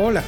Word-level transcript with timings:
Hola, 0.00 0.22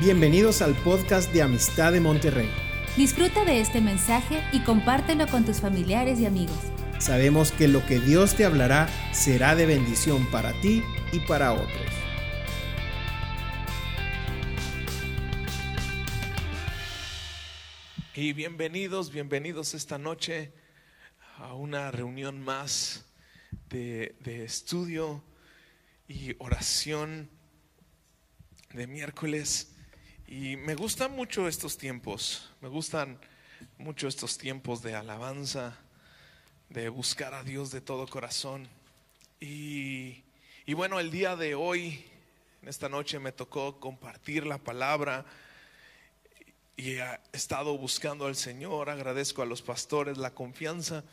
bienvenidos 0.00 0.62
al 0.62 0.74
podcast 0.74 1.32
de 1.32 1.40
Amistad 1.40 1.92
de 1.92 2.00
Monterrey. 2.00 2.50
Disfruta 2.96 3.44
de 3.44 3.60
este 3.60 3.80
mensaje 3.80 4.42
y 4.52 4.64
compártelo 4.64 5.28
con 5.28 5.44
tus 5.44 5.60
familiares 5.60 6.18
y 6.18 6.26
amigos. 6.26 6.58
Sabemos 6.98 7.52
que 7.52 7.68
lo 7.68 7.86
que 7.86 8.00
Dios 8.00 8.34
te 8.34 8.44
hablará 8.44 8.88
será 9.12 9.54
de 9.54 9.64
bendición 9.64 10.28
para 10.32 10.60
ti 10.60 10.82
y 11.12 11.20
para 11.20 11.52
otros. 11.52 11.86
Y 18.12 18.32
bienvenidos, 18.32 19.12
bienvenidos 19.12 19.74
esta 19.74 19.98
noche 19.98 20.52
a 21.36 21.54
una 21.54 21.92
reunión 21.92 22.42
más 22.42 23.06
de, 23.70 24.16
de 24.18 24.44
estudio 24.44 25.22
y 26.08 26.34
oración 26.40 27.35
de 28.72 28.86
miércoles. 28.86 29.72
Y 30.26 30.56
me 30.56 30.74
gustan 30.74 31.12
mucho 31.12 31.48
estos 31.48 31.78
tiempos, 31.78 32.50
me 32.60 32.68
gustan 32.68 33.18
mucho 33.78 34.08
estos 34.08 34.38
tiempos 34.38 34.82
de 34.82 34.94
alabanza, 34.94 35.78
de 36.68 36.88
buscar 36.88 37.34
a 37.34 37.44
Dios 37.44 37.70
de 37.70 37.80
todo 37.80 38.06
corazón. 38.06 38.68
Y, 39.40 40.24
y 40.66 40.74
bueno, 40.74 40.98
el 40.98 41.10
día 41.10 41.36
de 41.36 41.54
hoy, 41.54 42.04
en 42.62 42.68
esta 42.68 42.88
noche 42.88 43.18
me 43.18 43.32
tocó 43.32 43.78
compartir 43.78 44.46
la 44.46 44.58
palabra. 44.58 45.24
Y 46.76 46.96
he 46.96 47.20
estado 47.32 47.78
buscando 47.78 48.26
al 48.26 48.36
Señor, 48.36 48.90
agradezco 48.90 49.42
a 49.42 49.46
los 49.46 49.62
pastores 49.62 50.18
la 50.18 50.34
confianza. 50.34 51.04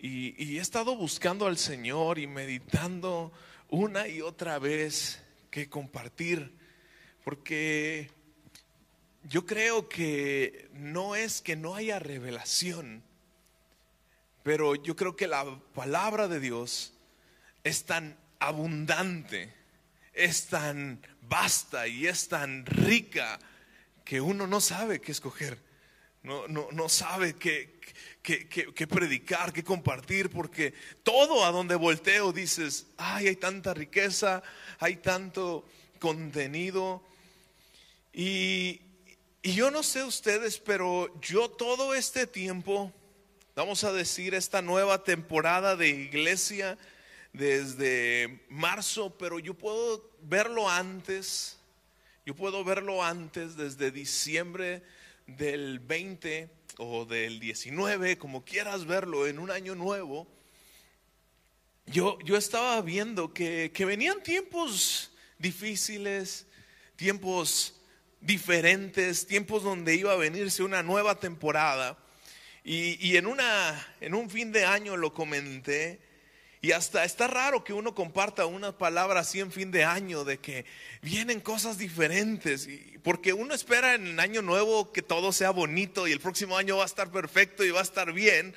Y, 0.00 0.42
y 0.42 0.58
he 0.58 0.60
estado 0.60 0.96
buscando 0.96 1.46
al 1.46 1.58
Señor 1.58 2.18
y 2.18 2.26
meditando 2.26 3.30
una 3.68 4.08
y 4.08 4.22
otra 4.22 4.58
vez 4.58 5.22
que 5.50 5.68
compartir 5.68 6.63
porque 7.24 8.10
yo 9.24 9.46
creo 9.46 9.88
que 9.88 10.68
no 10.74 11.16
es 11.16 11.40
que 11.40 11.56
no 11.56 11.74
haya 11.74 11.98
revelación, 11.98 13.02
pero 14.42 14.74
yo 14.74 14.94
creo 14.94 15.16
que 15.16 15.26
la 15.26 15.58
palabra 15.74 16.28
de 16.28 16.38
Dios 16.38 16.92
es 17.64 17.84
tan 17.84 18.18
abundante, 18.38 19.52
es 20.12 20.48
tan 20.48 21.00
vasta 21.22 21.88
y 21.88 22.06
es 22.06 22.28
tan 22.28 22.66
rica 22.66 23.38
que 24.04 24.20
uno 24.20 24.46
no 24.46 24.60
sabe 24.60 25.00
qué 25.00 25.12
escoger. 25.12 25.58
No, 26.22 26.48
no, 26.48 26.68
no 26.72 26.88
sabe 26.88 27.34
qué, 27.34 27.78
qué, 28.22 28.48
qué, 28.48 28.86
predicar, 28.86 29.52
qué 29.52 29.62
compartir, 29.62 30.30
porque 30.30 30.72
todo 31.02 31.44
a 31.44 31.50
donde 31.50 31.74
volteo 31.74 32.32
dices, 32.32 32.86
ay, 32.96 33.28
hay 33.28 33.36
tanta 33.36 33.74
riqueza, 33.74 34.42
hay 34.78 34.96
tanto 34.96 35.68
contenido, 35.98 37.02
y, 38.14 38.80
yo 39.42 39.70
no 39.70 39.82
sé 39.82 40.04
ustedes, 40.04 40.58
pero 40.58 41.20
yo 41.20 41.50
todo 41.50 41.94
este 41.94 42.26
tiempo, 42.26 42.92
vamos 43.56 43.84
a 43.84 43.92
decir, 43.92 44.34
esta 44.34 44.62
nueva 44.62 45.02
temporada 45.02 45.76
de 45.76 45.88
iglesia 45.88 46.78
desde 47.32 48.42
marzo, 48.48 49.18
pero 49.18 49.38
yo 49.40 49.52
puedo 49.52 50.10
verlo 50.22 50.70
antes, 50.70 51.58
yo 52.24 52.34
puedo 52.34 52.64
verlo 52.64 53.02
antes, 53.02 53.56
desde 53.56 53.90
diciembre 53.90 54.82
del 55.26 55.80
20 55.80 56.48
o 56.78 57.04
del 57.04 57.40
19, 57.40 58.16
como 58.16 58.44
quieras 58.44 58.86
verlo, 58.86 59.26
en 59.26 59.40
un 59.40 59.50
año 59.50 59.74
nuevo. 59.74 60.26
Yo, 61.86 62.18
yo 62.20 62.36
estaba 62.36 62.80
viendo 62.80 63.34
que, 63.34 63.72
que 63.74 63.84
venían 63.84 64.22
tiempos 64.22 65.10
difíciles, 65.38 66.46
tiempos 66.96 67.74
diferentes, 68.24 69.26
tiempos 69.26 69.62
donde 69.62 69.94
iba 69.94 70.12
a 70.12 70.16
venirse 70.16 70.62
una 70.62 70.82
nueva 70.82 71.20
temporada. 71.20 71.98
Y, 72.66 73.18
en, 73.18 73.26
una, 73.26 73.94
en 74.00 74.14
un 74.14 74.30
fin 74.30 74.50
de 74.50 74.64
año 74.64 74.96
lo 74.96 75.12
comenté. 75.12 76.00
Y 76.62 76.72
hasta 76.72 77.04
está 77.04 77.26
raro 77.26 77.62
que 77.62 77.74
uno 77.74 77.94
comparta 77.94 78.46
una 78.46 78.78
palabra 78.78 79.20
así 79.20 79.40
en 79.40 79.52
fin 79.52 79.70
de 79.70 79.84
año, 79.84 80.24
de 80.24 80.38
que 80.38 80.64
vienen 81.02 81.40
cosas 81.40 81.76
diferentes. 81.76 82.66
Porque 83.02 83.34
uno 83.34 83.52
espera 83.52 83.94
en 83.94 84.06
el 84.06 84.20
año 84.20 84.40
nuevo 84.40 84.90
que 84.90 85.02
todo 85.02 85.30
sea 85.30 85.50
bonito 85.50 86.08
y 86.08 86.12
el 86.12 86.20
próximo 86.20 86.56
año 86.56 86.78
va 86.78 86.84
a 86.84 86.86
estar 86.86 87.10
perfecto 87.10 87.64
y 87.64 87.70
va 87.70 87.80
a 87.80 87.82
estar 87.82 88.14
bien. 88.14 88.54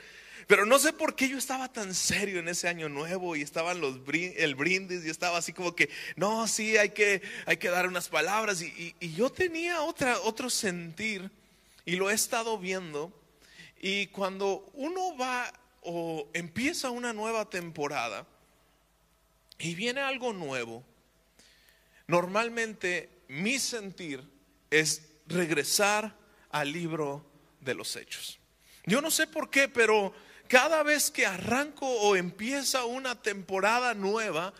Pero 0.47 0.65
no 0.65 0.79
sé 0.79 0.93
por 0.93 1.13
qué 1.13 1.27
yo 1.27 1.37
estaba 1.37 1.67
tan 1.71 1.93
serio 1.93 2.39
en 2.39 2.47
ese 2.47 2.69
año 2.69 2.87
nuevo 2.87 3.35
y 3.35 3.41
estaban 3.41 3.81
los 3.81 3.99
el 4.13 4.55
brindis 4.55 5.05
y 5.05 5.09
estaba 5.09 5.37
así 5.37 5.51
como 5.51 5.75
que, 5.75 5.89
no, 6.15 6.47
sí, 6.47 6.77
hay 6.77 6.91
que, 6.91 7.21
hay 7.45 7.57
que 7.57 7.67
dar 7.67 7.85
unas 7.85 8.07
palabras. 8.07 8.61
Y, 8.61 8.95
yo 9.13 9.29
tenía 9.29 9.81
otra, 9.81 10.21
otro 10.21 10.49
sentir 10.49 11.29
y 11.85 11.97
lo 11.97 12.09
he 12.09 12.13
estado 12.13 12.57
viendo. 12.57 13.11
Y 13.81 14.07
cuando 14.07 14.71
uno 14.73 15.17
va 15.17 15.51
o 15.81 16.29
empieza 16.33 16.91
una 16.91 17.11
nueva 17.11 17.49
temporada 17.49 18.25
y 19.59 19.75
viene 19.75 19.99
algo 19.99 20.31
nuevo, 20.31 20.81
normalmente 22.07 23.09
mi 23.27 23.59
sentir 23.59 24.23
es 24.71 25.01
regresar 25.27 26.15
al 26.51 26.71
libro 26.71 27.25
de 27.59 27.73
los 27.73 27.97
hechos. 27.97 28.39
Yo 28.85 29.01
no 29.01 29.11
sé 29.11 29.27
por 29.27 29.49
qué, 29.49 29.67
pero 29.67 30.13
cada 30.47 30.83
vez 30.83 31.11
que 31.11 31.25
arranco 31.25 31.87
o 31.87 32.15
empieza 32.15 32.85
una 32.85 33.21
temporada 33.21 33.93
nueva, 33.93 34.53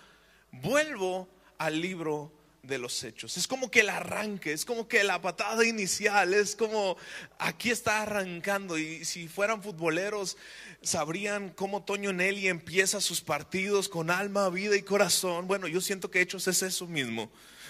vuelvo 0.52 1.28
al 1.58 1.82
libro 1.82 2.32
de 2.68 2.78
los 2.78 3.04
hechos. 3.04 3.38
Es 3.38 3.48
como 3.48 3.72
que 3.72 3.80
el 3.80 3.90
arranque, 3.90 4.52
es 4.52 4.66
como 4.66 4.88
que 4.88 5.04
la 5.04 5.22
patada 5.22 5.66
inicial, 5.66 6.34
es 6.34 6.56
como 6.56 6.98
aquí 7.40 7.72
está 7.72 8.02
arrancando. 8.02 8.78
Y 8.78 9.06
si 9.06 9.28
fueran 9.28 9.64
futboleros, 9.64 10.38
sabrían 10.82 11.50
cómo 11.50 11.84
Toño 11.84 12.14
Nelly 12.14 12.48
empieza 12.48 13.02
sus 13.02 13.22
partidos 13.22 13.90
con 13.90 14.10
alma, 14.10 14.50
vida 14.50 14.76
y 14.76 14.82
corazón. 14.82 15.48
Bueno, 15.48 15.68
yo 15.68 15.82
siento 15.82 16.12
que 16.12 16.22
Hechos 16.22 16.48
es 16.48 16.62
eso 16.62 16.88
mismo. 16.88 17.24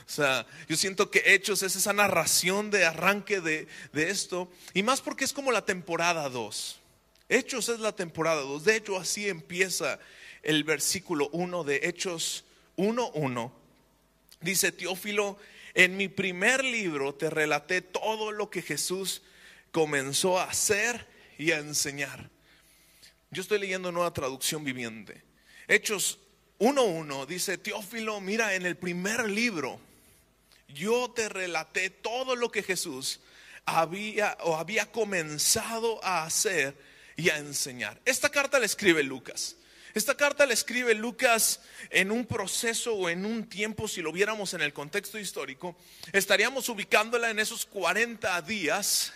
O 0.05 0.09
sea, 0.09 0.45
yo 0.67 0.75
siento 0.75 1.11
que 1.11 1.21
Hechos 1.33 1.63
es 1.63 1.75
esa 1.75 1.93
narración 1.93 2.71
de 2.71 2.85
arranque 2.85 3.39
de, 3.39 3.67
de 3.93 4.09
esto. 4.09 4.49
Y 4.73 4.83
más 4.83 5.01
porque 5.01 5.25
es 5.25 5.33
como 5.33 5.51
la 5.51 5.65
temporada 5.65 6.27
2. 6.29 6.81
Hechos 7.29 7.69
es 7.69 7.79
la 7.79 7.95
temporada 7.95 8.41
2. 8.41 8.63
De 8.63 8.75
hecho, 8.75 8.97
así 8.97 9.27
empieza 9.27 9.99
el 10.43 10.63
versículo 10.63 11.29
1 11.33 11.63
de 11.63 11.81
Hechos 11.83 12.45
1.1. 12.77 13.51
Dice 14.39 14.71
Teófilo, 14.71 15.37
en 15.73 15.97
mi 15.97 16.07
primer 16.07 16.63
libro 16.63 17.13
te 17.15 17.29
relaté 17.29 17.81
todo 17.81 18.31
lo 18.31 18.49
que 18.49 18.61
Jesús 18.61 19.21
comenzó 19.71 20.39
a 20.39 20.45
hacer 20.45 21.05
y 21.37 21.51
a 21.51 21.57
enseñar. 21.57 22.29
Yo 23.29 23.41
estoy 23.41 23.59
leyendo 23.59 23.91
nueva 23.91 24.13
traducción 24.13 24.63
viviente. 24.63 25.21
Hechos 25.67 26.19
1.1 26.59 27.25
dice, 27.25 27.57
Teófilo, 27.57 28.21
mira, 28.21 28.55
en 28.55 28.65
el 28.65 28.77
primer 28.77 29.29
libro 29.29 29.79
yo 30.69 31.11
te 31.11 31.29
relaté 31.29 31.89
todo 31.89 32.35
lo 32.35 32.51
que 32.51 32.63
Jesús 32.63 33.19
había 33.65 34.37
o 34.41 34.55
había 34.55 34.91
comenzado 34.91 36.03
a 36.03 36.23
hacer 36.23 36.75
y 37.17 37.29
a 37.29 37.37
enseñar. 37.37 37.99
Esta 38.05 38.29
carta 38.29 38.59
la 38.59 38.65
escribe 38.65 39.03
Lucas. 39.03 39.57
Esta 39.93 40.15
carta 40.15 40.45
la 40.45 40.53
escribe 40.53 40.93
Lucas 40.93 41.59
en 41.89 42.11
un 42.11 42.25
proceso 42.25 42.93
o 42.93 43.09
en 43.09 43.25
un 43.25 43.49
tiempo, 43.49 43.87
si 43.87 44.01
lo 44.01 44.11
viéramos 44.11 44.53
en 44.53 44.61
el 44.61 44.71
contexto 44.71 45.17
histórico, 45.17 45.75
estaríamos 46.13 46.69
ubicándola 46.69 47.31
en 47.31 47.39
esos 47.39 47.65
40 47.65 48.39
días 48.43 49.11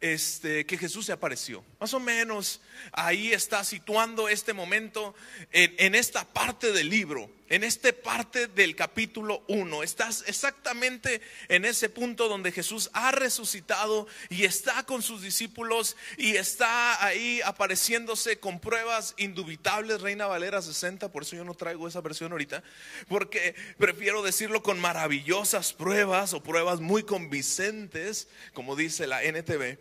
este, 0.00 0.66
que 0.66 0.76
Jesús 0.76 1.06
se 1.06 1.12
apareció. 1.12 1.64
Más 1.78 1.94
o 1.94 2.00
menos 2.00 2.60
ahí 2.90 3.32
está 3.32 3.62
situando 3.62 4.28
este 4.28 4.52
momento 4.52 5.14
en, 5.52 5.74
en 5.78 5.94
esta 5.94 6.24
parte 6.26 6.72
del 6.72 6.90
libro 6.90 7.37
en 7.48 7.64
esta 7.64 7.92
parte 7.92 8.46
del 8.46 8.76
capítulo 8.76 9.42
1. 9.48 9.82
Estás 9.82 10.24
exactamente 10.26 11.20
en 11.48 11.64
ese 11.64 11.88
punto 11.88 12.28
donde 12.28 12.52
Jesús 12.52 12.90
ha 12.92 13.10
resucitado 13.10 14.06
y 14.28 14.44
está 14.44 14.84
con 14.84 15.02
sus 15.02 15.22
discípulos 15.22 15.96
y 16.16 16.36
está 16.36 17.04
ahí 17.04 17.40
apareciéndose 17.44 18.38
con 18.38 18.60
pruebas 18.60 19.14
indubitables. 19.18 20.00
Reina 20.00 20.26
Valera 20.26 20.62
60, 20.62 21.10
por 21.10 21.22
eso 21.22 21.36
yo 21.36 21.44
no 21.44 21.54
traigo 21.54 21.88
esa 21.88 22.00
versión 22.00 22.32
ahorita, 22.32 22.62
porque 23.08 23.54
prefiero 23.78 24.22
decirlo 24.22 24.62
con 24.62 24.78
maravillosas 24.78 25.72
pruebas 25.72 26.32
o 26.34 26.42
pruebas 26.42 26.80
muy 26.80 27.02
convincentes, 27.02 28.28
como 28.52 28.76
dice 28.76 29.06
la 29.06 29.22
NTV. 29.22 29.78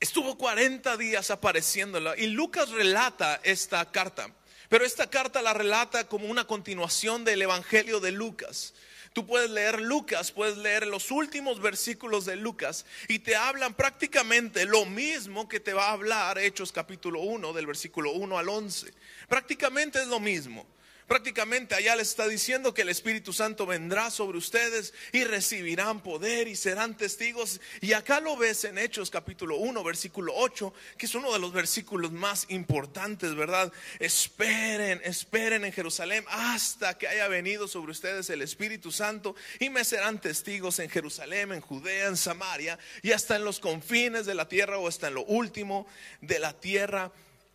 Estuvo 0.00 0.36
40 0.36 0.96
días 0.96 1.30
apareciéndola 1.30 2.16
y 2.18 2.26
Lucas 2.26 2.70
relata 2.70 3.40
esta 3.44 3.88
carta. 3.92 4.34
Pero 4.72 4.86
esta 4.86 5.10
carta 5.10 5.42
la 5.42 5.52
relata 5.52 6.08
como 6.08 6.28
una 6.28 6.46
continuación 6.46 7.24
del 7.24 7.42
Evangelio 7.42 8.00
de 8.00 8.10
Lucas. 8.10 8.72
Tú 9.12 9.26
puedes 9.26 9.50
leer 9.50 9.82
Lucas, 9.82 10.32
puedes 10.32 10.56
leer 10.56 10.86
los 10.86 11.10
últimos 11.10 11.60
versículos 11.60 12.24
de 12.24 12.36
Lucas 12.36 12.86
y 13.06 13.18
te 13.18 13.36
hablan 13.36 13.74
prácticamente 13.74 14.64
lo 14.64 14.86
mismo 14.86 15.46
que 15.46 15.60
te 15.60 15.74
va 15.74 15.88
a 15.88 15.92
hablar 15.92 16.38
Hechos 16.38 16.72
capítulo 16.72 17.20
1 17.20 17.52
del 17.52 17.66
versículo 17.66 18.12
1 18.12 18.38
al 18.38 18.48
11. 18.48 18.94
Prácticamente 19.28 20.00
es 20.00 20.08
lo 20.08 20.20
mismo. 20.20 20.66
Prácticamente 21.12 21.74
allá 21.74 21.94
les 21.94 22.08
está 22.08 22.26
diciendo 22.26 22.72
que 22.72 22.80
el 22.80 22.88
Espíritu 22.88 23.34
Santo 23.34 23.66
vendrá 23.66 24.10
sobre 24.10 24.38
ustedes 24.38 24.94
y 25.12 25.24
recibirán 25.24 26.02
poder 26.02 26.48
y 26.48 26.56
serán 26.56 26.96
testigos. 26.96 27.60
Y 27.82 27.92
acá 27.92 28.18
lo 28.20 28.34
ves 28.38 28.64
en 28.64 28.78
Hechos 28.78 29.10
capítulo 29.10 29.58
1, 29.58 29.84
versículo 29.84 30.32
8, 30.34 30.72
que 30.96 31.04
es 31.04 31.14
uno 31.14 31.30
de 31.30 31.38
los 31.38 31.52
versículos 31.52 32.12
más 32.12 32.46
importantes, 32.48 33.34
¿verdad? 33.34 33.70
Esperen, 33.98 35.02
esperen 35.04 35.66
en 35.66 35.72
Jerusalén 35.74 36.24
hasta 36.28 36.96
que 36.96 37.08
haya 37.08 37.28
venido 37.28 37.68
sobre 37.68 37.92
ustedes 37.92 38.30
el 38.30 38.40
Espíritu 38.40 38.90
Santo 38.90 39.36
y 39.60 39.68
me 39.68 39.84
serán 39.84 40.18
testigos 40.18 40.78
en 40.78 40.88
Jerusalén, 40.88 41.52
en 41.52 41.60
Judea, 41.60 42.06
en 42.06 42.16
Samaria 42.16 42.78
y 43.02 43.12
hasta 43.12 43.36
en 43.36 43.44
los 43.44 43.60
confines 43.60 44.24
de 44.24 44.34
la 44.34 44.48
tierra 44.48 44.78
o 44.78 44.88
hasta 44.88 45.08
en 45.08 45.14
lo 45.16 45.24
último 45.24 45.86
de 46.22 46.38
la 46.38 46.58
tierra. 46.58 47.12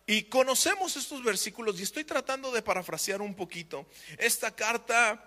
Y 0.08 0.22
conocemos 0.22 0.96
estos 0.96 1.22
versículos 1.22 1.78
y 1.78 1.82
estoy 1.82 2.02
tratando 2.02 2.50
de 2.50 2.62
parafrasear 2.62 3.20
un 3.20 3.34
poquito. 3.34 3.86
Esta 4.16 4.56
carta, 4.56 5.22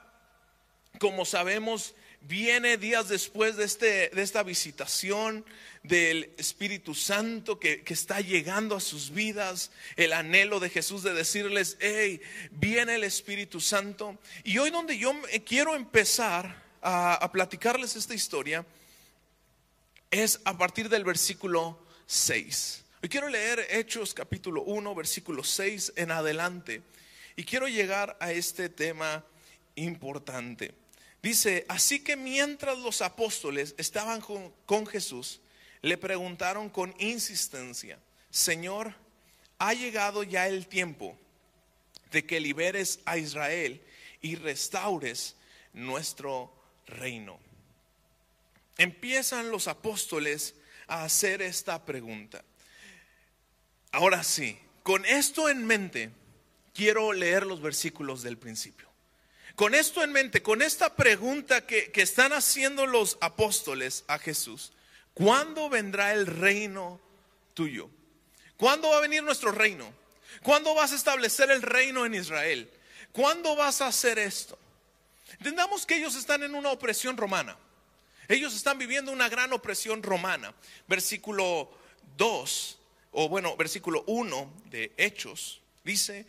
como 1.00 1.24
sabemos, 1.24 1.94
viene 2.22 2.78
días 2.78 3.07
después 3.07 3.57
de, 3.57 3.66
este, 3.66 4.10
de 4.10 4.24
esta 4.24 4.42
visitación 4.42 5.45
del 5.83 6.33
Espíritu 6.39 6.95
Santo 6.95 7.60
que, 7.60 7.83
que, 7.83 7.94
está 7.94 8.22
llegando 8.22 8.75
a 8.75 8.80
sus 8.80 9.12
vidas, 9.12 9.69
el 9.98 10.13
anhelo 10.13 10.60
de 10.60 10.72
Jesús 10.72 11.04
de 11.04 11.13
decirles, 11.13 11.77
hey, 11.80 12.19
viene 12.50 12.95
el 12.95 13.04
Espíritu 13.04 13.62
Santo. 13.62 14.18
Y 14.44 14.57
hoy 14.57 14.72
donde 14.72 14.98
yo 14.98 15.13
quiero 15.45 15.75
empezar 15.75 16.60
a, 16.81 17.13
a 17.13 17.31
platicarles 17.31 17.95
esta 17.95 18.16
historia 18.16 18.66
es 20.10 20.42
a 20.44 20.57
partir 20.57 20.89
del 20.89 21.04
versículo 21.04 21.86
6. 22.07 22.81
Hoy 23.03 23.09
quiero 23.09 23.30
leer 23.30 23.65
Hechos 23.71 24.13
capítulo 24.13 24.62
1, 24.62 24.94
versículo 24.94 25.44
6 25.44 25.94
en 25.95 26.12
adelante. 26.12 26.83
Y 27.36 27.45
quiero 27.45 27.68
llegar 27.68 28.15
a 28.19 28.31
este 28.31 28.69
tema 28.69 29.25
importante. 29.74 30.75
Dice, 31.24 31.65
así 31.68 32.03
que 32.03 32.15
mientras 32.15 32.77
los 32.77 33.01
apóstoles 33.01 33.74
estaban 33.80 34.21
con, 34.21 34.53
con 34.68 34.86
Jesús, 34.86 35.42
le 35.81 35.98
preguntaron 35.98 36.69
con 36.69 36.94
insistencia, 37.00 37.98
Señor, 38.30 38.94
ha 39.57 39.74
llegado 39.74 40.21
ya 40.21 40.48
el 40.48 40.68
tiempo 40.68 41.18
de 42.12 42.24
que 42.24 42.39
liberes 42.39 43.00
a 43.06 43.18
Israel 43.18 43.81
y 44.21 44.36
restaures 44.36 45.36
nuestro 45.74 46.53
reino. 46.86 47.39
Empiezan 48.77 49.50
los 49.50 49.68
apóstoles 49.68 50.53
a 50.86 51.03
hacer 51.03 51.42
esta 51.42 51.83
pregunta. 51.83 52.44
Ahora 53.92 54.24
sí, 54.24 54.58
con 54.84 55.06
esto 55.06 55.50
en 55.50 55.66
mente, 55.66 56.12
quiero 56.74 57.12
leer 57.12 57.46
los 57.46 57.62
versículos 57.62 58.24
del 58.24 58.38
principio. 58.38 58.90
Con 59.56 59.76
esto 59.76 60.04
en 60.04 60.14
mente, 60.14 60.42
con 60.42 60.62
esta 60.62 60.96
pregunta 60.96 61.66
que, 61.68 61.92
que 61.92 62.02
están 62.02 62.32
haciendo 62.32 62.86
los 62.86 63.18
apóstoles 63.20 64.06
a 64.08 64.18
Jesús, 64.18 64.72
¿cuándo 65.14 65.70
vendrá 65.70 66.14
el 66.14 66.26
reino 66.26 67.02
tuyo? 67.54 67.90
¿Cuándo 68.56 68.90
va 68.90 68.98
a 68.98 69.02
venir 69.02 69.24
nuestro 69.24 69.52
reino? 69.52 69.94
¿Cuándo 70.42 70.74
vas 70.74 70.94
a 70.94 70.96
establecer 70.96 71.52
el 71.52 71.62
reino 71.62 72.06
en 72.06 72.16
Israel? 72.16 72.72
¿Cuándo 73.12 73.58
vas 73.58 73.82
a 73.82 73.88
hacer 73.88 74.18
esto? 74.20 74.58
Entendamos 75.34 75.86
que 75.86 75.98
ellos 75.98 76.16
están 76.16 76.44
en 76.44 76.56
una 76.56 76.72
opresión 76.72 77.18
romana. 77.18 77.58
Ellos 78.30 78.56
están 78.56 78.78
viviendo 78.78 79.12
una 79.12 79.28
gran 79.28 79.52
opresión 79.52 80.02
romana. 80.02 80.54
Versículo 80.88 81.70
2 82.16 82.78
o 83.12 83.30
bueno, 83.30 83.56
versículo 83.58 84.04
1 84.08 84.52
de 84.66 84.92
Hechos, 84.98 85.62
dice, 85.84 86.25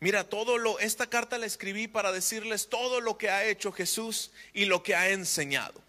mira, 0.00 0.28
todo 0.28 0.58
lo, 0.58 0.78
esta 0.78 1.08
carta 1.08 1.38
la 1.38 1.46
escribí 1.46 1.88
para 1.88 2.12
decirles 2.12 2.68
todo 2.68 3.00
lo 3.00 3.18
que 3.18 3.30
ha 3.30 3.44
hecho 3.44 3.72
Jesús 3.72 4.30
y 4.52 4.64
lo 4.64 4.82
que 4.82 4.94
ha 4.94 5.10
enseñado. 5.10 5.80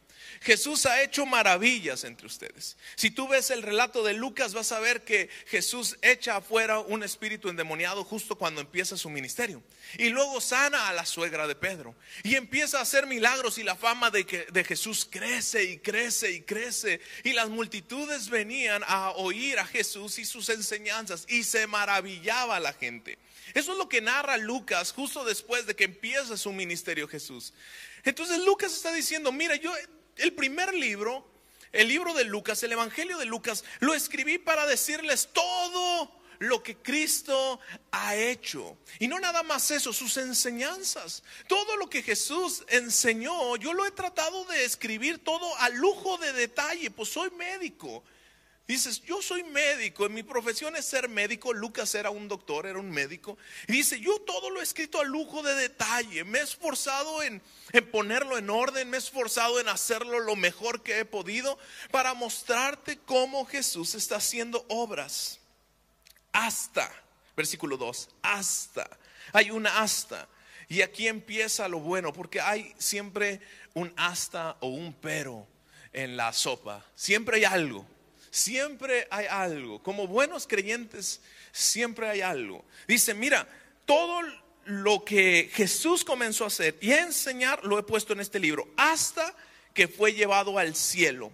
Jesús 0.41 0.87
ha 0.87 1.03
hecho 1.03 1.27
maravillas 1.27 2.03
entre 2.03 2.25
ustedes. 2.25 2.75
Si 2.95 3.11
tú 3.11 3.27
ves 3.27 3.51
el 3.51 3.61
relato 3.61 4.03
de 4.03 4.13
Lucas, 4.13 4.55
vas 4.55 4.71
a 4.71 4.79
ver 4.79 5.03
que 5.03 5.29
Jesús 5.45 5.97
echa 6.01 6.37
afuera 6.37 6.79
un 6.79 7.03
espíritu 7.03 7.49
endemoniado 7.49 8.03
justo 8.03 8.35
cuando 8.35 8.59
empieza 8.59 8.97
su 8.97 9.11
ministerio. 9.11 9.61
Y 9.99 10.09
luego 10.09 10.41
sana 10.41 10.87
a 10.87 10.93
la 10.93 11.05
suegra 11.05 11.45
de 11.45 11.53
Pedro. 11.53 11.93
Y 12.23 12.33
empieza 12.33 12.79
a 12.79 12.81
hacer 12.81 13.05
milagros 13.05 13.59
y 13.59 13.63
la 13.63 13.75
fama 13.75 14.09
de, 14.09 14.25
que, 14.25 14.47
de 14.51 14.63
Jesús 14.63 15.07
crece 15.07 15.63
y 15.63 15.77
crece 15.77 16.31
y 16.31 16.41
crece. 16.41 17.01
Y 17.23 17.33
las 17.33 17.49
multitudes 17.49 18.29
venían 18.29 18.81
a 18.87 19.11
oír 19.11 19.59
a 19.59 19.67
Jesús 19.67 20.17
y 20.17 20.25
sus 20.25 20.49
enseñanzas. 20.49 21.25
Y 21.29 21.43
se 21.43 21.67
maravillaba 21.67 22.59
la 22.59 22.73
gente. 22.73 23.19
Eso 23.53 23.73
es 23.73 23.77
lo 23.77 23.87
que 23.87 24.01
narra 24.01 24.37
Lucas 24.37 24.91
justo 24.91 25.23
después 25.23 25.67
de 25.67 25.75
que 25.75 25.83
empieza 25.83 26.35
su 26.35 26.51
ministerio 26.51 27.07
Jesús. 27.07 27.53
Entonces 28.03 28.39
Lucas 28.39 28.73
está 28.73 28.91
diciendo, 28.91 29.31
mira, 29.31 29.55
yo 29.55 29.71
el 30.17 30.33
primer 30.33 30.73
libro, 30.73 31.25
el 31.71 31.87
libro 31.87 32.13
de 32.13 32.25
Lucas, 32.25 32.61
el 32.63 32.71
Evangelio 32.71 33.17
de 33.17 33.25
Lucas, 33.25 33.63
lo 33.79 33.93
escribí 33.93 34.37
para 34.37 34.65
decirles 34.65 35.29
todo 35.33 36.11
lo 36.41 36.63
que 36.63 36.75
Cristo 36.75 37.59
ha 37.91 38.15
hecho. 38.15 38.77
Y 38.99 39.07
no 39.07 39.19
nada 39.19 39.43
más 39.43 39.69
eso, 39.69 39.93
sus 39.93 40.17
enseñanzas. 40.17 41.23
Todo 41.47 41.77
lo 41.77 41.87
que 41.89 42.01
Jesús 42.01 42.63
enseñó, 42.67 43.55
yo 43.57 43.73
lo 43.73 43.85
he 43.85 43.91
tratado 43.91 44.43
de 44.45 44.65
escribir 44.65 45.23
todo 45.23 45.55
a 45.59 45.69
lujo 45.69 46.17
de 46.17 46.33
detalle, 46.33 46.89
pues 46.89 47.09
soy 47.09 47.29
médico. 47.31 48.03
Dices, 48.67 49.01
yo 49.01 49.21
soy 49.21 49.43
médico, 49.43 50.05
en 50.05 50.13
mi 50.13 50.23
profesión 50.23 50.75
es 50.75 50.85
ser 50.85 51.09
médico, 51.09 51.51
Lucas 51.51 51.93
era 51.95 52.09
un 52.09 52.27
doctor, 52.27 52.65
era 52.65 52.79
un 52.79 52.89
médico. 52.89 53.37
Y 53.67 53.73
dice, 53.73 53.99
yo 53.99 54.19
todo 54.21 54.49
lo 54.49 54.59
he 54.59 54.63
escrito 54.63 55.01
a 55.01 55.03
lujo 55.03 55.43
de 55.43 55.55
detalle, 55.55 56.23
me 56.23 56.39
he 56.39 56.43
esforzado 56.43 57.21
en, 57.21 57.41
en 57.73 57.91
ponerlo 57.91 58.37
en 58.37 58.49
orden, 58.49 58.89
me 58.89 58.97
he 58.97 58.99
esforzado 58.99 59.59
en 59.59 59.67
hacerlo 59.67 60.19
lo 60.19 60.35
mejor 60.35 60.83
que 60.83 60.99
he 60.99 61.05
podido 61.05 61.57
para 61.91 62.13
mostrarte 62.13 62.97
cómo 62.99 63.45
Jesús 63.45 63.95
está 63.95 64.17
haciendo 64.17 64.65
obras. 64.69 65.39
Hasta, 66.31 66.89
versículo 67.35 67.75
2, 67.75 68.09
hasta, 68.21 68.89
hay 69.33 69.51
una 69.51 69.81
hasta. 69.81 70.29
Y 70.69 70.81
aquí 70.81 71.09
empieza 71.09 71.67
lo 71.67 71.79
bueno, 71.79 72.13
porque 72.13 72.39
hay 72.39 72.73
siempre 72.77 73.41
un 73.73 73.93
hasta 73.97 74.55
o 74.61 74.67
un 74.69 74.93
pero 74.93 75.45
en 75.91 76.15
la 76.15 76.31
sopa, 76.31 76.85
siempre 76.95 77.37
hay 77.37 77.43
algo. 77.43 77.85
Siempre 78.31 79.07
hay 79.11 79.27
algo. 79.27 79.83
Como 79.83 80.07
buenos 80.07 80.47
creyentes, 80.47 81.21
siempre 81.51 82.07
hay 82.09 82.21
algo. 82.21 82.63
Dice, 82.87 83.13
mira, 83.13 83.47
todo 83.85 84.21
lo 84.65 85.03
que 85.03 85.49
Jesús 85.53 86.05
comenzó 86.05 86.45
a 86.45 86.47
hacer 86.47 86.77
y 86.81 86.93
a 86.93 87.03
enseñar 87.03 87.63
lo 87.65 87.77
he 87.77 87.83
puesto 87.83 88.13
en 88.13 88.21
este 88.21 88.39
libro, 88.39 88.67
hasta 88.77 89.35
que 89.73 89.87
fue 89.87 90.13
llevado 90.13 90.57
al 90.57 90.75
cielo, 90.75 91.31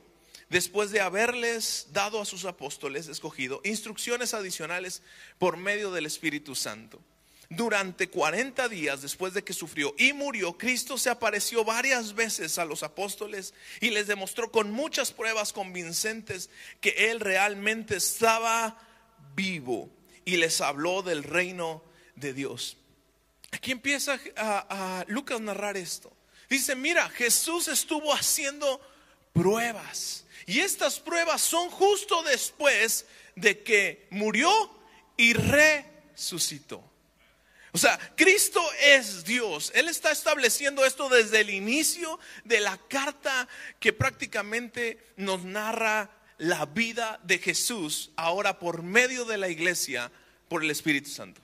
después 0.50 0.92
de 0.92 1.02
haberles 1.02 1.88
dado 1.92 2.20
a 2.20 2.26
sus 2.26 2.46
apóstoles 2.46 3.08
escogido 3.08 3.62
instrucciones 3.64 4.34
adicionales 4.34 5.02
por 5.38 5.58
medio 5.58 5.92
del 5.92 6.06
Espíritu 6.06 6.56
Santo. 6.56 7.00
Durante 7.50 8.10
40 8.10 8.68
días 8.68 9.02
después 9.02 9.34
de 9.34 9.44
que 9.44 9.54
sufrió 9.54 9.96
y 9.98 10.12
murió, 10.12 10.58
Cristo 10.58 10.98
se 10.98 11.10
apareció 11.10 11.64
varias 11.64 12.14
veces 12.14 12.58
a 12.58 12.66
los 12.66 12.84
apóstoles 12.84 13.54
y 13.80 13.90
les 13.90 14.08
demostró 14.08 14.52
con 14.52 14.72
muchas 14.72 15.14
pruebas 15.14 15.54
convincentes 15.54 16.50
que 16.82 16.90
Él 17.10 17.22
realmente 17.22 17.96
estaba 17.96 18.78
vivo 19.34 19.90
y 20.26 20.36
les 20.36 20.60
habló 20.60 21.04
del 21.04 21.24
reino 21.24 21.82
de 22.16 22.34
Dios. 22.34 22.76
Aquí 23.52 23.72
empieza 23.72 24.20
a, 24.36 25.00
a 25.00 25.06
Lucas 25.08 25.40
narrar 25.40 25.78
esto. 25.78 26.12
Dice, 26.50 26.76
mira, 26.76 27.08
Jesús 27.10 27.70
estuvo 27.70 28.14
haciendo 28.14 28.82
pruebas. 29.32 30.26
Y 30.46 30.60
estas 30.60 31.00
pruebas 31.00 31.42
son 31.42 31.70
justo 31.70 32.24
después 32.24 33.06
de 33.36 33.64
que 33.64 34.08
murió 34.10 34.52
y 35.16 35.34
resucitó. 35.34 36.84
O 37.78 37.80
sea, 37.80 38.00
Cristo 38.16 38.60
es 38.82 39.24
Dios. 39.24 39.72
Él 39.76 39.88
está 39.88 40.10
estableciendo 40.12 40.84
esto 40.84 41.10
desde 41.10 41.42
el 41.42 41.52
inicio 41.52 42.20
de 42.44 42.60
la 42.60 42.76
carta 42.76 43.48
que 43.80 43.94
prácticamente 43.94 44.98
nos 45.16 45.44
narra 45.44 46.10
la 46.40 46.66
vida 46.66 47.20
de 47.22 47.38
Jesús 47.38 48.10
ahora 48.16 48.58
por 48.58 48.82
medio 48.82 49.26
de 49.26 49.38
la 49.38 49.48
iglesia, 49.48 50.12
por 50.50 50.64
el 50.64 50.72
Espíritu 50.72 51.12
Santo. 51.12 51.40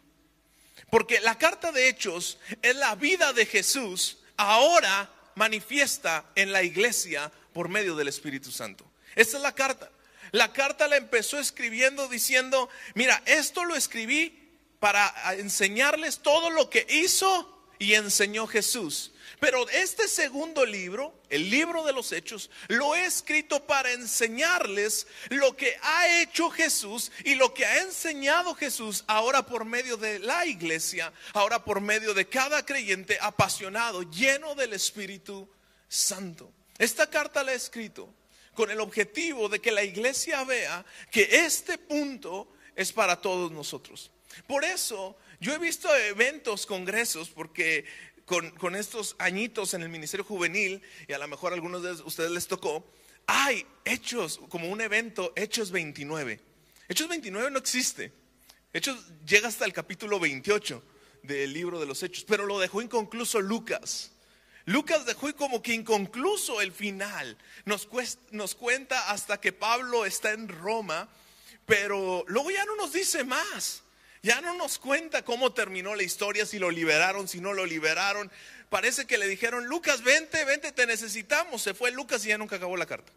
Porque 0.89 1.21
la 1.21 1.37
carta 1.37 1.71
de 1.71 1.87
Hechos 1.87 2.39
es 2.63 2.75
la 2.77 2.95
vida 2.95 3.31
de 3.33 3.45
Jesús 3.45 4.17
ahora 4.35 5.13
manifiesta 5.35 6.25
en 6.33 6.51
la 6.51 6.63
iglesia 6.63 7.31
por 7.53 7.69
medio 7.69 7.95
del 7.95 8.07
Espíritu 8.07 8.51
Santo. 8.51 8.91
Esta 9.15 9.37
es 9.37 9.43
la 9.43 9.53
carta. 9.53 9.91
La 10.31 10.51
carta 10.51 10.87
la 10.87 10.97
empezó 10.97 11.37
escribiendo 11.37 12.07
diciendo, 12.07 12.71
mira, 12.95 13.21
esto 13.27 13.65
lo 13.65 13.75
escribí 13.75 14.42
para 14.83 15.13
enseñarles 15.37 16.19
todo 16.19 16.49
lo 16.49 16.69
que 16.69 16.85
hizo 16.89 17.69
y 17.79 17.93
enseñó 17.93 18.47
Jesús. 18.47 19.13
Pero 19.39 19.65
este 19.69 20.09
segundo 20.09 20.65
libro, 20.65 21.13
el 21.29 21.49
libro 21.49 21.85
de 21.85 21.93
los 21.93 22.11
hechos, 22.11 22.49
lo 22.67 22.93
he 22.93 23.05
escrito 23.05 23.65
para 23.65 23.93
enseñarles 23.93 25.07
lo 25.29 25.55
que 25.55 25.77
ha 25.83 26.19
hecho 26.19 26.49
Jesús 26.49 27.13
y 27.23 27.35
lo 27.35 27.53
que 27.53 27.65
ha 27.65 27.81
enseñado 27.81 28.55
Jesús 28.55 29.05
ahora 29.07 29.45
por 29.45 29.63
medio 29.63 29.95
de 29.95 30.19
la 30.19 30.45
iglesia, 30.45 31.13
ahora 31.31 31.63
por 31.63 31.79
medio 31.79 32.13
de 32.13 32.27
cada 32.27 32.65
creyente 32.65 33.17
apasionado, 33.21 34.03
lleno 34.11 34.53
del 34.53 34.73
Espíritu 34.73 35.47
Santo. 35.87 36.51
Esta 36.77 37.09
carta 37.09 37.41
la 37.41 37.53
he 37.53 37.55
escrito 37.55 38.13
con 38.53 38.69
el 38.69 38.81
objetivo 38.81 39.47
de 39.47 39.61
que 39.61 39.71
la 39.71 39.85
iglesia 39.85 40.43
vea 40.43 40.85
que 41.09 41.45
este 41.45 41.77
punto 41.77 42.49
es 42.75 42.91
para 42.91 43.21
todos 43.21 43.49
nosotros. 43.49 44.11
Por 44.47 44.63
eso 44.63 45.17
yo 45.39 45.53
he 45.53 45.57
visto 45.57 45.93
eventos, 45.95 46.65
congresos, 46.65 47.29
porque 47.29 47.85
con, 48.25 48.75
estos 48.75 49.15
añitos 49.19 49.73
en 49.73 49.83
el 49.83 49.89
Ministerio 49.89 50.23
Juvenil, 50.23 50.81
y 51.07 51.13
a 51.13 51.17
lo 51.17 51.27
mejor 51.27 51.51
a 51.51 51.55
algunos 51.55 51.83
de 51.83 51.91
ustedes 52.03 52.31
les 52.31 52.47
tocó, 52.47 52.85
hay 53.27 53.65
hechos, 53.85 54.39
como 54.49 54.69
un 54.69 54.81
evento, 54.81 55.33
Hechos 55.35 55.71
29. 55.71 56.39
Hechos 56.89 57.07
29 57.07 57.51
no 57.51 57.59
existe. 57.59 58.11
Hechos 58.73 58.97
llega 59.25 59.47
hasta 59.47 59.65
el 59.65 59.73
capítulo 59.73 60.19
28 60.19 60.83
del 61.21 61.53
libro 61.53 61.79
de 61.79 61.85
los 61.85 62.03
Hechos, 62.03 62.25
pero 62.27 62.45
lo 62.45 62.59
dejó 62.59 62.81
inconcluso 62.81 63.39
Lucas. 63.39 64.11
Lucas 64.65 65.05
dejó 65.05 65.33
como 65.35 65.61
que 65.61 65.73
inconcluso 65.73 66.61
el 66.61 66.71
final. 66.71 67.37
Nos, 67.65 67.87
nos 68.31 68.55
cuenta 68.55 69.11
hasta 69.11 69.39
que 69.39 69.51
Pablo 69.51 70.05
está 70.05 70.31
en 70.31 70.47
Roma, 70.47 71.09
pero 71.65 72.23
luego 72.27 72.51
ya 72.51 72.65
no 72.65 72.75
nos 72.75 72.93
dice 72.93 73.23
más. 73.23 73.82
Ya 74.23 74.39
no 74.39 74.53
nos 74.55 74.79
cuenta 74.79 75.25
cómo 75.25 75.51
terminó 75.51 75.95
la 75.95 76.03
historia, 76.03 76.45
si 76.45 76.57
lo 76.57 76.71
liberaron, 76.71 77.27
si 77.27 77.41
no 77.41 77.51
lo 77.51 77.65
liberaron. 77.65 78.31
Parece 78.69 79.05
que 79.05 79.17
le 79.17 79.27
dijeron, 79.27 79.67
Lucas, 79.67 80.01
vente, 80.01 80.45
vente, 80.45 80.71
te 80.71 80.87
necesitamos. 80.87 81.61
Se 81.61 81.73
fue 81.73 81.91
Lucas 81.91 82.25
y 82.25 82.29
ya 82.29 82.37
nunca 82.37 82.55
acabó 82.55 82.77
la 82.77 82.85
carta. 82.85 83.11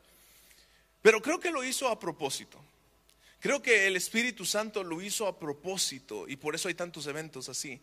Pero 1.03 1.23
creo 1.23 1.39
que 1.39 1.53
lo 1.53 1.63
hizo 1.63 1.87
a 1.89 2.01
propósito. 2.01 2.61
Creo 3.39 3.63
que 3.63 3.87
el 3.87 3.95
Espíritu 3.95 4.45
Santo 4.45 4.83
lo 4.83 5.01
hizo 5.01 5.29
a 5.29 5.39
propósito 5.39 6.27
y 6.27 6.35
por 6.35 6.57
eso 6.57 6.67
hay 6.67 6.75
tantos 6.75 7.07
eventos 7.07 7.49
así. 7.49 7.81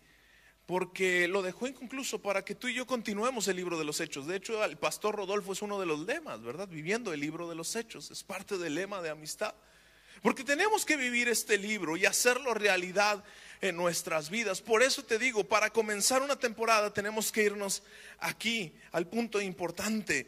Porque 0.66 1.30
lo 1.30 1.42
dejó 1.42 1.68
inconcluso 1.68 2.22
para 2.22 2.44
que 2.44 2.56
tú 2.56 2.68
y 2.68 2.74
yo 2.74 2.86
continuemos 2.86 3.48
el 3.48 3.56
libro 3.56 3.80
de 3.80 3.86
los 3.86 4.02
hechos. 4.02 4.28
De 4.28 4.36
hecho, 4.36 4.62
el 4.66 4.76
pastor 4.76 5.16
Rodolfo 5.16 5.54
es 5.54 5.62
uno 5.62 5.80
de 5.80 5.86
los 5.86 6.02
lemas, 6.02 6.44
¿verdad? 6.44 6.68
Viviendo 6.68 7.14
el 7.14 7.22
libro 7.22 7.48
de 7.48 7.56
los 7.56 7.74
hechos. 7.78 8.12
Es 8.12 8.22
parte 8.22 8.58
del 8.58 8.76
lema 8.76 9.02
de 9.02 9.12
amistad. 9.12 9.56
Porque 10.24 10.46
tenemos 10.46 10.86
que 10.86 10.96
vivir 10.96 11.28
este 11.28 11.58
libro 11.58 11.98
y 11.98 12.06
hacerlo 12.06 12.54
realidad 12.54 13.24
en 13.60 13.76
nuestras 13.76 14.30
vidas. 14.30 14.62
Por 14.62 14.82
eso 14.82 15.04
te 15.04 15.20
digo, 15.20 15.44
para 15.44 15.70
comenzar 15.70 16.22
una 16.22 16.40
temporada 16.40 16.94
tenemos 16.94 17.30
que 17.30 17.44
irnos 17.44 17.84
aquí 18.20 18.74
al 18.94 19.06
punto 19.06 19.42
importante, 19.42 20.26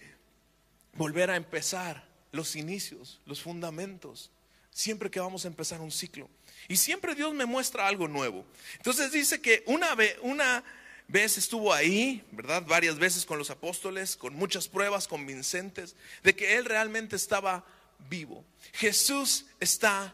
volver 0.93 1.31
a 1.31 1.37
empezar 1.37 2.05
los 2.33 2.57
inicios, 2.57 3.21
los 3.25 3.41
fundamentos, 3.41 4.31
siempre 4.69 5.09
que 5.09 5.21
vamos 5.21 5.45
a 5.45 5.47
empezar 5.47 5.79
un 5.79 5.93
ciclo. 5.93 6.29
Y 6.67 6.75
siempre 6.75 7.15
Dios 7.15 7.33
me 7.33 7.45
muestra 7.45 7.87
algo 7.87 8.09
nuevo. 8.09 8.45
Entonces 8.75 9.13
dice 9.13 9.39
que 9.39 9.63
una 9.65 9.95
vez, 9.95 11.37
estuvo 11.37 11.73
ahí, 11.73 12.21
¿verdad? 12.31 12.63
Varias 12.67 12.99
veces 12.99 13.25
con 13.25 13.37
los 13.37 13.49
apóstoles, 13.49 14.17
con 14.17 14.35
muchas 14.35 14.67
pruebas 14.67 15.07
convincentes 15.07 15.95
de 16.21 16.35
que 16.35 16.57
Él 16.57 16.65
realmente 16.65 17.15
estaba 17.15 17.65
vivo. 18.09 18.45
Jesús 18.73 19.45
está 19.59 20.13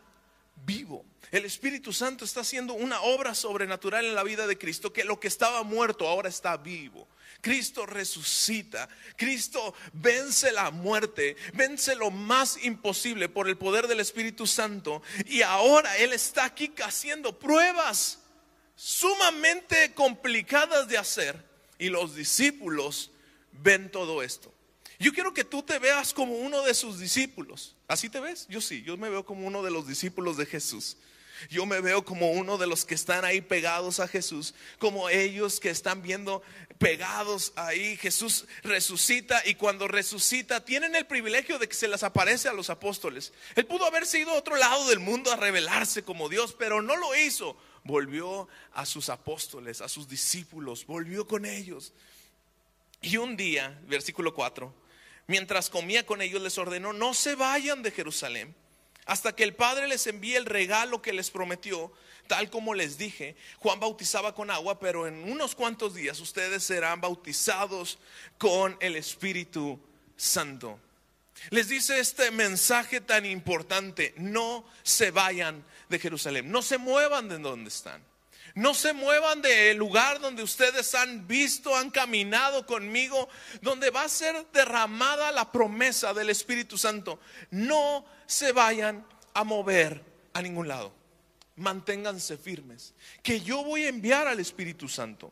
vivo. 0.66 1.06
El 1.32 1.46
Espíritu 1.46 1.94
Santo 1.94 2.26
está 2.26 2.42
haciendo 2.42 2.74
una 2.74 3.02
obra 3.02 3.34
sobrenatural 3.34 4.06
en 4.06 4.16
la 4.16 4.24
vida 4.24 4.48
de 4.48 4.58
Cristo, 4.58 4.92
que 4.92 5.06
lo 5.06 5.20
que 5.20 5.30
estaba 5.30 5.64
muerto 5.64 6.08
ahora 6.08 6.28
está 6.28 6.58
vivo. 6.58 7.08
Cristo 7.40 7.86
resucita, 7.86 8.88
Cristo 9.16 9.74
vence 9.94 10.52
la 10.52 10.70
muerte, 10.70 11.36
vence 11.54 11.96
lo 11.96 12.12
más 12.12 12.64
imposible 12.64 13.30
por 13.30 13.48
el 13.48 13.58
poder 13.58 13.88
del 13.88 14.00
Espíritu 14.00 14.46
Santo 14.46 15.02
y 15.26 15.42
ahora 15.42 15.98
Él 15.98 16.14
está 16.14 16.46
aquí 16.46 16.72
haciendo 16.84 17.40
pruebas 17.40 18.20
sumamente 18.76 19.94
complicadas 19.94 20.88
de 20.88 20.98
hacer 21.00 21.44
y 21.80 21.90
los 21.90 22.14
discípulos 22.14 23.12
ven 23.52 23.90
todo 23.90 24.22
esto. 24.22 24.51
Yo 25.02 25.12
quiero 25.14 25.34
que 25.34 25.44
tú 25.44 25.64
te 25.64 25.80
veas 25.80 26.14
como 26.14 26.36
uno 26.36 26.62
de 26.62 26.76
sus 26.76 27.00
discípulos. 27.00 27.76
¿Así 27.88 28.08
te 28.08 28.20
ves? 28.20 28.46
Yo 28.50 28.62
sí, 28.62 28.84
yo 28.84 28.98
me 28.98 29.10
veo 29.10 29.26
como 29.26 29.48
uno 29.48 29.64
de 29.64 29.72
los 29.72 29.88
discípulos 29.88 30.38
de 30.38 30.46
Jesús. 30.46 30.96
Yo 31.50 31.66
me 31.66 31.82
veo 31.82 32.06
como 32.06 32.30
uno 32.34 32.60
de 32.60 32.68
los 32.68 32.86
que 32.86 32.94
están 32.94 33.26
ahí 33.26 33.42
pegados 33.42 34.00
a 34.00 34.08
Jesús, 34.08 34.54
como 34.78 35.10
ellos 35.10 35.60
que 35.60 35.72
están 35.72 36.04
viendo 36.04 36.44
pegados 36.78 37.52
ahí. 37.56 37.98
Jesús 37.98 38.46
resucita 38.62 39.42
y 39.44 39.56
cuando 39.56 39.88
resucita 39.88 40.64
tienen 40.64 40.96
el 40.96 41.08
privilegio 41.08 41.58
de 41.58 41.68
que 41.68 41.74
se 41.74 41.88
les 41.88 42.04
aparece 42.04 42.48
a 42.48 42.54
los 42.54 42.70
apóstoles. 42.70 43.34
Él 43.56 43.66
pudo 43.66 43.88
haber 43.88 44.06
sido 44.06 44.30
a 44.30 44.38
otro 44.38 44.56
lado 44.56 44.88
del 44.88 45.00
mundo 45.00 45.32
a 45.32 45.36
revelarse 45.36 46.04
como 46.04 46.30
Dios, 46.30 46.56
pero 46.60 46.84
no 46.84 46.96
lo 46.96 47.16
hizo. 47.16 47.58
Volvió 47.84 48.48
a 48.74 48.86
sus 48.86 49.10
apóstoles, 49.10 49.82
a 49.82 49.90
sus 49.90 50.08
discípulos, 50.08 50.86
volvió 50.86 51.26
con 51.26 51.48
ellos. 51.48 51.92
Y 53.02 53.18
un 53.18 53.36
día, 53.36 53.82
versículo 53.88 54.36
4, 54.36 54.82
mientras 55.28 55.70
comía 55.70 56.06
con 56.06 56.22
ellos, 56.22 56.42
les 56.42 56.58
ordenó, 56.58 56.94
no 56.94 57.14
se 57.14 57.36
vayan 57.36 57.84
de 57.84 57.92
Jerusalén 57.92 58.56
hasta 59.06 59.36
que 59.36 59.44
el 59.44 59.56
Padre 59.56 59.88
les 59.88 60.08
envíe 60.08 60.36
el 60.36 60.46
regalo 60.46 61.02
que 61.02 61.14
les 61.14 61.32
prometió, 61.32 61.92
tal 62.28 62.50
como 62.50 62.74
les 62.74 62.98
dije. 62.98 63.36
Juan 63.58 63.80
bautizaba 63.80 64.36
con 64.36 64.52
agua, 64.52 64.80
pero 64.80 65.08
en 65.08 65.30
unos 65.30 65.56
cuantos 65.56 65.96
días 65.96 66.20
ustedes 66.20 66.64
serán 66.64 67.02
bautizados 67.02 68.00
con 68.38 68.78
el 68.80 68.96
Espíritu 68.96 69.80
Santo. 70.16 70.80
Les 71.50 71.70
dice 71.70 72.00
este 72.00 72.30
mensaje 72.30 73.02
tan 73.02 73.26
importante, 73.26 74.14
no 74.18 74.66
se 74.84 75.10
vayan 75.12 75.66
de 75.90 76.00
Jerusalén, 76.00 76.52
no 76.52 76.62
se 76.62 76.78
muevan 76.78 77.28
de 77.28 77.40
donde 77.40 77.70
están. 77.70 78.11
No 78.56 78.74
se 78.74 78.94
muevan 78.94 79.42
del 79.42 79.78
lugar 79.78 80.20
donde 80.20 80.44
ustedes 80.44 80.94
han 80.96 81.28
visto, 81.28 81.76
han 81.76 81.90
caminado 81.90 82.66
conmigo, 82.66 83.30
donde 83.62 83.90
va 83.90 84.04
a 84.04 84.10
ser 84.10 84.46
derramada 84.52 85.32
la 85.32 85.52
promesa 85.52 86.14
del 86.14 86.30
Espíritu 86.30 86.78
Santo. 86.78 87.20
No 87.50 88.06
se 88.26 88.52
vayan 88.52 89.06
a 89.34 89.44
mover 89.44 90.04
a 90.34 90.42
ningún 90.42 90.68
lado. 90.68 90.94
Manténganse 91.56 92.38
firmes, 92.38 92.94
que 93.22 93.42
yo 93.42 93.64
voy 93.64 93.86
a 93.86 93.90
enviar 93.90 94.28
al 94.28 94.40
Espíritu 94.40 94.88
Santo. 94.88 95.32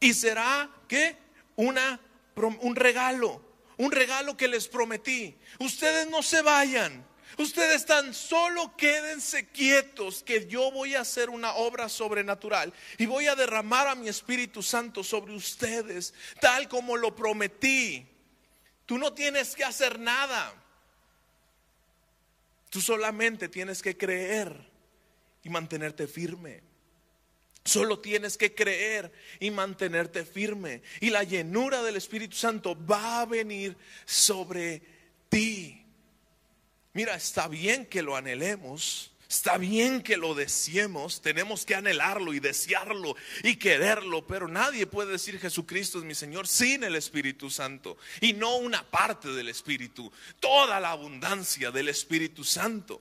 Y 0.00 0.12
será 0.14 0.68
que 0.88 1.16
una 1.56 2.00
un 2.36 2.76
regalo, 2.76 3.40
un 3.76 3.92
regalo 3.92 4.36
que 4.36 4.48
les 4.48 4.68
prometí. 4.68 5.36
Ustedes 5.58 6.08
no 6.08 6.22
se 6.22 6.42
vayan. 6.42 7.06
Ustedes 7.36 7.84
tan 7.84 8.14
solo 8.14 8.76
quédense 8.76 9.48
quietos 9.48 10.22
que 10.22 10.46
yo 10.46 10.70
voy 10.70 10.94
a 10.94 11.00
hacer 11.00 11.30
una 11.30 11.54
obra 11.54 11.88
sobrenatural 11.88 12.72
y 12.98 13.06
voy 13.06 13.26
a 13.26 13.34
derramar 13.34 13.88
a 13.88 13.94
mi 13.94 14.08
Espíritu 14.08 14.62
Santo 14.62 15.02
sobre 15.02 15.34
ustedes, 15.34 16.14
tal 16.40 16.68
como 16.68 16.96
lo 16.96 17.16
prometí. 17.16 18.06
Tú 18.86 18.98
no 18.98 19.12
tienes 19.12 19.56
que 19.56 19.64
hacer 19.64 19.98
nada. 19.98 20.54
Tú 22.70 22.80
solamente 22.80 23.48
tienes 23.48 23.82
que 23.82 23.96
creer 23.96 24.54
y 25.42 25.48
mantenerte 25.48 26.06
firme. 26.06 26.62
Solo 27.64 27.98
tienes 27.98 28.36
que 28.36 28.54
creer 28.54 29.10
y 29.40 29.50
mantenerte 29.50 30.24
firme. 30.24 30.82
Y 31.00 31.10
la 31.10 31.24
llenura 31.24 31.82
del 31.82 31.96
Espíritu 31.96 32.36
Santo 32.36 32.76
va 32.86 33.22
a 33.22 33.26
venir 33.26 33.76
sobre 34.04 34.82
ti. 35.30 35.83
Mira, 36.94 37.14
está 37.16 37.48
bien 37.48 37.84
que 37.86 38.02
lo 38.02 38.16
anhelemos. 38.16 39.10
Está 39.28 39.58
bien 39.58 40.02
que 40.02 40.16
lo 40.16 40.34
deseemos, 40.34 41.20
tenemos 41.20 41.64
que 41.64 41.74
anhelarlo 41.74 42.34
y 42.34 42.40
desearlo 42.40 43.16
y 43.42 43.56
quererlo, 43.56 44.24
pero 44.26 44.46
nadie 44.46 44.86
puede 44.86 45.12
decir 45.12 45.40
Jesucristo 45.40 45.98
es 45.98 46.04
mi 46.04 46.14
Señor 46.14 46.46
sin 46.46 46.84
el 46.84 46.94
Espíritu 46.94 47.50
Santo 47.50 47.96
y 48.20 48.34
no 48.34 48.56
una 48.56 48.88
parte 48.88 49.30
del 49.30 49.48
Espíritu, 49.48 50.12
toda 50.38 50.78
la 50.78 50.90
abundancia 50.90 51.72
del 51.72 51.88
Espíritu 51.88 52.44
Santo. 52.44 53.00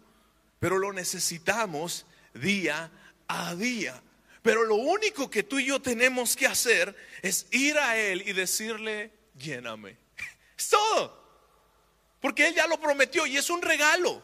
Pero 0.60 0.80
lo 0.80 0.92
necesitamos 0.92 2.08
día 2.34 2.90
a 3.28 3.54
día. 3.54 4.02
Pero 4.42 4.64
lo 4.64 4.76
único 4.76 5.30
que 5.30 5.44
tú 5.44 5.60
y 5.60 5.66
yo 5.66 5.82
tenemos 5.82 6.36
que 6.36 6.48
hacer 6.48 6.96
es 7.22 7.48
ir 7.52 7.78
a 7.78 7.98
Él 7.98 8.24
y 8.26 8.34
decirle, 8.34 9.12
lléname. 9.38 9.98
Es 10.58 10.70
todo. 10.70 11.23
Porque 12.24 12.48
Él 12.48 12.56
ya 12.56 12.68
lo 12.68 12.80
prometió 12.80 13.28
y 13.28 13.36
es 13.36 13.50
un 13.50 13.62
regalo. 13.62 14.24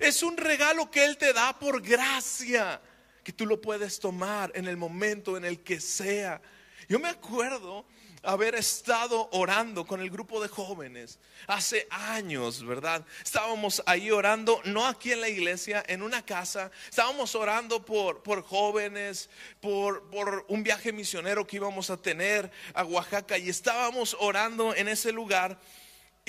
Es 0.00 0.22
un 0.22 0.38
regalo 0.38 0.90
que 0.90 1.04
Él 1.04 1.18
te 1.18 1.34
da 1.34 1.58
por 1.58 1.82
gracia, 1.82 2.80
que 3.22 3.34
tú 3.34 3.44
lo 3.44 3.60
puedes 3.60 4.00
tomar 4.00 4.50
en 4.54 4.66
el 4.66 4.78
momento 4.78 5.36
en 5.36 5.44
el 5.44 5.62
que 5.62 5.78
sea. 5.78 6.40
Yo 6.88 6.98
me 6.98 7.10
acuerdo 7.10 7.84
haber 8.22 8.54
estado 8.54 9.28
orando 9.32 9.86
con 9.86 10.00
el 10.00 10.08
grupo 10.08 10.40
de 10.40 10.48
jóvenes 10.48 11.18
hace 11.46 11.86
años, 11.90 12.64
¿verdad? 12.64 13.04
Estábamos 13.22 13.82
ahí 13.84 14.10
orando, 14.10 14.62
no 14.64 14.86
aquí 14.86 15.12
en 15.12 15.20
la 15.20 15.28
iglesia, 15.28 15.84
en 15.86 16.00
una 16.00 16.24
casa. 16.24 16.70
Estábamos 16.88 17.34
orando 17.34 17.84
por, 17.84 18.22
por 18.22 18.42
jóvenes, 18.42 19.28
por, 19.60 20.08
por 20.08 20.46
un 20.48 20.62
viaje 20.62 20.94
misionero 20.94 21.46
que 21.46 21.56
íbamos 21.56 21.90
a 21.90 21.98
tener 21.98 22.50
a 22.72 22.84
Oaxaca 22.84 23.36
y 23.36 23.50
estábamos 23.50 24.16
orando 24.18 24.74
en 24.74 24.88
ese 24.88 25.12
lugar. 25.12 25.60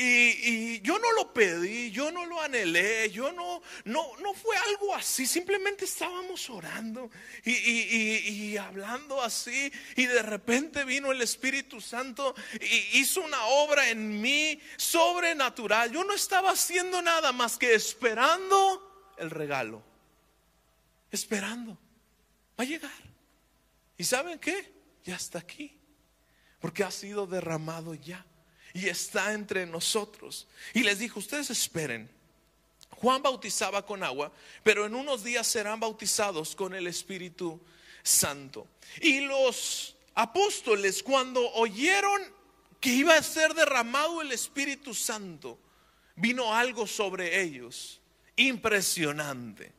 Y, 0.01 0.79
yo 0.79 0.97
no 0.97 1.11
lo 1.11 1.33
pedí, 1.33 1.91
yo 1.91 2.09
no 2.09 2.25
lo 2.25 2.41
anhelé, 2.41 3.11
yo 3.11 3.33
no, 3.33 3.61
no, 3.83 4.15
no 4.21 4.33
fue 4.33 4.55
algo 4.55 4.95
así, 4.95 5.27
simplemente 5.27 5.83
estábamos 5.83 6.49
orando 6.49 7.11
y, 7.43 7.51
y, 7.51 8.55
hablando 8.55 9.21
así 9.21 9.69
y 9.97 10.05
de 10.05 10.21
repente 10.21 10.85
vino 10.85 11.11
el 11.11 11.21
Espíritu 11.21 11.81
Santo 11.81 12.33
y 12.61 12.99
hizo 12.99 13.19
una 13.19 13.45
obra 13.47 13.89
en 13.89 14.21
mí 14.21 14.57
sobrenatural. 14.77 15.91
Yo 15.91 16.05
no 16.05 16.13
estaba 16.13 16.51
haciendo 16.51 17.01
nada 17.01 17.33
más 17.33 17.57
que 17.57 17.73
esperando 17.73 19.13
el 19.17 19.29
regalo, 19.29 19.83
esperando, 21.11 21.77
va 22.57 22.63
a 22.63 22.67
llegar. 22.67 23.03
¿Y 23.97 24.05
saben 24.05 24.39
qué? 24.39 24.73
Ya 25.03 25.17
está 25.17 25.39
aquí, 25.39 25.77
porque 26.61 26.85
ha 26.85 26.91
sido 26.91 27.27
derramado 27.27 27.95
ya 27.95 28.25
y 28.73 28.87
está 28.87 29.33
entre 29.33 29.65
nosotros. 29.65 30.47
Y 30.73 30.83
les 30.83 30.99
dijo, 30.99 31.19
ustedes 31.19 31.49
esperen. 31.49 32.09
Juan 32.89 33.21
bautizaba 33.21 33.85
con 33.85 34.03
agua, 34.03 34.31
pero 34.63 34.85
en 34.85 34.93
unos 34.93 35.23
días 35.23 35.47
serán 35.47 35.79
bautizados 35.79 36.55
con 36.55 36.73
el 36.73 36.87
Espíritu 36.87 37.59
Santo. 38.03 38.67
Y 39.01 39.21
los 39.21 39.95
apóstoles 40.15 41.01
cuando 41.01 41.49
oyeron 41.53 42.21
que 42.79 42.89
iba 42.89 43.15
a 43.15 43.23
ser 43.23 43.53
derramado 43.53 44.21
el 44.21 44.31
Espíritu 44.31 44.93
Santo, 44.93 45.57
vino 46.15 46.53
algo 46.53 46.87
sobre 46.87 47.41
ellos 47.41 47.99
impresionante. 48.35 49.71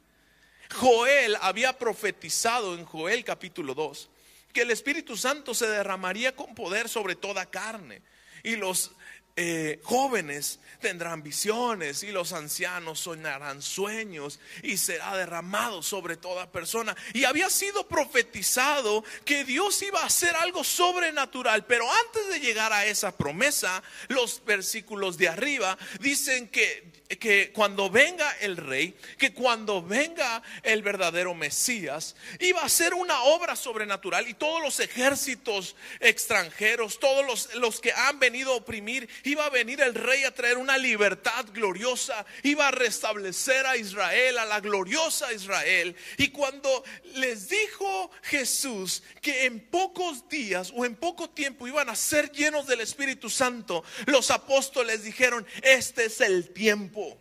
Joel 0.75 1.37
había 1.41 1.77
profetizado 1.77 2.75
en 2.75 2.85
Joel 2.85 3.25
capítulo 3.25 3.75
2 3.75 4.11
que 4.53 4.63
el 4.63 4.71
Espíritu 4.71 5.17
Santo 5.17 5.55
se 5.55 5.69
derramaría 5.69 6.35
con 6.35 6.55
poder 6.55 6.89
sobre 6.89 7.17
toda 7.17 7.47
carne 7.47 8.03
y 8.43 8.57
los 8.57 8.93
eh, 9.37 9.81
jóvenes 9.83 10.61
tendrán 10.81 11.23
visiones 11.23 12.03
y 12.03 12.11
los 12.11 12.33
ancianos 12.33 13.01
soñarán 13.01 13.63
sueños 13.63 14.41
y 14.63 14.77
será 14.77 15.17
derramado 15.17 15.83
sobre 15.83 16.17
toda 16.17 16.51
persona. 16.51 16.97
Y 17.15 17.25
había 17.25 17.49
sido 17.51 17.87
profetizado 17.87 19.05
que 19.25 19.45
Dios 19.45 19.81
iba 19.83 20.03
a 20.03 20.07
hacer 20.07 20.35
algo 20.37 20.65
sobrenatural, 20.65 21.65
pero 21.67 21.87
antes 21.91 22.29
de 22.29 22.41
llegar 22.41 22.73
a 22.73 22.87
esa 22.87 23.17
promesa, 23.17 23.83
los 24.09 24.45
versículos 24.45 25.17
de 25.17 25.29
arriba 25.29 25.79
dicen 26.01 26.49
que 26.49 27.01
que 27.19 27.51
cuando 27.53 27.91
venga 27.91 28.31
el 28.41 28.57
rey, 28.57 28.95
que 29.19 29.33
cuando 29.33 29.83
venga 29.83 30.43
el 30.63 30.83
verdadero 30.83 31.35
Mesías, 31.35 32.15
iba 32.39 32.63
a 32.63 32.69
ser 32.69 32.95
una 32.95 33.23
obra 33.25 33.57
sobrenatural 33.57 34.29
y 34.29 34.35
todos 34.35 34.63
los 34.63 34.79
ejércitos 34.79 35.75
extranjeros, 35.99 37.01
todos 37.01 37.27
los, 37.27 37.55
los, 37.57 37.81
que 37.81 37.93
han 37.93 38.21
venido 38.21 38.53
a 38.53 38.57
oprimir, 38.57 39.09
iba 39.31 39.47
a 39.47 39.51
venir 39.51 39.81
el 39.81 39.95
rey 39.95 40.25
a 40.25 40.35
traer 40.35 40.59
una 40.59 40.77
libertad 40.79 41.47
gloriosa, 41.53 42.25
iba 42.43 42.69
a 42.69 42.71
restablecer 42.71 43.67
a 43.67 43.77
Israel, 43.77 44.39
a 44.39 44.45
la 44.45 44.61
gloriosa 44.61 45.33
Israel. 45.33 45.97
Y 46.19 46.29
cuando 46.29 46.85
les 47.15 47.49
dijo 47.49 48.11
Jesús 48.23 49.03
que 49.21 49.47
en 49.47 49.61
pocos 49.71 50.29
días 50.29 50.73
o 50.75 50.85
en 50.85 50.97
poco 50.97 51.31
tiempo 51.31 51.67
iban 51.67 51.89
a 51.89 51.97
ser 51.97 52.31
llenos 52.33 52.67
del 52.67 52.81
Espíritu 52.81 53.31
Santo, 53.31 53.85
los 54.07 54.31
apóstoles 54.31 55.03
dijeron, 55.03 55.47
este 55.63 56.07
es 56.07 56.21
el 56.21 56.53
tiempo 56.53 57.21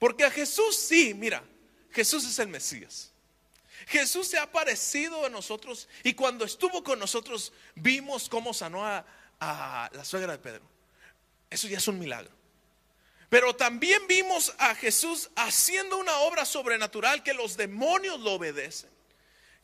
porque 0.00 0.24
a 0.24 0.30
Jesús 0.30 0.76
sí, 0.76 1.12
mira, 1.12 1.44
Jesús 1.90 2.24
es 2.24 2.38
el 2.38 2.48
Mesías. 2.48 3.12
Jesús 3.86 4.28
se 4.28 4.38
ha 4.38 4.50
parecido 4.50 5.26
a 5.26 5.28
nosotros 5.28 5.88
y 6.02 6.14
cuando 6.14 6.46
estuvo 6.46 6.82
con 6.82 6.98
nosotros 6.98 7.52
vimos 7.74 8.28
cómo 8.28 8.54
sanó 8.54 8.84
a 8.86 9.04
la 9.92 10.04
suegra 10.04 10.32
de 10.32 10.38
Pedro. 10.38 10.79
Eso 11.50 11.68
ya 11.68 11.78
es 11.78 11.88
un 11.88 11.98
milagro. 11.98 12.30
Pero 13.28 13.54
también 13.54 14.06
vimos 14.08 14.54
a 14.58 14.74
Jesús 14.74 15.30
haciendo 15.36 15.98
una 15.98 16.18
obra 16.18 16.44
sobrenatural 16.44 17.22
que 17.22 17.34
los 17.34 17.56
demonios 17.56 18.18
lo 18.20 18.32
obedecen. 18.32 18.90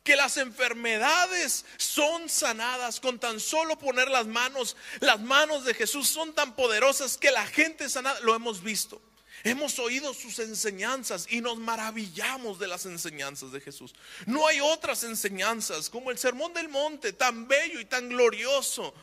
Que 0.04 0.14
las 0.14 0.36
enfermedades 0.36 1.64
son 1.76 2.28
sanadas 2.28 3.00
con 3.00 3.18
tan 3.18 3.40
solo 3.40 3.76
poner 3.76 4.08
las 4.08 4.26
manos. 4.26 4.76
Las 5.00 5.20
manos 5.20 5.64
de 5.64 5.74
Jesús 5.74 6.06
son 6.08 6.32
tan 6.32 6.54
poderosas 6.54 7.18
que 7.18 7.32
la 7.32 7.44
gente 7.46 7.88
sanada, 7.88 8.20
lo 8.20 8.36
hemos 8.36 8.62
visto. 8.62 9.02
Hemos 9.42 9.78
oído 9.80 10.14
sus 10.14 10.38
enseñanzas 10.38 11.26
y 11.28 11.40
nos 11.40 11.58
maravillamos 11.58 12.60
de 12.60 12.68
las 12.68 12.86
enseñanzas 12.86 13.50
de 13.50 13.60
Jesús. 13.60 13.94
No 14.26 14.46
hay 14.46 14.60
otras 14.60 15.02
enseñanzas 15.02 15.90
como 15.90 16.12
el 16.12 16.18
Sermón 16.18 16.54
del 16.54 16.68
Monte, 16.68 17.12
tan 17.12 17.46
bello 17.48 17.80
y 17.80 17.84
tan 17.84 18.08
glorioso, 18.08 18.94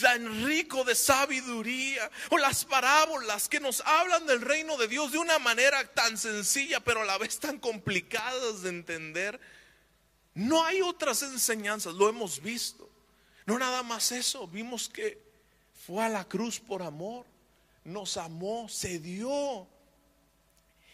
tan 0.00 0.44
rico 0.46 0.84
de 0.84 0.94
sabiduría, 0.94 2.10
o 2.30 2.38
las 2.38 2.64
parábolas 2.64 3.48
que 3.48 3.60
nos 3.60 3.80
hablan 3.82 4.26
del 4.26 4.40
reino 4.40 4.76
de 4.76 4.88
Dios 4.88 5.12
de 5.12 5.18
una 5.18 5.38
manera 5.38 5.86
tan 5.94 6.18
sencilla, 6.18 6.80
pero 6.80 7.02
a 7.02 7.04
la 7.04 7.18
vez 7.18 7.38
tan 7.38 7.58
complicadas 7.58 8.62
de 8.62 8.70
entender. 8.70 9.40
No 10.34 10.64
hay 10.64 10.82
otras 10.82 11.22
enseñanzas, 11.22 11.94
lo 11.94 12.08
hemos 12.08 12.42
visto. 12.42 12.88
No 13.46 13.58
nada 13.58 13.82
más 13.82 14.12
eso, 14.12 14.46
vimos 14.46 14.88
que 14.88 15.20
fue 15.86 16.04
a 16.04 16.08
la 16.08 16.24
cruz 16.26 16.60
por 16.60 16.82
amor 16.82 17.24
nos 17.88 18.16
amó, 18.16 18.68
se 18.68 18.98
dio. 18.98 19.66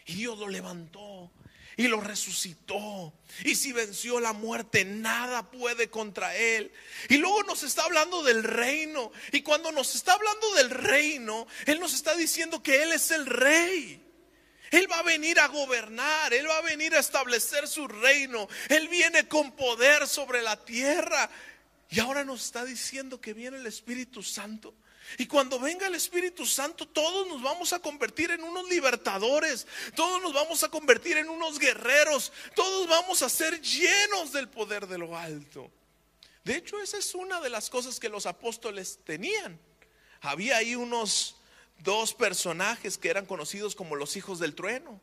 Y 0.07 0.15
Dios 0.15 0.37
lo 0.39 0.47
levantó 0.47 1.31
y 1.77 1.87
lo 1.87 1.99
resucitó. 2.01 3.13
Y 3.43 3.55
si 3.55 3.73
venció 3.73 4.19
la 4.19 4.33
muerte, 4.33 4.85
nada 4.85 5.51
puede 5.51 5.89
contra 5.89 6.35
él. 6.35 6.71
Y 7.09 7.17
luego 7.17 7.43
nos 7.43 7.63
está 7.63 7.83
hablando 7.83 8.23
del 8.23 8.43
reino. 8.43 9.11
Y 9.31 9.41
cuando 9.41 9.71
nos 9.71 9.95
está 9.95 10.13
hablando 10.13 10.53
del 10.53 10.69
reino, 10.69 11.47
Él 11.65 11.79
nos 11.79 11.93
está 11.93 12.15
diciendo 12.15 12.63
que 12.63 12.81
Él 12.83 12.91
es 12.93 13.11
el 13.11 13.25
rey. 13.25 14.01
Él 14.71 14.91
va 14.91 14.99
a 14.99 15.03
venir 15.03 15.39
a 15.39 15.47
gobernar, 15.47 16.33
Él 16.33 16.49
va 16.49 16.57
a 16.57 16.61
venir 16.61 16.95
a 16.95 16.99
establecer 16.99 17.67
su 17.67 17.87
reino. 17.87 18.47
Él 18.69 18.87
viene 18.87 19.27
con 19.27 19.51
poder 19.55 20.07
sobre 20.07 20.41
la 20.41 20.63
tierra. 20.63 21.29
Y 21.89 21.99
ahora 21.99 22.23
nos 22.23 22.45
está 22.45 22.65
diciendo 22.65 23.21
que 23.21 23.33
viene 23.33 23.57
el 23.57 23.67
Espíritu 23.67 24.23
Santo 24.23 24.73
y 25.17 25.27
cuando 25.27 25.59
venga 25.59 25.87
el 25.87 25.95
Espíritu 25.95 26.45
Santo, 26.45 26.87
todos 26.87 27.27
nos 27.27 27.41
vamos 27.41 27.73
a 27.73 27.79
convertir 27.79 28.31
en 28.31 28.43
unos 28.43 28.67
libertadores, 28.69 29.67
todos 29.95 30.21
nos 30.21 30.33
vamos 30.33 30.63
a 30.63 30.69
convertir 30.69 31.17
en 31.17 31.29
unos 31.29 31.59
guerreros, 31.59 32.31
todos 32.55 32.87
vamos 32.87 33.21
a 33.21 33.29
ser 33.29 33.61
llenos 33.61 34.31
del 34.33 34.49
poder 34.49 34.87
de 34.87 34.97
lo 34.97 35.17
alto. 35.17 35.71
De 36.43 36.55
hecho, 36.55 36.81
esa 36.81 36.97
es 36.97 37.15
una 37.15 37.39
de 37.41 37.49
las 37.49 37.69
cosas 37.69 37.99
que 37.99 38.09
los 38.09 38.25
apóstoles 38.25 38.99
tenían. 39.03 39.59
Había 40.21 40.57
ahí 40.57 40.75
unos 40.75 41.37
dos 41.79 42.13
personajes 42.13 42.97
que 42.97 43.09
eran 43.09 43.25
conocidos 43.25 43.75
como 43.75 43.95
los 43.95 44.15
hijos 44.15 44.39
del 44.39 44.53
trueno. 44.53 44.99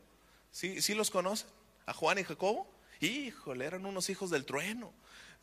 ¿Sí, 0.51 0.81
sí 0.81 0.93
los 0.93 1.11
conocen? 1.11 1.47
A 1.85 1.93
Juan 1.93 2.19
y 2.19 2.23
Jacobo. 2.23 2.69
Híjole, 3.01 3.65
eran 3.65 3.85
unos 3.85 4.09
hijos 4.09 4.29
del 4.29 4.45
trueno 4.45 4.93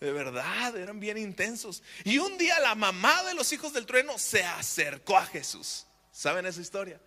de 0.01 0.13
verdad, 0.13 0.75
eran 0.77 0.99
bien 0.99 1.19
intensos. 1.19 1.83
Y 2.05 2.19
un 2.19 2.39
día 2.39 2.59
la 2.61 2.75
mamá 2.75 3.23
de 3.25 3.35
los 3.35 3.53
hijos 3.53 3.75
del 3.75 3.85
trueno 3.85 4.19
se 4.19 4.43
acercó 4.43 5.19
a 5.19 5.27
Jesús. 5.27 5.87
¿Saben 6.11 6.47
esa 6.47 6.61
historia? 6.61 6.99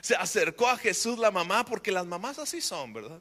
Se 0.00 0.16
acercó 0.16 0.68
a 0.68 0.76
Jesús 0.76 1.18
la 1.18 1.30
mamá, 1.30 1.64
porque 1.64 1.92
las 1.92 2.06
mamás 2.06 2.40
así 2.40 2.60
son, 2.60 2.92
¿verdad? 2.92 3.20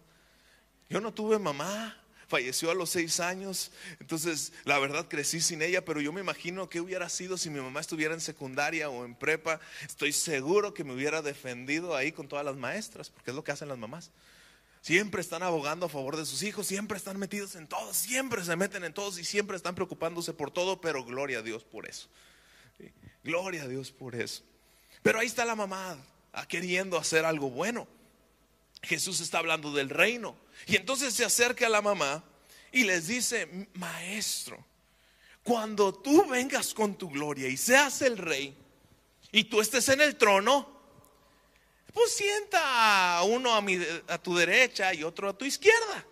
Yo 0.90 1.00
no 1.00 1.14
tuve 1.14 1.38
mamá, 1.38 1.96
falleció 2.28 2.72
a 2.72 2.74
los 2.74 2.90
seis 2.90 3.20
años, 3.20 3.72
entonces 4.00 4.52
la 4.64 4.80
verdad 4.80 5.08
crecí 5.08 5.42
sin 5.42 5.62
ella, 5.62 5.86
pero 5.86 6.02
yo 6.02 6.12
me 6.12 6.22
imagino 6.22 6.68
que 6.68 6.82
hubiera 6.82 7.08
sido 7.10 7.38
si 7.38 7.52
mi 7.52 7.60
mamá 7.60 7.82
estuviera 7.82 8.16
en 8.16 8.22
secundaria 8.22 8.90
o 8.90 9.06
en 9.06 9.14
prepa. 9.14 9.60
Estoy 9.86 10.12
seguro 10.12 10.74
que 10.74 10.84
me 10.84 10.94
hubiera 10.94 11.22
defendido 11.22 11.96
ahí 11.96 12.12
con 12.12 12.28
todas 12.28 12.46
las 12.46 12.56
maestras, 12.56 13.12
porque 13.12 13.30
es 13.30 13.36
lo 13.36 13.44
que 13.44 13.52
hacen 13.52 13.68
las 13.68 13.78
mamás. 13.78 14.10
Siempre 14.82 15.22
están 15.22 15.44
abogando 15.44 15.86
a 15.86 15.90
favor 15.90 16.16
de 16.16 16.26
sus 16.26 16.42
hijos, 16.44 16.68
siempre 16.68 16.98
están 16.98 17.20
metidos 17.20 17.56
en 17.56 17.68
todo, 17.68 17.94
siempre 17.94 18.44
se 18.44 18.56
meten 18.56 18.84
en 18.84 18.94
todos 18.94 19.20
y 19.20 19.26
siempre 19.26 19.58
están 19.58 19.76
preocupándose 19.76 20.34
por 20.34 20.52
todo, 20.52 20.80
pero 20.80 21.04
gloria 21.04 21.40
a 21.40 21.42
Dios 21.42 21.64
por 21.64 21.88
eso. 21.88 22.08
Gloria 23.24 23.64
a 23.64 23.68
Dios 23.68 23.92
por 23.92 24.16
eso. 24.16 24.44
Pero 25.02 25.20
ahí 25.20 25.28
está 25.28 25.44
la 25.46 25.56
mamá 25.56 25.98
ah, 26.34 26.48
queriendo 26.48 26.98
hacer 26.98 27.26
algo 27.26 27.50
bueno. 27.50 27.88
Jesús 28.82 29.20
está 29.20 29.40
hablando 29.40 29.74
del 29.74 29.90
reino. 29.90 30.38
Y 30.66 30.78
entonces 30.78 31.14
se 31.14 31.26
acerca 31.26 31.68
a 31.68 31.70
la 31.70 31.82
mamá 31.82 32.24
y 32.72 32.84
les 32.84 33.08
dice, 33.08 33.68
maestro, 33.74 34.64
cuando 35.44 35.94
tú 35.94 36.26
vengas 36.28 36.74
con 36.74 36.96
tu 36.98 37.10
gloria 37.10 37.48
y 37.48 37.58
seas 37.58 38.02
el 38.02 38.18
rey 38.18 38.56
y 39.32 39.46
tú 39.46 39.62
estés 39.62 39.90
en 39.90 40.02
el 40.02 40.16
trono, 40.16 40.79
pues 41.94 42.16
sienta 42.16 43.18
a 43.18 43.24
uno 43.24 43.56
a, 43.56 44.18
tu 44.20 44.36
derecha 44.36 44.94
y 44.94 45.04
otro 45.04 45.30
a 45.30 45.38
tu 45.38 45.46
izquierda. 45.46 46.06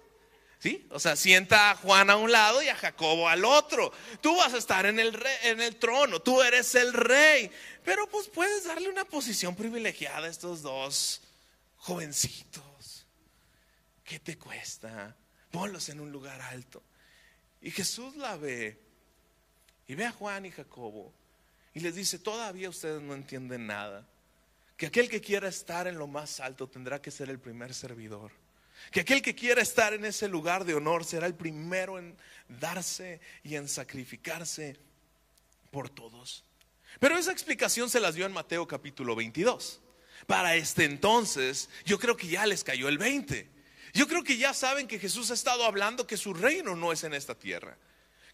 ¿Sí? 0.60 0.88
O 0.90 1.00
sea, 1.00 1.16
sienta 1.16 1.72
a 1.72 1.76
Juan 1.76 2.10
a 2.10 2.16
un 2.16 2.32
lado 2.32 2.64
y 2.64 2.68
a 2.68 2.76
Jacobo 2.76 3.30
al 3.30 3.46
otro. 3.46 3.92
Tú 4.22 4.36
vas 4.38 4.54
a 4.54 4.58
estar 4.58 4.88
en 4.88 5.00
el, 5.00 5.18
en 5.44 5.62
el 5.62 5.76
trono, 5.76 6.20
tú 6.20 6.42
eres 6.42 6.74
el 6.76 6.94
rey. 6.94 7.52
Pero 7.86 8.08
pues 8.10 8.28
puedes 8.28 8.64
darle 8.66 8.90
una 8.90 9.06
posición 9.06 9.56
privilegiada 9.56 10.26
a 10.26 10.30
estos 10.30 10.64
dos 10.64 11.22
jovencitos. 11.78 13.06
¿Qué 14.04 14.20
te 14.20 14.38
cuesta? 14.38 15.16
Ponlos 15.52 15.90
en 15.90 16.00
un 16.00 16.12
lugar 16.12 16.42
alto. 16.42 16.82
Y 17.62 17.72
Jesús 17.72 18.16
la 18.16 18.36
ve. 18.36 18.80
Y 19.88 19.96
ve 19.96 20.06
a 20.06 20.12
Juan 20.12 20.46
y 20.46 20.52
Jacobo. 20.52 21.14
Y 21.74 21.82
les 21.82 21.94
dice, 21.94 22.18
todavía 22.18 22.70
ustedes 22.70 23.02
no 23.02 23.14
entienden 23.14 23.68
nada. 23.68 24.08
Que 24.78 24.86
aquel 24.86 25.10
que 25.10 25.22
quiera 25.22 25.48
estar 25.48 25.88
en 25.88 25.98
lo 25.98 26.08
más 26.08 26.40
alto 26.40 26.68
tendrá 26.70 27.02
que 27.02 27.12
ser 27.12 27.30
el 27.30 27.40
primer 27.40 27.74
servidor. 27.74 28.32
Que 28.92 29.02
aquel 29.02 29.22
que 29.22 29.36
quiera 29.36 29.62
estar 29.62 29.94
en 29.94 30.06
ese 30.06 30.28
lugar 30.28 30.64
de 30.64 30.76
honor 30.76 31.04
será 31.04 31.26
el 31.26 31.34
primero 31.34 31.98
en 31.98 32.16
darse 32.48 33.20
y 33.44 33.56
en 33.56 33.68
sacrificarse 33.68 34.78
por 35.72 35.90
todos. 35.90 36.44
Pero 37.00 37.18
esa 37.18 37.32
explicación 37.32 37.90
se 37.90 38.00
las 38.00 38.16
dio 38.16 38.26
en 38.26 38.32
Mateo 38.32 38.68
capítulo 38.68 39.16
22. 39.16 39.82
Para 40.26 40.56
este 40.56 40.86
entonces, 40.86 41.70
yo 41.86 42.00
creo 42.00 42.16
que 42.16 42.28
ya 42.28 42.46
les 42.46 42.64
cayó 42.64 42.88
el 42.88 42.98
20. 42.98 43.50
Yo 43.94 44.08
creo 44.08 44.24
que 44.24 44.38
ya 44.38 44.54
saben 44.54 44.88
que 44.88 45.00
Jesús 45.00 45.32
ha 45.32 45.34
estado 45.34 45.66
hablando 45.66 46.06
que 46.06 46.18
su 46.18 46.34
reino 46.34 46.76
no 46.76 46.92
es 46.92 47.04
en 47.04 47.14
esta 47.14 47.36
tierra. 47.36 47.78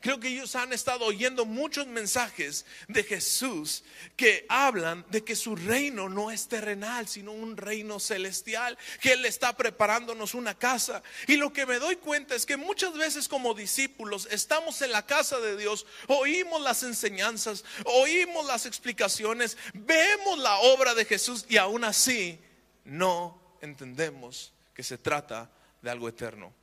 Creo 0.04 0.20
que 0.20 0.28
ellos 0.28 0.54
han 0.58 0.74
estado 0.74 1.06
oyendo 1.06 1.46
muchos 1.46 1.88
mensajes 1.88 2.66
de 2.90 3.06
Jesús 3.06 3.86
que 4.18 4.46
hablan 4.50 5.06
de 5.10 5.24
que 5.24 5.34
su 5.34 5.56
reino 5.56 6.10
no 6.10 6.30
es 6.30 6.50
terrenal, 6.50 7.08
sino 7.08 7.32
un 7.32 7.56
reino 7.56 8.02
celestial, 8.02 8.78
que 9.00 9.14
Él 9.14 9.24
está 9.24 9.56
preparándonos 9.56 10.34
una 10.34 10.56
casa. 10.56 11.02
Y 11.26 11.38
lo 11.38 11.54
que 11.54 11.66
me 11.66 11.80
doy 11.80 11.96
cuenta 11.96 12.36
es 12.36 12.46
que 12.46 12.58
muchas 12.58 12.94
veces 12.96 13.30
como 13.30 13.54
discípulos 13.54 14.28
estamos 14.30 14.82
en 14.82 14.92
la 14.92 15.06
casa 15.06 15.40
de 15.40 15.56
Dios, 15.56 15.86
oímos 16.10 16.62
las 16.62 16.84
enseñanzas, 16.84 17.64
oímos 17.86 18.46
las 18.46 18.66
explicaciones, 18.66 19.58
vemos 19.74 20.38
la 20.38 20.58
obra 20.58 20.94
de 20.96 21.06
Jesús 21.06 21.46
y 21.48 21.56
aún 21.56 21.86
así 21.86 22.42
no 22.84 23.42
entendemos 23.62 24.52
que 24.74 24.84
se 24.84 24.98
trata 24.98 25.50
de 25.82 25.90
algo 25.90 26.10
eterno. 26.10 26.54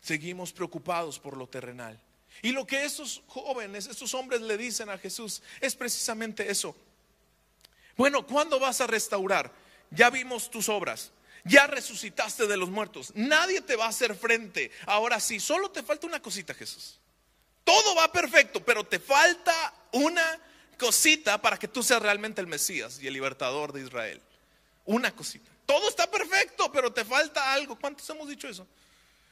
Seguimos 0.00 0.54
preocupados 0.54 1.18
por 1.18 1.36
lo 1.36 1.46
terrenal. 1.46 2.00
Y 2.42 2.52
lo 2.52 2.66
que 2.66 2.84
estos 2.84 3.22
jóvenes, 3.26 3.86
estos 3.86 4.14
hombres 4.14 4.40
le 4.40 4.56
dicen 4.56 4.90
a 4.90 4.98
Jesús 4.98 5.42
es 5.60 5.74
precisamente 5.74 6.50
eso. 6.50 6.76
Bueno, 7.96 8.26
¿cuándo 8.26 8.58
vas 8.58 8.80
a 8.80 8.86
restaurar? 8.86 9.52
Ya 9.90 10.10
vimos 10.10 10.50
tus 10.50 10.68
obras. 10.68 11.12
Ya 11.44 11.66
resucitaste 11.66 12.46
de 12.46 12.56
los 12.56 12.70
muertos. 12.70 13.12
Nadie 13.14 13.60
te 13.60 13.76
va 13.76 13.84
a 13.86 13.88
hacer 13.88 14.14
frente. 14.14 14.70
Ahora 14.86 15.20
sí, 15.20 15.38
solo 15.38 15.70
te 15.70 15.82
falta 15.82 16.06
una 16.06 16.20
cosita, 16.20 16.54
Jesús. 16.54 16.98
Todo 17.64 17.94
va 17.94 18.10
perfecto, 18.10 18.64
pero 18.64 18.84
te 18.84 18.98
falta 18.98 19.74
una 19.92 20.40
cosita 20.78 21.40
para 21.40 21.58
que 21.58 21.68
tú 21.68 21.82
seas 21.82 22.02
realmente 22.02 22.40
el 22.40 22.46
Mesías 22.46 22.98
y 23.00 23.06
el 23.06 23.14
libertador 23.14 23.72
de 23.72 23.82
Israel. 23.82 24.20
Una 24.86 25.14
cosita. 25.14 25.50
Todo 25.66 25.88
está 25.88 26.10
perfecto, 26.10 26.70
pero 26.72 26.92
te 26.92 27.04
falta 27.04 27.52
algo. 27.52 27.78
¿Cuántos 27.78 28.08
hemos 28.10 28.28
dicho 28.28 28.48
eso? 28.48 28.66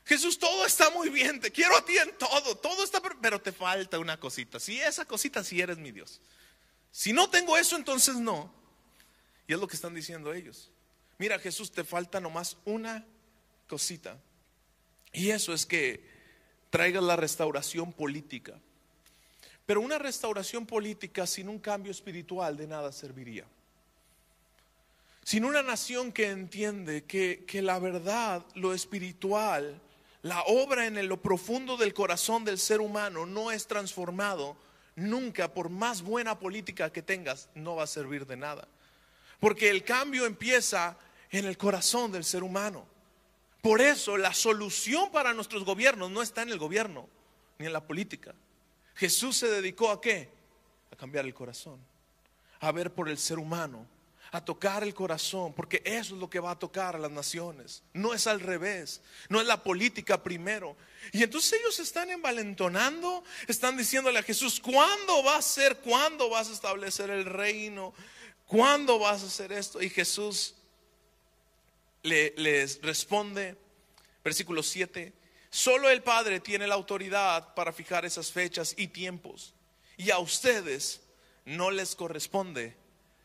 Jesús, 0.05 0.39
todo 0.39 0.67
está 0.67 0.91
muy 0.91 1.09
bien, 1.11 1.41
te 1.41 1.51
quiero 1.51 1.77
a 1.77 1.85
ti 1.85 1.97
en 1.97 2.17
todo, 2.19 2.57
todo 2.57 2.83
está, 2.83 3.01
pero 3.21 3.41
te 3.41 3.53
falta 3.53 3.99
una 3.99 4.19
cosita. 4.19 4.59
Si 4.59 4.81
esa 4.81 5.05
cosita, 5.05 5.45
si 5.45 5.61
eres 5.61 5.79
mi 5.79 5.93
Dios. 5.93 6.21
Si 6.91 7.13
no 7.13 7.31
tengo 7.31 7.57
eso, 7.57 7.77
entonces 7.77 8.17
no. 8.17 8.53
Y 9.47 9.55
es 9.55 9.61
lo 9.61 9.69
que 9.69 9.77
están 9.77 9.95
diciendo 9.95 10.35
ellos. 10.35 10.71
Mira, 11.19 11.39
Jesús, 11.39 11.71
te 11.71 11.85
falta 11.85 12.21
nomás 12.21 12.57
una 12.65 13.07
cosita. 13.69 14.19
Y 15.13 15.31
eso 15.31 15.55
es 15.55 15.67
que 15.67 16.05
traigas 16.71 17.03
la 17.03 17.17
restauración 17.17 17.93
política. 17.93 18.59
Pero 19.65 19.81
una 19.81 19.99
restauración 19.99 20.67
política 20.67 21.27
sin 21.27 21.49
un 21.49 21.61
cambio 21.61 21.93
espiritual 21.93 22.57
de 22.57 22.67
nada 22.67 22.91
serviría. 22.91 23.47
Sin 25.23 25.45
una 25.45 25.63
nación 25.63 26.13
que 26.13 26.31
entiende 26.31 27.05
que, 27.05 27.45
que 27.47 27.63
la 27.63 27.79
verdad, 27.79 28.45
lo 28.55 28.75
espiritual, 28.75 29.81
la 30.23 30.43
obra 30.43 30.87
en 30.87 31.09
lo 31.09 31.21
profundo 31.21 31.77
del 31.77 31.93
corazón 31.93 32.45
del 32.45 32.59
ser 32.59 32.81
humano 32.81 33.27
no 33.27 33.51
es 33.51 33.67
transformado, 33.67 34.57
nunca, 34.95 35.53
por 35.53 35.69
más 35.69 36.03
buena 36.03 36.39
política 36.39 36.93
que 36.93 37.03
tengas, 37.03 37.49
no 37.55 37.77
va 37.77 37.85
a 37.85 37.89
servir 37.89 38.27
de 38.27 38.37
nada. 38.37 38.69
Porque 39.41 39.69
el 39.69 39.83
cambio 39.83 40.25
empieza 40.25 40.97
en 41.31 41.45
el 41.45 41.59
corazón 41.59 42.13
del 42.13 42.25
ser 42.25 42.45
humano. 42.45 42.87
Por 43.61 43.81
eso 43.81 44.17
la 44.17 44.33
solución 44.33 45.11
para 45.11 45.35
nuestros 45.35 45.65
gobiernos 45.65 46.11
no 46.11 46.23
está 46.23 46.43
en 46.43 46.51
el 46.51 46.59
gobierno 46.59 47.09
ni 47.59 47.67
en 47.67 47.73
la 47.73 47.85
política. 47.85 48.35
Jesús 48.95 49.37
se 49.37 49.49
dedicó 49.49 49.91
a 49.91 50.01
qué? 50.01 50.29
A 50.93 50.97
cambiar 50.97 51.25
el 51.25 51.35
corazón, 51.35 51.81
a 52.61 52.71
ver 52.71 52.93
por 52.93 53.09
el 53.09 53.19
ser 53.19 53.39
humano, 53.39 53.87
a 54.33 54.43
tocar 54.43 54.83
el 54.83 54.95
corazón, 54.95 55.53
porque 55.53 55.83
eso 55.85 56.15
es 56.15 56.21
lo 56.21 56.31
que 56.31 56.41
va 56.41 56.53
a 56.53 56.59
tocar 56.59 56.97
a 56.97 56.99
las 56.99 57.11
naciones. 57.11 57.83
No 57.93 58.15
es 58.15 58.27
al 58.27 58.41
revés, 58.41 59.03
no 59.29 59.43
es 59.43 59.47
la 59.47 59.63
política 59.63 60.23
primero. 60.23 60.75
Y 61.13 61.23
entonces 61.23 61.61
ellos 61.61 61.79
están 61.79 62.09
envalentonando, 62.11 63.23
están 63.47 63.77
diciéndole 63.77 64.19
a 64.19 64.23
Jesús, 64.23 64.59
¿cuándo 64.59 65.23
va 65.23 65.37
a 65.37 65.43
ser? 65.43 65.77
¿Cuándo 65.77 66.31
vas 66.31 66.49
a 66.49 66.55
establecer 66.55 67.11
el 67.11 67.27
reino? 67.27 67.93
¿Cuándo 68.47 68.99
vas 68.99 69.23
a 69.23 69.27
hacer 69.27 69.53
esto? 69.53 69.83
Y 69.83 69.91
Jesús 69.91 70.55
les 72.03 72.81
responde, 72.81 73.55
versículo 74.25 74.63
7, 74.63 75.13
solo 75.51 75.91
el 75.91 76.03
Padre 76.03 76.41
tiene 76.41 76.67
la 76.67 76.75
autoridad 76.75 77.53
para 77.55 77.75
fijar 77.75 78.07
esas 78.07 78.33
fechas 78.33 78.75
y 78.79 78.89
tiempos. 78.89 79.53
Y 79.99 80.11
a 80.11 80.19
ustedes 80.19 81.03
no 81.45 81.71
les 81.71 81.95
corresponde 81.95 82.75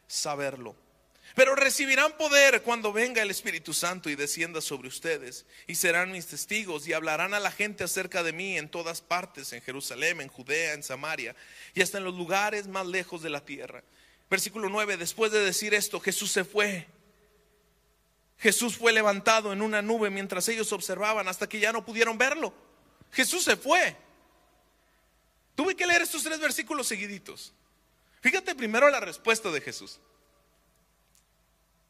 saberlo. 0.06 0.76
Pero 1.38 1.54
recibirán 1.54 2.18
poder 2.18 2.64
cuando 2.64 2.92
venga 2.92 3.22
el 3.22 3.30
Espíritu 3.30 3.72
Santo 3.72 4.10
y 4.10 4.16
descienda 4.16 4.60
sobre 4.60 4.88
ustedes. 4.88 5.46
Y 5.68 5.76
serán 5.76 6.12
mis 6.12 6.26
testigos 6.26 6.88
y 6.88 6.94
hablarán 6.94 7.36
a 7.36 7.40
la 7.40 7.52
gente 7.52 7.84
acerca 7.84 8.24
de 8.24 8.34
mí 8.34 8.58
en 8.58 8.70
todas 8.70 9.02
partes, 9.02 9.54
en 9.54 9.62
Jerusalén, 9.62 10.20
en 10.20 10.30
Judea, 10.30 10.74
en 10.74 10.82
Samaria 10.82 11.36
y 11.76 11.84
hasta 11.84 12.00
en 12.00 12.06
los 12.06 12.16
lugares 12.16 12.66
más 12.66 12.88
lejos 12.88 13.22
de 13.22 13.30
la 13.30 13.46
tierra. 13.46 13.84
Versículo 14.32 14.68
9, 14.68 14.98
después 14.98 15.32
de 15.32 15.46
decir 15.46 15.76
esto, 15.76 16.00
Jesús 16.00 16.32
se 16.32 16.44
fue. 16.44 16.88
Jesús 18.40 18.76
fue 18.76 18.92
levantado 18.92 19.54
en 19.54 19.62
una 19.62 19.84
nube 19.84 20.10
mientras 20.10 20.50
ellos 20.50 20.74
observaban 20.74 21.28
hasta 21.28 21.48
que 21.48 21.60
ya 21.60 21.72
no 21.72 21.86
pudieron 21.86 22.18
verlo. 22.18 22.52
Jesús 23.12 23.44
se 23.44 23.56
fue. 23.56 23.96
Tuve 25.54 25.76
que 25.76 25.86
leer 25.86 26.02
estos 26.02 26.24
tres 26.24 26.40
versículos 26.40 26.88
seguiditos. 26.88 27.54
Fíjate 28.22 28.56
primero 28.56 28.90
la 28.90 29.02
respuesta 29.02 29.52
de 29.52 29.62
Jesús. 29.62 30.00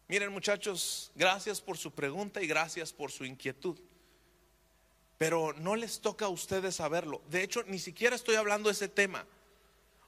Miren 0.09 0.31
muchachos, 0.31 1.11
gracias 1.15 1.59
por 1.59 1.77
su 1.77 1.91
pregunta 1.91 2.41
y 2.41 2.47
gracias 2.47 2.93
por 2.93 3.11
su 3.11 3.25
inquietud. 3.25 3.77
Pero 5.17 5.53
no 5.57 5.75
les 5.75 5.99
toca 5.99 6.25
a 6.25 6.29
ustedes 6.29 6.75
saberlo. 6.75 7.21
De 7.29 7.43
hecho, 7.43 7.63
ni 7.63 7.79
siquiera 7.79 8.15
estoy 8.15 8.35
hablando 8.35 8.69
de 8.69 8.73
ese 8.73 8.87
tema. 8.87 9.25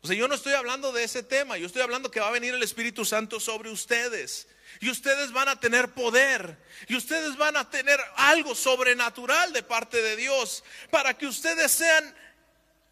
O 0.01 0.07
sea, 0.07 0.15
yo 0.15 0.29
no 0.29 0.35
estoy 0.35 0.53
hablando 0.53 0.93
de 0.93 1.03
ese 1.03 1.23
tema. 1.23 1.57
Yo 1.57 1.65
estoy 1.65 1.81
hablando 1.81 2.11
que 2.11 2.21
va 2.21 2.29
a 2.29 2.31
venir 2.31 2.53
el 2.53 2.63
Espíritu 2.63 3.03
Santo 3.03 3.41
sobre 3.41 3.69
ustedes. 3.69 4.47
Y 4.79 4.89
ustedes 4.89 5.33
van 5.33 5.49
a 5.49 5.59
tener 5.59 5.93
poder. 5.93 6.57
Y 6.87 6.95
ustedes 6.95 7.35
van 7.35 7.57
a 7.57 7.69
tener 7.69 7.99
algo 8.15 8.55
sobrenatural 8.55 9.51
de 9.51 9.63
parte 9.63 10.01
de 10.01 10.15
Dios. 10.15 10.63
Para 10.91 11.17
que 11.17 11.27
ustedes 11.27 11.71
sean 11.71 12.15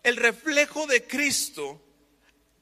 el 0.03 0.17
reflejo 0.17 0.85
de 0.87 1.07
Cristo 1.07 1.81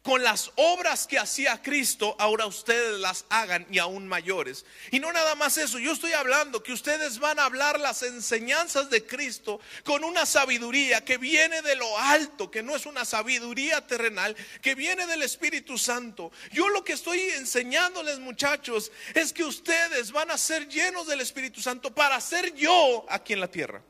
con 0.06 0.22
las 0.22 0.52
obras 0.54 1.08
que 1.08 1.18
hacía 1.18 1.63
Cristo, 1.63 2.15
ahora 2.20 2.46
ustedes 2.46 3.00
las 3.00 3.26
hagan 3.30 3.65
y 3.72 3.80
aún 3.80 4.08
mayores. 4.08 4.63
Y 4.91 5.00
no 5.00 5.12
nada 5.12 5.34
más 5.34 5.58
eso, 5.58 5.80
yo 5.80 5.94
estoy 5.94 6.13
hablando 6.13 6.62
que 6.62 6.74
ustedes 6.74 7.18
van 7.18 7.39
a 7.39 7.46
hablar 7.46 7.80
las 7.80 8.04
enseñanzas 8.04 8.91
de 8.91 9.04
Cristo 9.04 9.60
con 9.84 10.04
una 10.04 10.28
sabiduría 10.28 11.04
que 11.04 11.18
viene 11.18 11.63
de 11.63 11.76
lo 11.76 11.98
alto, 11.98 12.52
que 12.52 12.62
no 12.62 12.76
es 12.76 12.86
una 12.86 13.04
sabiduría 13.04 13.88
terrenal, 13.88 14.36
que 14.62 14.76
viene 14.76 15.08
del 15.08 15.24
Espíritu 15.24 15.76
Santo. 15.76 16.32
Yo 16.52 16.70
lo 16.70 16.84
que 16.84 16.94
estoy 16.94 17.22
enseñándoles 17.22 18.20
muchachos 18.20 18.91
es 19.15 19.34
que 19.34 19.44
ustedes 19.44 20.12
van 20.12 20.30
a 20.30 20.38
ser 20.38 20.70
llenos 20.70 21.08
del 21.08 21.22
Espíritu 21.22 21.63
Santo 21.63 21.96
para 21.96 22.22
ser 22.22 22.54
yo 22.54 23.08
aquí 23.10 23.34
en 23.34 23.39
la 23.39 23.50
tierra. 23.50 23.82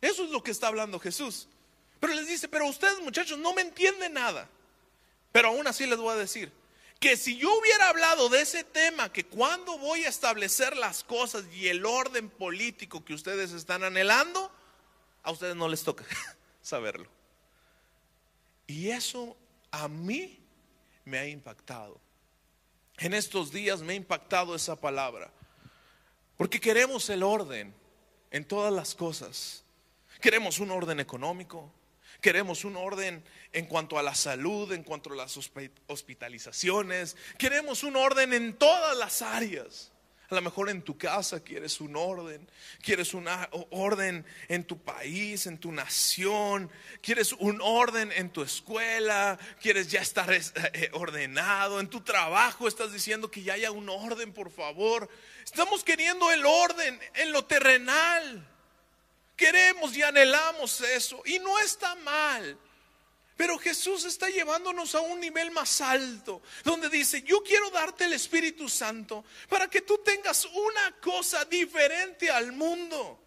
Eso 0.00 0.24
es 0.24 0.30
lo 0.30 0.42
que 0.42 0.50
está 0.50 0.66
hablando 0.66 0.98
Jesús. 0.98 1.46
Pero 2.04 2.16
les 2.16 2.28
dice, 2.28 2.48
pero 2.48 2.66
ustedes 2.66 3.00
muchachos 3.00 3.38
no 3.38 3.54
me 3.54 3.62
entienden 3.62 4.12
nada. 4.12 4.46
Pero 5.32 5.48
aún 5.48 5.66
así 5.66 5.86
les 5.86 5.96
voy 5.96 6.12
a 6.12 6.16
decir 6.16 6.52
que 7.00 7.16
si 7.16 7.38
yo 7.38 7.48
hubiera 7.58 7.88
hablado 7.88 8.28
de 8.28 8.42
ese 8.42 8.62
tema, 8.62 9.10
que 9.10 9.24
cuando 9.24 9.78
voy 9.78 10.04
a 10.04 10.10
establecer 10.10 10.76
las 10.76 11.02
cosas 11.02 11.46
y 11.54 11.68
el 11.68 11.86
orden 11.86 12.28
político 12.28 13.02
que 13.06 13.14
ustedes 13.14 13.52
están 13.52 13.84
anhelando, 13.84 14.52
a 15.22 15.30
ustedes 15.30 15.56
no 15.56 15.66
les 15.66 15.82
toca 15.82 16.04
saberlo. 16.60 17.08
Y 18.66 18.90
eso 18.90 19.34
a 19.70 19.88
mí 19.88 20.38
me 21.06 21.18
ha 21.18 21.26
impactado. 21.26 21.98
En 22.98 23.14
estos 23.14 23.50
días 23.50 23.80
me 23.80 23.94
ha 23.94 23.96
impactado 23.96 24.54
esa 24.54 24.78
palabra. 24.78 25.32
Porque 26.36 26.60
queremos 26.60 27.08
el 27.08 27.22
orden. 27.22 27.74
en 28.30 28.44
todas 28.44 28.74
las 28.74 28.94
cosas. 28.94 29.64
Queremos 30.20 30.58
un 30.58 30.70
orden 30.70 31.00
económico, 31.00 31.72
queremos 32.24 32.64
un 32.64 32.74
orden 32.74 33.22
en 33.52 33.66
cuanto 33.66 33.98
a 33.98 34.02
la 34.02 34.14
salud, 34.14 34.72
en 34.72 34.82
cuanto 34.82 35.12
a 35.12 35.16
las 35.16 35.38
hospitalizaciones, 35.88 37.18
queremos 37.36 37.84
un 37.84 37.96
orden 37.96 38.32
en 38.32 38.54
todas 38.54 38.96
las 38.96 39.20
áreas. 39.20 39.92
A 40.30 40.34
lo 40.34 40.40
mejor 40.40 40.70
en 40.70 40.80
tu 40.80 40.96
casa 40.96 41.44
quieres 41.44 41.82
un 41.82 41.96
orden, 41.96 42.48
quieres 42.80 43.12
un 43.12 43.28
orden 43.70 44.24
en 44.48 44.64
tu 44.64 44.78
país, 44.78 45.46
en 45.46 45.58
tu 45.58 45.70
nación, 45.70 46.70
quieres 47.02 47.34
un 47.34 47.60
orden 47.60 48.10
en 48.12 48.30
tu 48.30 48.40
escuela, 48.40 49.38
quieres 49.60 49.88
ya 49.90 50.00
estar 50.00 50.32
eh, 50.32 50.88
ordenado, 50.94 51.78
en 51.78 51.88
tu 51.88 52.00
trabajo 52.00 52.66
estás 52.66 52.90
diciendo 52.90 53.30
que 53.30 53.42
ya 53.42 53.52
haya 53.52 53.70
un 53.70 53.90
orden, 53.90 54.32
por 54.32 54.50
favor. 54.50 55.10
Estamos 55.44 55.84
queriendo 55.84 56.32
el 56.32 56.46
orden 56.46 56.98
en 57.16 57.32
lo 57.32 57.44
terrenal. 57.44 58.53
Queremos 59.36 59.96
y 59.96 60.02
anhelamos 60.02 60.80
eso 60.80 61.22
y 61.24 61.38
no 61.38 61.58
está 61.58 61.94
mal. 61.96 62.58
Pero 63.36 63.58
Jesús 63.58 64.04
está 64.04 64.28
llevándonos 64.28 64.94
a 64.94 65.00
un 65.00 65.18
nivel 65.18 65.50
más 65.50 65.80
alto, 65.80 66.40
donde 66.62 66.88
dice, 66.88 67.22
yo 67.22 67.42
quiero 67.42 67.68
darte 67.70 68.04
el 68.04 68.12
Espíritu 68.12 68.68
Santo 68.68 69.24
para 69.48 69.68
que 69.68 69.80
tú 69.80 69.98
tengas 69.98 70.44
una 70.44 71.00
cosa 71.00 71.44
diferente 71.44 72.30
al 72.30 72.52
mundo. 72.52 73.20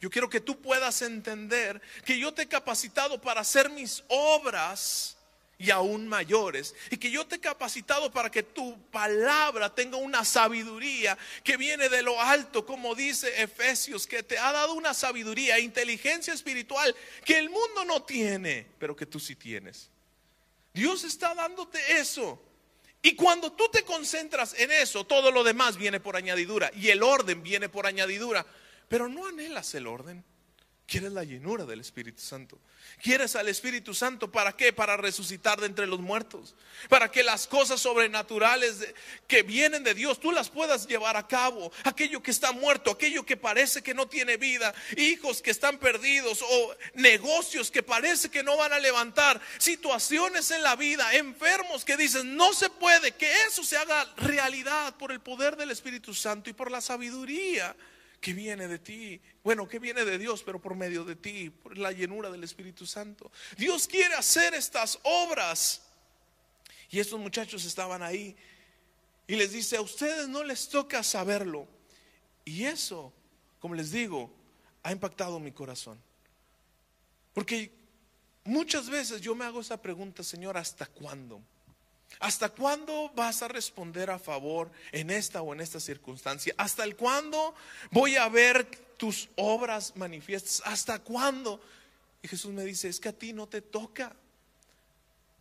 Yo 0.00 0.10
quiero 0.10 0.28
que 0.28 0.40
tú 0.40 0.60
puedas 0.60 1.02
entender 1.02 1.80
que 2.04 2.18
yo 2.18 2.34
te 2.34 2.42
he 2.42 2.48
capacitado 2.48 3.20
para 3.20 3.40
hacer 3.42 3.70
mis 3.70 4.02
obras 4.08 5.17
y 5.58 5.70
aún 5.70 6.06
mayores. 6.06 6.74
Y 6.90 6.96
que 6.96 7.10
yo 7.10 7.26
te 7.26 7.36
he 7.36 7.40
capacitado 7.40 8.10
para 8.10 8.30
que 8.30 8.44
tu 8.44 8.80
palabra 8.90 9.74
tenga 9.74 9.96
una 9.96 10.24
sabiduría 10.24 11.18
que 11.42 11.56
viene 11.56 11.88
de 11.88 12.02
lo 12.02 12.20
alto, 12.20 12.64
como 12.64 12.94
dice 12.94 13.42
Efesios, 13.42 14.06
que 14.06 14.22
te 14.22 14.38
ha 14.38 14.52
dado 14.52 14.74
una 14.74 14.94
sabiduría, 14.94 15.58
inteligencia 15.58 16.32
espiritual 16.32 16.94
que 17.24 17.38
el 17.38 17.50
mundo 17.50 17.84
no 17.84 18.04
tiene, 18.04 18.66
pero 18.78 18.94
que 18.94 19.06
tú 19.06 19.18
sí 19.18 19.34
tienes. 19.34 19.90
Dios 20.72 21.02
está 21.02 21.34
dándote 21.34 21.80
eso. 21.98 22.40
Y 23.02 23.14
cuando 23.14 23.52
tú 23.52 23.68
te 23.70 23.84
concentras 23.84 24.54
en 24.58 24.70
eso, 24.70 25.04
todo 25.04 25.30
lo 25.30 25.42
demás 25.42 25.76
viene 25.76 25.98
por 26.00 26.16
añadidura 26.16 26.70
y 26.74 26.88
el 26.88 27.02
orden 27.02 27.42
viene 27.42 27.68
por 27.68 27.86
añadidura. 27.86 28.46
Pero 28.88 29.08
no 29.08 29.26
anhelas 29.26 29.74
el 29.74 29.86
orden. 29.86 30.24
Quieres 30.88 31.12
la 31.12 31.22
llenura 31.22 31.66
del 31.66 31.80
Espíritu 31.80 32.22
Santo. 32.22 32.58
Quieres 33.02 33.36
al 33.36 33.46
Espíritu 33.48 33.92
Santo 33.92 34.32
para 34.32 34.56
qué? 34.56 34.72
Para 34.72 34.96
resucitar 34.96 35.60
de 35.60 35.66
entre 35.66 35.86
los 35.86 36.00
muertos. 36.00 36.54
Para 36.88 37.10
que 37.10 37.22
las 37.22 37.46
cosas 37.46 37.78
sobrenaturales 37.78 38.94
que 39.26 39.42
vienen 39.42 39.84
de 39.84 39.92
Dios 39.92 40.18
tú 40.18 40.32
las 40.32 40.48
puedas 40.48 40.86
llevar 40.86 41.18
a 41.18 41.28
cabo. 41.28 41.70
Aquello 41.84 42.22
que 42.22 42.30
está 42.30 42.52
muerto, 42.52 42.90
aquello 42.90 43.26
que 43.26 43.36
parece 43.36 43.82
que 43.82 43.92
no 43.92 44.08
tiene 44.08 44.38
vida, 44.38 44.74
hijos 44.96 45.42
que 45.42 45.50
están 45.50 45.76
perdidos 45.76 46.40
o 46.40 46.74
negocios 46.94 47.70
que 47.70 47.82
parece 47.82 48.30
que 48.30 48.42
no 48.42 48.56
van 48.56 48.72
a 48.72 48.78
levantar, 48.78 49.42
situaciones 49.58 50.50
en 50.52 50.62
la 50.62 50.74
vida, 50.74 51.14
enfermos 51.16 51.84
que 51.84 51.98
dicen 51.98 52.34
no 52.34 52.54
se 52.54 52.70
puede, 52.70 53.12
que 53.12 53.30
eso 53.42 53.62
se 53.62 53.76
haga 53.76 54.10
realidad 54.16 54.96
por 54.96 55.12
el 55.12 55.20
poder 55.20 55.56
del 55.56 55.70
Espíritu 55.70 56.14
Santo 56.14 56.48
y 56.48 56.54
por 56.54 56.70
la 56.70 56.80
sabiduría 56.80 57.76
que 58.20 58.32
viene 58.32 58.68
de 58.68 58.78
ti. 58.78 59.20
Bueno, 59.44 59.68
que 59.68 59.78
viene 59.78 60.04
de 60.04 60.18
Dios, 60.18 60.42
pero 60.42 60.60
por 60.60 60.74
medio 60.74 61.04
de 61.04 61.16
ti, 61.16 61.50
por 61.50 61.78
la 61.78 61.92
llenura 61.92 62.30
del 62.30 62.44
Espíritu 62.44 62.86
Santo. 62.86 63.30
Dios 63.56 63.86
quiere 63.86 64.14
hacer 64.14 64.54
estas 64.54 64.98
obras. 65.02 65.82
Y 66.90 66.98
estos 66.98 67.20
muchachos 67.20 67.64
estaban 67.64 68.02
ahí. 68.02 68.36
Y 69.26 69.36
les 69.36 69.52
dice, 69.52 69.76
a 69.76 69.82
ustedes 69.82 70.28
no 70.28 70.42
les 70.42 70.68
toca 70.68 71.02
saberlo. 71.02 71.68
Y 72.44 72.64
eso, 72.64 73.12
como 73.60 73.74
les 73.74 73.90
digo, 73.90 74.30
ha 74.82 74.90
impactado 74.90 75.38
mi 75.38 75.52
corazón. 75.52 76.00
Porque 77.34 77.70
muchas 78.44 78.88
veces 78.88 79.20
yo 79.20 79.34
me 79.34 79.44
hago 79.44 79.60
esa 79.60 79.80
pregunta, 79.80 80.22
Señor, 80.24 80.56
¿hasta 80.56 80.86
cuándo? 80.86 81.42
¿Hasta 82.20 82.48
cuándo 82.48 83.10
vas 83.14 83.42
a 83.42 83.48
responder 83.48 84.10
a 84.10 84.18
favor 84.18 84.70
en 84.92 85.10
esta 85.10 85.42
o 85.42 85.52
en 85.52 85.60
esta 85.60 85.78
circunstancia? 85.78 86.54
¿Hasta 86.58 86.84
el 86.84 86.96
cuándo 86.96 87.54
voy 87.90 88.16
a 88.16 88.28
ver 88.28 88.66
tus 88.96 89.28
obras 89.36 89.94
manifiestas? 89.96 90.62
¿Hasta 90.64 90.98
cuándo? 90.98 91.60
Y 92.22 92.28
Jesús 92.28 92.52
me 92.52 92.64
dice, 92.64 92.88
es 92.88 92.98
que 92.98 93.10
a 93.10 93.12
ti 93.12 93.32
no 93.32 93.46
te 93.46 93.62
toca 93.62 94.16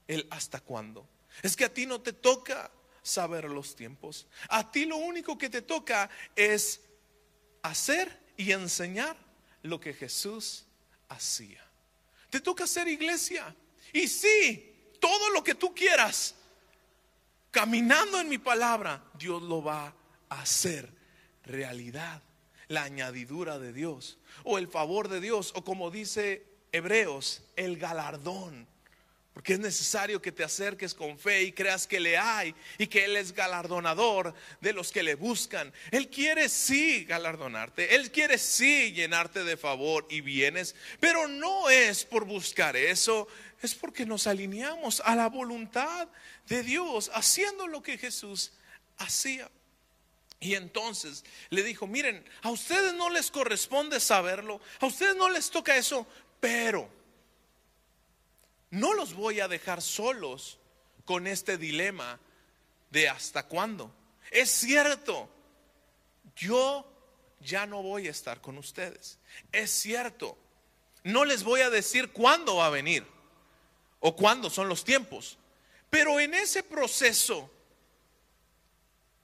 el 0.08 0.28
hasta 0.30 0.60
cuándo. 0.60 1.08
Es 1.42 1.56
que 1.56 1.66
a 1.66 1.74
ti 1.74 1.86
no 1.86 2.02
te 2.02 2.14
toca 2.14 2.72
saber 3.02 3.46
los 3.46 3.76
tiempos. 3.76 4.28
A 4.50 4.72
ti 4.72 4.86
lo 4.86 4.98
único 4.98 5.38
que 5.38 5.50
te 5.50 5.62
toca 5.62 6.10
es 6.36 6.82
hacer 7.64 8.20
y 8.38 8.52
enseñar 8.52 9.18
lo 9.64 9.80
que 9.80 9.94
Jesús 9.94 10.66
hacía. 11.10 11.64
Te 12.30 12.40
toca 12.40 12.66
hacer 12.66 12.88
iglesia. 12.88 13.56
Y 13.94 14.08
sí, 14.08 14.94
todo 15.00 15.30
lo 15.30 15.44
que 15.44 15.56
tú 15.56 15.74
quieras, 15.74 16.36
caminando 17.52 18.20
en 18.20 18.30
mi 18.30 18.38
palabra, 18.38 19.04
Dios 19.18 19.42
lo 19.42 19.64
va 19.64 19.94
a 20.30 20.42
hacer 20.42 20.94
realidad. 21.44 22.22
La 22.68 22.84
añadidura 22.84 23.60
de 23.60 23.72
Dios 23.72 24.18
o 24.44 24.58
el 24.58 24.68
favor 24.68 25.08
de 25.08 25.22
Dios 25.22 25.54
o 25.56 25.64
como 25.64 25.90
dice 25.90 26.46
Hebreos, 26.74 27.44
el 27.56 27.78
galardón. 27.78 28.68
Porque 29.38 29.54
es 29.54 29.60
necesario 29.60 30.20
que 30.20 30.32
te 30.32 30.44
acerques 30.44 30.96
con 30.96 31.20
fe 31.20 31.44
y 31.44 31.52
creas 31.52 31.86
que 31.86 32.00
le 32.00 32.18
hay 32.18 32.56
y 32.80 32.88
que 32.88 33.06
Él 33.06 33.16
es 33.16 33.34
galardonador 33.34 34.34
de 34.62 34.74
los 34.74 34.92
que 34.92 35.04
le 35.04 35.14
buscan. 35.14 35.72
Él 35.92 36.10
quiere 36.10 36.50
sí 36.50 37.06
galardonarte, 37.06 37.94
Él 37.94 38.12
quiere 38.12 38.40
sí 38.40 38.94
llenarte 38.94 39.44
de 39.44 39.56
favor 39.56 40.08
y 40.10 40.22
bienes, 40.22 40.74
pero 41.00 41.28
no 41.28 41.70
es 41.70 42.04
por 42.04 42.26
buscar 42.26 42.76
eso, 42.76 43.28
es 43.62 43.76
porque 43.76 44.08
nos 44.08 44.26
alineamos 44.26 45.04
a 45.06 45.16
la 45.16 45.30
voluntad 45.30 46.08
de 46.48 46.64
Dios, 46.64 47.12
haciendo 47.14 47.68
lo 47.68 47.84
que 47.84 48.00
Jesús 48.00 48.54
hacía. 48.98 49.52
Y 50.40 50.56
entonces 50.56 51.24
le 51.52 51.62
dijo, 51.62 51.86
miren, 51.86 52.26
a 52.42 52.50
ustedes 52.50 52.96
no 52.96 53.12
les 53.12 53.30
corresponde 53.30 54.00
saberlo, 54.00 54.60
a 54.80 54.88
ustedes 54.88 55.16
no 55.16 55.30
les 55.30 55.52
toca 55.52 55.78
eso, 55.78 56.08
pero 56.40 56.97
no 58.70 58.94
los 58.94 59.14
voy 59.14 59.40
a 59.40 59.48
dejar 59.48 59.82
solos 59.82 60.60
con 61.06 61.28
este 61.28 61.58
dilema 61.58 62.20
de 62.92 63.10
hasta 63.10 63.44
cuándo. 63.44 63.94
Es 64.32 64.50
cierto, 64.50 65.30
yo 66.36 66.86
ya 67.40 67.66
no 67.66 67.82
voy 67.82 68.08
a 68.08 68.12
estar 68.12 68.42
con 68.42 68.58
ustedes. 68.58 69.20
Es 69.52 69.72
cierto, 69.72 70.38
no 71.04 71.26
les 71.26 71.44
voy 71.44 71.62
a 71.62 71.70
decir 71.70 72.12
cuándo 72.12 72.58
va 72.58 72.68
a 72.68 72.72
venir 72.72 73.06
o 74.00 74.16
cuándo 74.16 74.50
son 74.50 74.68
los 74.68 74.84
tiempos. 74.84 75.38
Pero 75.90 76.20
en 76.20 76.34
ese 76.34 76.64
proceso, 76.64 77.50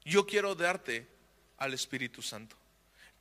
yo 0.06 0.26
quiero 0.26 0.56
darte 0.56 1.08
al 1.58 1.74
Espíritu 1.74 2.22
Santo. 2.22 2.56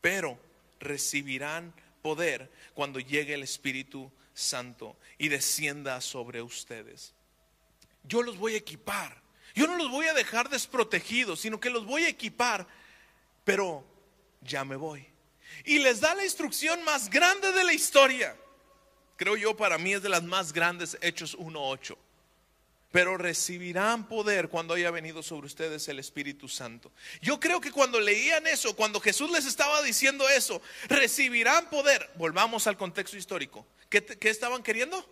Pero 0.00 0.38
recibirán 0.78 1.74
poder 2.02 2.50
cuando 2.74 3.00
llegue 3.00 3.34
el 3.34 3.42
Espíritu 3.42 4.10
Santo 4.34 4.96
y 5.18 5.28
descienda 5.28 6.00
sobre 6.00 6.42
ustedes. 6.42 7.14
Yo 8.04 8.22
los 8.22 8.36
voy 8.36 8.54
a 8.54 8.58
equipar. 8.58 9.20
Yo 9.54 9.66
no 9.66 9.76
los 9.76 9.90
voy 9.90 10.06
a 10.06 10.14
dejar 10.14 10.48
desprotegidos, 10.48 11.40
sino 11.40 11.60
que 11.60 11.70
los 11.70 11.84
voy 11.84 12.04
a 12.04 12.08
equipar. 12.08 12.66
Pero 13.44 13.84
ya 14.40 14.64
me 14.64 14.76
voy. 14.76 15.06
Y 15.64 15.78
les 15.78 16.00
da 16.00 16.14
la 16.14 16.24
instrucción 16.24 16.82
más 16.84 17.10
grande 17.10 17.52
de 17.52 17.64
la 17.64 17.72
historia 17.72 18.36
creo 19.22 19.36
yo 19.36 19.56
para 19.56 19.78
mí 19.78 19.94
es 19.94 20.02
de 20.02 20.08
las 20.08 20.24
más 20.24 20.52
grandes, 20.52 20.98
Hechos 21.00 21.38
1.8. 21.38 21.96
Pero 22.92 23.16
recibirán 23.16 24.06
poder 24.06 24.50
cuando 24.50 24.74
haya 24.74 24.90
venido 24.90 25.22
sobre 25.22 25.46
ustedes 25.46 25.88
el 25.88 25.98
Espíritu 25.98 26.46
Santo. 26.46 26.92
Yo 27.22 27.40
creo 27.40 27.60
que 27.60 27.72
cuando 27.72 27.98
leían 27.98 28.46
eso, 28.46 28.76
cuando 28.76 29.00
Jesús 29.00 29.30
les 29.30 29.46
estaba 29.46 29.80
diciendo 29.82 30.28
eso, 30.28 30.60
recibirán 30.88 31.70
poder. 31.70 32.10
Volvamos 32.16 32.66
al 32.66 32.76
contexto 32.76 33.16
histórico. 33.16 33.66
¿Qué, 33.88 34.04
estaban 34.28 34.62
queriendo? 34.62 35.04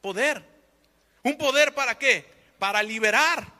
Poder. 0.00 0.44
¿Un 1.24 1.36
poder 1.36 1.74
para 1.74 1.98
qué? 1.98 2.24
Para 2.58 2.82
liberar 2.82 3.58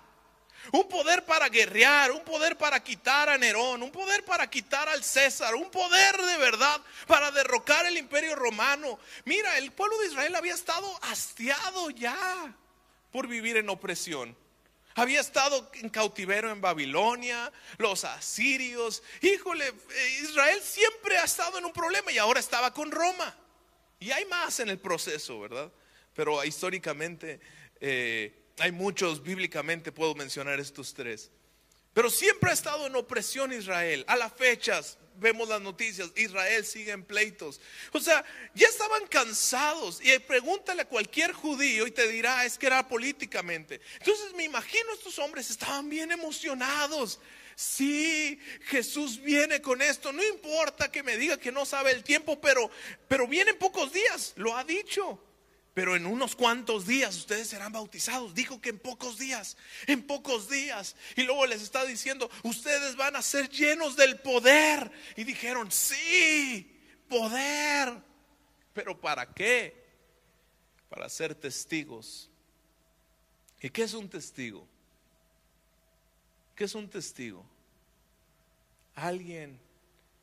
un 0.73 0.87
poder 0.87 1.25
para 1.25 1.49
guerrear, 1.49 2.11
un 2.11 2.21
poder 2.25 2.59
para 2.59 2.83
quitar 2.83 3.31
a 3.31 3.39
Nerón, 3.39 3.83
un 3.83 3.91
poder 3.91 4.23
para 4.25 4.51
quitar 4.51 4.87
al 4.87 5.03
César, 5.03 5.55
un 5.55 5.71
poder 5.71 6.15
de 6.15 6.37
verdad 6.37 6.81
para 7.07 7.31
derrocar 7.31 7.87
el 7.87 7.97
imperio 7.97 8.37
romano. 8.37 8.99
Mira, 9.25 9.57
el 9.57 9.73
pueblo 9.73 9.99
de 10.01 10.09
Israel 10.09 10.35
había 10.35 10.53
estado 10.53 10.87
hastiado 11.05 11.89
ya 11.91 12.55
por 13.11 13.27
vivir 13.27 13.57
en 13.57 13.69
opresión. 13.69 14.37
Había 14.95 15.21
estado 15.21 15.71
en 15.75 15.91
cautiverio 15.91 16.51
en 16.51 16.61
Babilonia, 16.61 17.53
los 17.77 18.05
asirios. 18.05 19.03
Híjole, 19.23 19.69
eh, 19.69 20.19
Israel 20.23 20.61
siempre 20.61 21.17
ha 21.19 21.25
estado 21.25 21.59
en 21.59 21.65
un 21.65 21.73
problema 21.73 22.11
y 22.11 22.19
ahora 22.19 22.41
estaba 22.41 22.73
con 22.75 22.91
Roma. 22.91 23.37
Y 24.01 24.11
hay 24.11 24.25
más 24.25 24.59
en 24.61 24.71
el 24.71 24.79
proceso, 24.79 25.39
¿verdad? 25.41 25.71
Pero 26.15 26.45
históricamente 26.45 27.41
eh, 27.81 28.35
hay 28.59 28.73
muchos, 28.73 29.23
bíblicamente 29.23 29.93
puedo 29.93 30.15
mencionar 30.17 30.59
estos 30.59 30.95
tres. 30.95 31.31
Pero 31.95 32.11
siempre 32.11 32.51
ha 32.51 32.55
estado 32.55 32.87
en 32.87 32.97
opresión 32.97 33.53
Israel. 33.53 34.05
A 34.09 34.17
las 34.17 34.33
fechas 34.33 34.99
vemos 35.19 35.49
las 35.49 35.61
noticias, 35.61 36.11
Israel 36.17 36.65
sigue 36.65 36.93
en 36.93 37.05
pleitos. 37.05 37.61
O 37.93 38.01
sea, 38.01 38.25
ya 38.55 38.69
estaban 38.69 39.07
cansados. 39.07 40.01
Y 40.03 40.19
pregúntale 40.21 40.83
a 40.83 40.89
cualquier 40.89 41.33
judío 41.33 41.87
y 41.87 41.91
te 41.91 42.09
dirá, 42.09 42.45
es 42.45 42.59
que 42.59 42.67
era 42.67 42.87
políticamente. 42.89 43.81
Entonces 43.99 44.33
me 44.35 44.45
imagino 44.45 44.93
estos 44.93 45.19
hombres 45.19 45.51
estaban 45.51 45.89
bien 45.89 46.11
emocionados. 46.11 47.21
Sí, 47.55 48.39
Jesús 48.67 49.21
viene 49.21 49.61
con 49.61 49.83
esto. 49.83 50.13
No 50.13 50.25
importa 50.25 50.91
que 50.91 51.03
me 51.03 51.17
diga 51.17 51.37
que 51.39 51.51
no 51.51 51.67
sabe 51.67 51.91
el 51.91 52.05
tiempo, 52.05 52.41
pero, 52.41 52.71
pero 53.09 53.27
viene 53.27 53.51
en 53.51 53.59
pocos 53.59 53.93
días. 53.93 54.33
Lo 54.37 54.57
ha 54.57 54.65
dicho 54.65 55.21
pero 55.79 55.95
en 55.95 56.07
unos 56.07 56.35
cuantos 56.35 56.89
días 56.89 57.17
ustedes 57.17 57.47
serán 57.47 57.71
bautizados. 57.71 58.35
Dijo 58.35 58.61
que 58.61 58.71
en 58.71 58.81
pocos 58.81 59.17
días, 59.17 59.57
en 59.87 60.05
pocos 60.05 60.51
días. 60.51 60.97
Y 61.15 61.23
luego 61.23 61.47
les 61.47 61.63
está 61.63 61.85
diciendo, 61.85 62.29
ustedes 62.43 62.97
van 62.97 63.15
a 63.15 63.23
ser 63.23 63.49
llenos 63.49 63.95
del 63.95 64.19
poder. 64.19 64.91
Y 65.15 65.23
dijeron, 65.23 65.71
sí, 65.71 66.77
poder. 67.09 67.93
Pero 68.75 69.01
¿para 69.01 69.33
qué? 69.33 69.87
Para 70.89 71.09
ser 71.09 71.37
testigos. 71.37 72.29
¿Y 73.61 73.71
qué 73.71 73.85
es 73.85 73.95
un 73.95 74.09
testigo? 74.09 74.67
¿Qué 76.57 76.65
es 76.65 76.75
un 76.75 76.91
testigo? 76.91 77.47
Alguien 78.97 79.61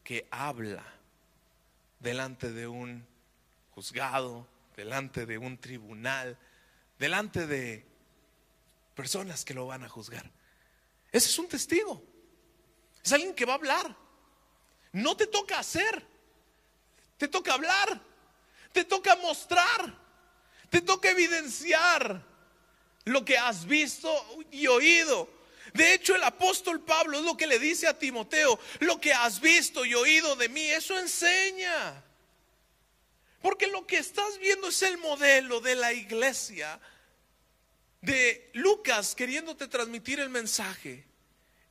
que 0.04 0.28
habla 0.32 0.86
delante 2.02 2.52
de 2.52 2.68
un 2.68 3.08
juzgado, 3.72 4.46
delante 4.76 5.26
de 5.26 5.38
un 5.38 5.58
tribunal, 5.58 6.38
delante 7.00 7.48
de 7.48 7.86
personas 8.94 9.46
que 9.46 9.54
lo 9.54 9.68
van 9.68 9.84
a 9.84 9.90
juzgar. 9.90 10.32
Ese 11.12 11.30
es 11.30 11.40
un 11.40 11.48
testigo. 11.48 12.04
Es 13.04 13.14
alguien 13.14 13.34
que 13.34 13.46
va 13.46 13.54
a 13.54 13.58
hablar. 13.58 13.96
No 14.92 15.16
te 15.18 15.28
toca 15.28 15.60
hacer, 15.60 16.06
te 17.18 17.28
toca 17.28 17.54
hablar, 17.54 18.02
te 18.72 18.86
toca 18.86 19.16
mostrar, 19.18 19.94
te 20.70 20.82
toca 20.82 21.10
evidenciar 21.10 22.26
lo 23.04 23.26
que 23.26 23.38
has 23.38 23.66
visto 23.66 24.10
y 24.52 24.68
oído. 24.68 25.30
De 25.74 25.94
hecho, 25.94 26.16
el 26.16 26.24
apóstol 26.24 26.82
Pablo 26.82 27.18
es 27.18 27.26
lo 27.26 27.36
que 27.36 27.48
le 27.48 27.60
dice 27.60 27.88
a 27.88 28.00
Timoteo, 28.00 28.58
lo 28.80 29.00
que 29.02 29.14
has 29.14 29.42
visto 29.42 29.84
y 29.84 29.94
oído 29.94 30.38
de 30.38 30.48
mí, 30.48 30.62
eso 30.62 30.98
enseña. 30.98 32.05
Porque 33.46 33.68
lo 33.68 33.86
que 33.86 33.98
estás 33.98 34.40
viendo 34.40 34.70
es 34.70 34.82
el 34.82 34.98
modelo 34.98 35.62
de 35.62 35.76
la 35.76 35.94
iglesia 35.94 36.80
de 38.02 38.50
Lucas 38.56 39.14
queriéndote 39.14 39.68
transmitir 39.68 40.20
el 40.20 40.32
mensaje. 40.32 41.06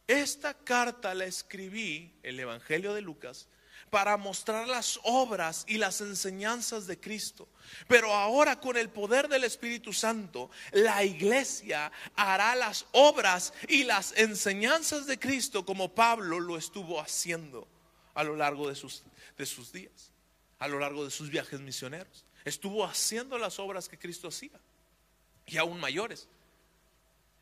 Esta 0.07 0.55
carta 0.55 1.13
la 1.15 1.25
escribí, 1.25 2.15
el 2.23 2.39
Evangelio 2.39 2.95
de 2.95 3.01
Lucas, 3.01 3.49
para 3.91 4.17
mostrar 4.17 4.69
las 4.69 5.01
obras 5.03 5.65
y 5.67 5.79
las 5.79 6.01
enseñanzas 6.01 6.87
de 6.87 7.01
Cristo. 7.01 7.49
Pero 7.89 8.15
ahora 8.15 8.61
con 8.61 8.77
el 8.77 8.89
poder 8.89 9.27
del 9.27 9.43
Espíritu 9.43 9.93
Santo, 9.93 10.53
la 10.71 11.03
iglesia 11.03 11.91
hará 12.15 12.55
las 12.55 12.87
obras 12.93 13.53
y 13.67 13.83
las 13.83 14.17
enseñanzas 14.17 15.07
de 15.07 15.19
Cristo 15.19 15.67
como 15.67 15.93
Pablo 15.93 16.39
lo 16.39 16.57
estuvo 16.57 17.01
haciendo 17.01 17.67
a 18.15 18.23
lo 18.23 18.37
largo 18.37 18.69
de 18.69 18.77
sus, 18.77 19.03
de 19.37 19.45
sus 19.45 19.73
días 19.73 20.14
a 20.65 20.69
lo 20.69 20.79
largo 20.79 21.05
de 21.05 21.11
sus 21.11 21.29
viajes 21.29 21.61
misioneros. 21.61 22.25
Estuvo 22.45 22.87
haciendo 22.87 23.37
las 23.37 23.59
obras 23.59 23.87
que 23.87 23.99
Cristo 23.99 24.29
hacía 24.29 24.59
y 25.47 25.59
aún 25.59 25.79
mayores. 25.79 26.27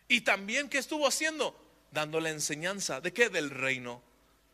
Y 0.09 0.23
también 0.23 0.69
que 0.69 0.79
estuvo 0.79 1.07
haciendo? 1.07 1.57
Dando 1.93 2.19
la 2.19 2.31
enseñanza 2.31 3.01
de 3.01 3.13
qué? 3.13 3.29
Del 3.29 3.51
reino 3.51 4.03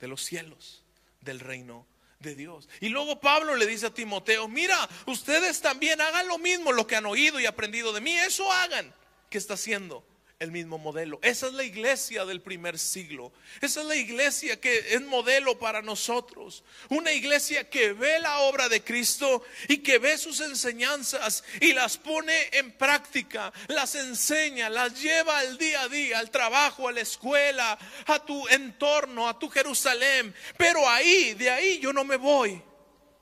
de 0.00 0.08
los 0.08 0.22
cielos, 0.22 0.82
del 1.22 1.40
reino 1.40 1.86
de 2.20 2.34
Dios. 2.34 2.68
Y 2.80 2.90
luego 2.90 3.20
Pablo 3.20 3.56
le 3.56 3.66
dice 3.66 3.86
a 3.86 3.94
Timoteo, 3.94 4.48
mira, 4.48 4.86
ustedes 5.06 5.62
también 5.62 6.02
hagan 6.02 6.28
lo 6.28 6.36
mismo, 6.36 6.70
lo 6.70 6.86
que 6.86 6.96
han 6.96 7.06
oído 7.06 7.40
y 7.40 7.46
aprendido 7.46 7.94
de 7.94 8.02
mí, 8.02 8.18
eso 8.18 8.52
hagan. 8.52 8.94
¿Qué 9.30 9.38
está 9.38 9.54
haciendo? 9.54 10.04
El 10.40 10.52
mismo 10.52 10.78
modelo. 10.78 11.18
Esa 11.22 11.48
es 11.48 11.52
la 11.54 11.64
iglesia 11.64 12.24
del 12.24 12.40
primer 12.40 12.78
siglo. 12.78 13.32
Esa 13.60 13.80
es 13.80 13.86
la 13.86 13.96
iglesia 13.96 14.60
que 14.60 14.94
es 14.94 15.02
modelo 15.02 15.58
para 15.58 15.82
nosotros. 15.82 16.62
Una 16.88 17.10
iglesia 17.12 17.68
que 17.68 17.92
ve 17.92 18.20
la 18.20 18.38
obra 18.40 18.68
de 18.68 18.84
Cristo 18.84 19.42
y 19.66 19.78
que 19.78 19.98
ve 19.98 20.16
sus 20.16 20.40
enseñanzas 20.40 21.42
y 21.60 21.72
las 21.72 21.98
pone 21.98 22.34
en 22.52 22.70
práctica, 22.70 23.52
las 23.66 23.96
enseña, 23.96 24.70
las 24.70 25.00
lleva 25.00 25.38
al 25.40 25.58
día 25.58 25.82
a 25.82 25.88
día, 25.88 26.18
al 26.20 26.30
trabajo, 26.30 26.86
a 26.86 26.92
la 26.92 27.00
escuela, 27.00 27.76
a 28.06 28.24
tu 28.24 28.46
entorno, 28.48 29.28
a 29.28 29.38
tu 29.38 29.48
Jerusalén. 29.48 30.32
Pero 30.56 30.88
ahí, 30.88 31.34
de 31.34 31.50
ahí 31.50 31.80
yo 31.80 31.92
no 31.92 32.04
me 32.04 32.16
voy 32.16 32.62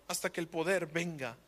hasta 0.08 0.30
que 0.30 0.40
el 0.40 0.48
poder 0.48 0.86
venga 0.86 1.38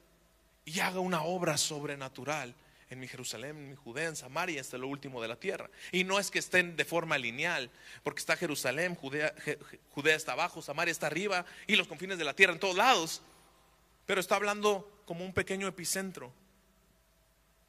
y 0.64 0.80
haga 0.80 1.00
una 1.00 1.22
obra 1.24 1.58
sobrenatural 1.58 2.54
en 2.90 3.00
mi 3.00 3.08
Jerusalén, 3.08 3.56
en 3.56 3.68
mi 3.70 3.76
Judea, 3.76 4.08
en 4.08 4.16
Samaria, 4.16 4.60
hasta 4.60 4.78
lo 4.78 4.88
último 4.88 5.20
de 5.20 5.28
la 5.28 5.36
tierra. 5.36 5.68
Y 5.92 6.04
no 6.04 6.18
es 6.18 6.30
que 6.30 6.38
estén 6.38 6.76
de 6.76 6.84
forma 6.84 7.18
lineal, 7.18 7.70
porque 8.02 8.20
está 8.20 8.36
Jerusalén, 8.36 8.94
Judea, 8.94 9.34
Judea 9.90 10.16
está 10.16 10.32
abajo, 10.32 10.62
Samaria 10.62 10.92
está 10.92 11.06
arriba 11.06 11.44
y 11.66 11.76
los 11.76 11.86
confines 11.86 12.18
de 12.18 12.24
la 12.24 12.34
tierra 12.34 12.52
en 12.52 12.60
todos 12.60 12.76
lados. 12.76 13.22
Pero 14.06 14.20
está 14.20 14.36
hablando 14.36 15.02
como 15.04 15.24
un 15.24 15.34
pequeño 15.34 15.66
epicentro. 15.66 16.32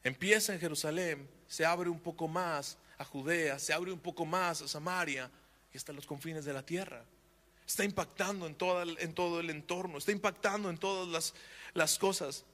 Empieza 0.03 0.53
en 0.53 0.59
Jerusalén, 0.59 1.29
se 1.47 1.65
abre 1.65 1.89
un 1.89 1.99
poco 1.99 2.27
más 2.27 2.77
a 2.97 3.03
Judea, 3.03 3.59
se 3.59 3.73
abre 3.73 3.91
un 3.91 3.99
poco 3.99 4.25
más 4.25 4.61
a 4.61 4.67
Samaria 4.67 5.29
y 5.73 5.77
hasta 5.77 5.91
los 5.91 6.05
confines 6.05 6.45
de 6.45 6.53
la 6.53 6.65
tierra. 6.65 7.03
Está 7.67 7.83
impactando 7.83 8.47
en, 8.47 8.55
todo 8.55 9.39
el 9.39 9.49
entorno, 9.49 9.97
está 9.97 10.11
impactando 10.11 10.69
en 10.69 10.77
todas 10.77 11.33
las 11.73 11.99
cosas. 11.99 12.45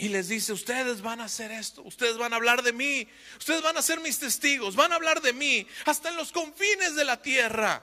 Y 0.00 0.10
les 0.10 0.28
dice, 0.28 0.52
ustedes 0.52 1.02
van 1.02 1.20
a 1.20 1.24
hacer 1.24 1.50
esto, 1.50 1.82
ustedes 1.82 2.16
van 2.16 2.32
a 2.32 2.36
hablar 2.36 2.62
de 2.62 2.72
mí, 2.72 3.08
ustedes 3.36 3.62
van 3.62 3.76
a 3.76 3.82
ser 3.82 3.98
mis 3.98 4.20
testigos, 4.20 4.76
van 4.76 4.92
a 4.92 4.94
hablar 4.94 5.20
de 5.20 5.32
mí, 5.32 5.66
hasta 5.86 6.08
en 6.08 6.16
los 6.16 6.30
confines 6.30 6.94
de 6.94 7.04
la 7.04 7.20
tierra. 7.20 7.82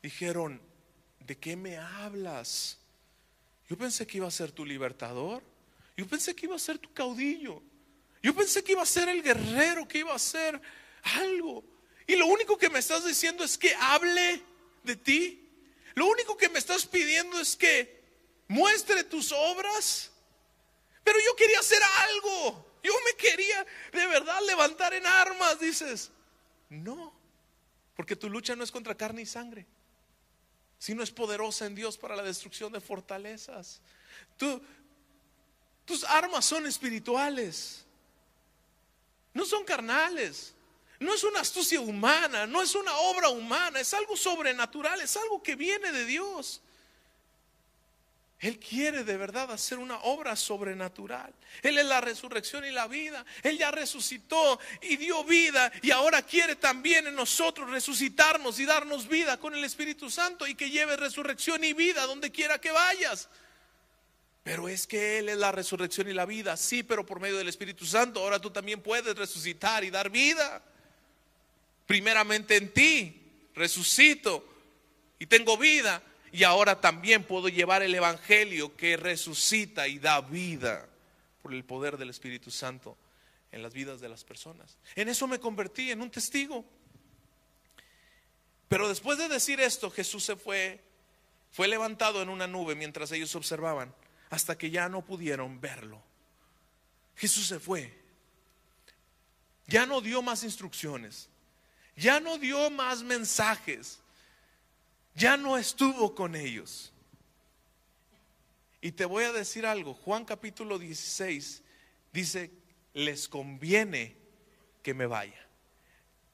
Dijeron, 0.00 0.62
¿de 1.18 1.36
qué 1.36 1.56
me 1.56 1.78
hablas? 1.78 2.78
Yo 3.68 3.76
pensé 3.76 4.06
que 4.06 4.18
iba 4.18 4.28
a 4.28 4.30
ser 4.30 4.52
tu 4.52 4.64
libertador, 4.64 5.42
yo 5.96 6.06
pensé 6.06 6.36
que 6.36 6.46
iba 6.46 6.54
a 6.54 6.60
ser 6.60 6.78
tu 6.78 6.92
caudillo, 6.92 7.60
yo 8.22 8.32
pensé 8.32 8.62
que 8.62 8.72
iba 8.72 8.82
a 8.82 8.86
ser 8.86 9.08
el 9.08 9.20
guerrero, 9.20 9.88
que 9.88 9.98
iba 9.98 10.14
a 10.14 10.18
ser 10.18 10.60
algo. 11.16 11.64
Y 12.06 12.14
lo 12.14 12.26
único 12.26 12.56
que 12.56 12.70
me 12.70 12.78
estás 12.78 13.04
diciendo 13.04 13.42
es 13.42 13.58
que 13.58 13.74
hable 13.74 14.40
de 14.84 14.96
ti. 14.96 15.50
Lo 15.94 16.06
único 16.06 16.36
que 16.36 16.48
me 16.48 16.58
estás 16.58 16.86
pidiendo 16.86 17.40
es 17.40 17.56
que 17.56 18.02
muestre 18.48 19.04
tus 19.04 19.32
obras. 19.32 20.12
Pero 21.04 21.18
yo 21.24 21.36
quería 21.36 21.60
hacer 21.60 21.80
algo. 21.82 22.78
Yo 22.82 22.92
me 23.04 23.16
quería 23.16 23.64
de 23.92 24.06
verdad 24.06 24.40
levantar 24.46 24.92
en 24.94 25.06
armas, 25.06 25.60
dices. 25.60 26.10
No, 26.68 27.14
porque 27.94 28.16
tu 28.16 28.28
lucha 28.28 28.56
no 28.56 28.64
es 28.64 28.72
contra 28.72 28.96
carne 28.96 29.22
y 29.22 29.26
sangre, 29.26 29.66
sino 30.78 31.02
es 31.02 31.10
poderosa 31.10 31.66
en 31.66 31.74
Dios 31.74 31.96
para 31.96 32.16
la 32.16 32.22
destrucción 32.22 32.72
de 32.72 32.80
fortalezas. 32.80 33.80
tus 35.84 36.04
armas 36.04 36.44
son 36.44 36.66
espirituales, 36.66 37.84
no 39.32 39.44
son 39.44 39.64
carnales. 39.64 40.54
No 41.00 41.12
es 41.12 41.24
una 41.24 41.40
astucia 41.40 41.80
humana, 41.80 42.46
no 42.46 42.62
es 42.62 42.74
una 42.74 42.96
obra 42.96 43.28
humana, 43.28 43.80
es 43.80 43.92
algo 43.92 44.16
sobrenatural, 44.16 45.00
es 45.00 45.16
algo 45.16 45.42
que 45.42 45.56
viene 45.56 45.92
de 45.92 46.04
Dios. 46.06 46.62
Él 48.44 48.58
quiere 48.58 49.04
de 49.04 49.16
verdad 49.16 49.50
hacer 49.50 49.78
una 49.78 49.96
obra 50.00 50.36
sobrenatural. 50.36 51.32
Él 51.62 51.78
es 51.78 51.86
la 51.86 52.02
resurrección 52.02 52.62
y 52.66 52.70
la 52.70 52.86
vida. 52.86 53.24
Él 53.42 53.56
ya 53.56 53.70
resucitó 53.70 54.60
y 54.82 54.98
dio 54.98 55.24
vida 55.24 55.72
y 55.80 55.90
ahora 55.90 56.20
quiere 56.20 56.54
también 56.54 57.06
en 57.06 57.14
nosotros 57.14 57.70
resucitarnos 57.70 58.60
y 58.60 58.66
darnos 58.66 59.08
vida 59.08 59.38
con 59.40 59.54
el 59.54 59.64
Espíritu 59.64 60.10
Santo 60.10 60.46
y 60.46 60.54
que 60.54 60.68
lleve 60.68 60.94
resurrección 60.98 61.64
y 61.64 61.72
vida 61.72 62.04
donde 62.04 62.30
quiera 62.30 62.60
que 62.60 62.70
vayas. 62.70 63.30
Pero 64.42 64.68
es 64.68 64.86
que 64.86 65.20
Él 65.20 65.30
es 65.30 65.38
la 65.38 65.50
resurrección 65.50 66.10
y 66.10 66.12
la 66.12 66.26
vida. 66.26 66.58
Sí, 66.58 66.82
pero 66.82 67.06
por 67.06 67.20
medio 67.20 67.38
del 67.38 67.48
Espíritu 67.48 67.86
Santo 67.86 68.20
ahora 68.20 68.42
tú 68.42 68.50
también 68.50 68.82
puedes 68.82 69.16
resucitar 69.16 69.84
y 69.84 69.90
dar 69.90 70.10
vida. 70.10 70.62
Primeramente 71.86 72.56
en 72.56 72.74
ti, 72.74 73.22
resucito 73.54 74.46
y 75.18 75.24
tengo 75.24 75.56
vida 75.56 76.02
y 76.34 76.42
ahora 76.42 76.80
también 76.80 77.22
puedo 77.22 77.48
llevar 77.48 77.84
el 77.84 77.94
Evangelio 77.94 78.76
que 78.76 78.96
resucita 78.96 79.86
y 79.86 80.00
da 80.00 80.20
vida 80.20 80.88
por 81.40 81.54
el 81.54 81.62
poder 81.62 81.96
del 81.96 82.10
Espíritu 82.10 82.50
Santo 82.50 82.98
en 83.52 83.62
las 83.62 83.72
vidas 83.72 84.00
de 84.00 84.08
las 84.08 84.24
personas. 84.24 84.76
En 84.96 85.08
eso 85.08 85.28
me 85.28 85.38
convertí, 85.38 85.92
en 85.92 86.02
un 86.02 86.10
testigo. 86.10 86.64
Pero 88.66 88.88
después 88.88 89.16
de 89.16 89.28
decir 89.28 89.60
esto, 89.60 89.92
Jesús 89.92 90.24
se 90.24 90.34
fue, 90.34 90.82
fue 91.52 91.68
levantado 91.68 92.20
en 92.20 92.28
una 92.28 92.48
nube 92.48 92.74
mientras 92.74 93.12
ellos 93.12 93.36
observaban, 93.36 93.94
hasta 94.28 94.58
que 94.58 94.70
ya 94.70 94.88
no 94.88 95.04
pudieron 95.04 95.60
verlo. 95.60 96.02
Jesús 97.14 97.46
se 97.46 97.60
fue. 97.60 97.96
Ya 99.68 99.86
no 99.86 100.00
dio 100.00 100.20
más 100.20 100.42
instrucciones. 100.42 101.28
Ya 101.94 102.18
no 102.18 102.38
dio 102.38 102.70
más 102.70 103.04
mensajes. 103.04 104.00
Ya 105.14 105.36
no 105.36 105.56
estuvo 105.56 106.14
con 106.14 106.34
ellos. 106.34 106.92
Y 108.80 108.92
te 108.92 109.04
voy 109.04 109.24
a 109.24 109.32
decir 109.32 109.64
algo, 109.64 109.94
Juan 109.94 110.24
capítulo 110.24 110.78
16 110.78 111.62
dice, 112.12 112.50
les 112.92 113.28
conviene 113.28 114.16
que 114.82 114.92
me 114.94 115.06
vaya. 115.06 115.40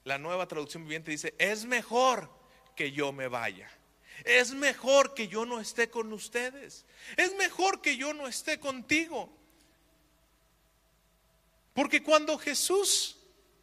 La 0.05 0.18
nueva 0.18 0.49
traducción 0.49 0.83
viviente 0.83 1.11
dice, 1.11 1.35
es 1.39 1.64
mejor 1.64 2.31
que 2.74 2.91
yo 2.91 3.12
me 3.12 3.28
vaya. 3.28 3.70
Es 4.24 4.53
mejor 4.53 5.14
que 5.14 5.28
yo 5.28 5.47
no 5.47 5.61
esté 5.61 5.91
con 5.91 6.12
ustedes. 6.12 6.85
Es 7.16 7.35
mejor 7.37 7.81
que 7.81 7.97
yo 7.97 8.12
no 8.12 8.26
esté 8.26 8.59
contigo. 8.59 9.33
Porque 11.72 12.03
cuando 12.03 12.37
Jesús 12.37 13.16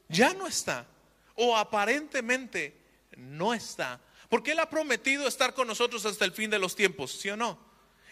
ya 0.08 0.34
no 0.34 0.48
está, 0.48 0.88
o 1.36 1.56
aparentemente 1.56 2.76
no 3.18 3.54
está, 3.54 4.00
porque 4.30 4.52
Él 4.52 4.60
ha 4.60 4.70
prometido 4.70 5.28
estar 5.28 5.54
con 5.54 5.68
nosotros 5.68 6.06
hasta 6.06 6.26
el 6.26 6.32
fin 6.32 6.50
de 6.50 6.60
los 6.60 6.76
tiempos, 6.76 7.12
¿sí 7.12 7.30
o 7.30 7.38
no? 7.38 7.68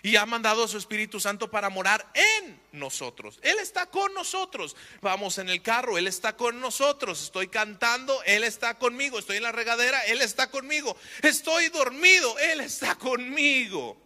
y 0.05 0.17
ha 0.17 0.25
mandado 0.27 0.63
a 0.63 0.67
su 0.67 0.77
Espíritu 0.77 1.19
Santo 1.19 1.49
para 1.49 1.71
morar 1.71 2.05
en 2.13 2.61
nosotros. 2.73 3.39
Él 3.41 3.57
está 3.59 3.87
con 3.87 4.13
nosotros. 4.13 4.75
Vamos 5.01 5.39
en 5.39 5.49
el 5.49 5.63
carro, 5.63 5.97
Él 5.97 6.05
está 6.05 6.37
con 6.37 6.61
nosotros. 6.61 7.23
Estoy 7.23 7.47
cantando, 7.47 8.21
Él 8.21 8.43
está 8.43 8.77
conmigo. 8.77 9.17
Estoy 9.17 9.37
en 9.37 9.43
la 9.43 9.51
regadera, 9.51 10.05
Él 10.05 10.21
está 10.21 10.51
conmigo. 10.51 10.95
Estoy 11.23 11.69
dormido, 11.69 12.37
Él 12.37 12.61
está 12.61 12.93
conmigo. 12.93 13.99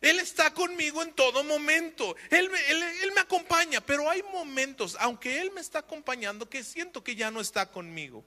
Él 0.00 0.18
está 0.18 0.54
conmigo 0.54 1.02
en 1.02 1.12
todo 1.12 1.44
momento. 1.44 2.16
Él, 2.30 2.50
él, 2.68 3.12
me 3.14 3.20
acompaña, 3.20 3.82
pero 3.82 4.08
hay 4.08 4.22
momentos, 4.22 4.96
aunque 5.00 5.42
Él 5.42 5.50
me 5.52 5.60
está 5.60 5.80
acompañando, 5.80 6.48
que 6.48 6.64
siento 6.64 7.04
que 7.04 7.14
ya 7.14 7.30
no 7.30 7.42
está 7.42 7.70
conmigo. 7.70 8.24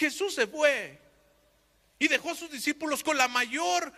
Jesús 0.00 0.34
se 0.34 0.46
fue 0.46 0.98
y 1.98 2.08
dejó 2.08 2.30
a 2.30 2.34
sus 2.34 2.50
discípulos 2.50 3.04
con 3.04 3.18
la 3.18 3.28
mayor 3.28 3.92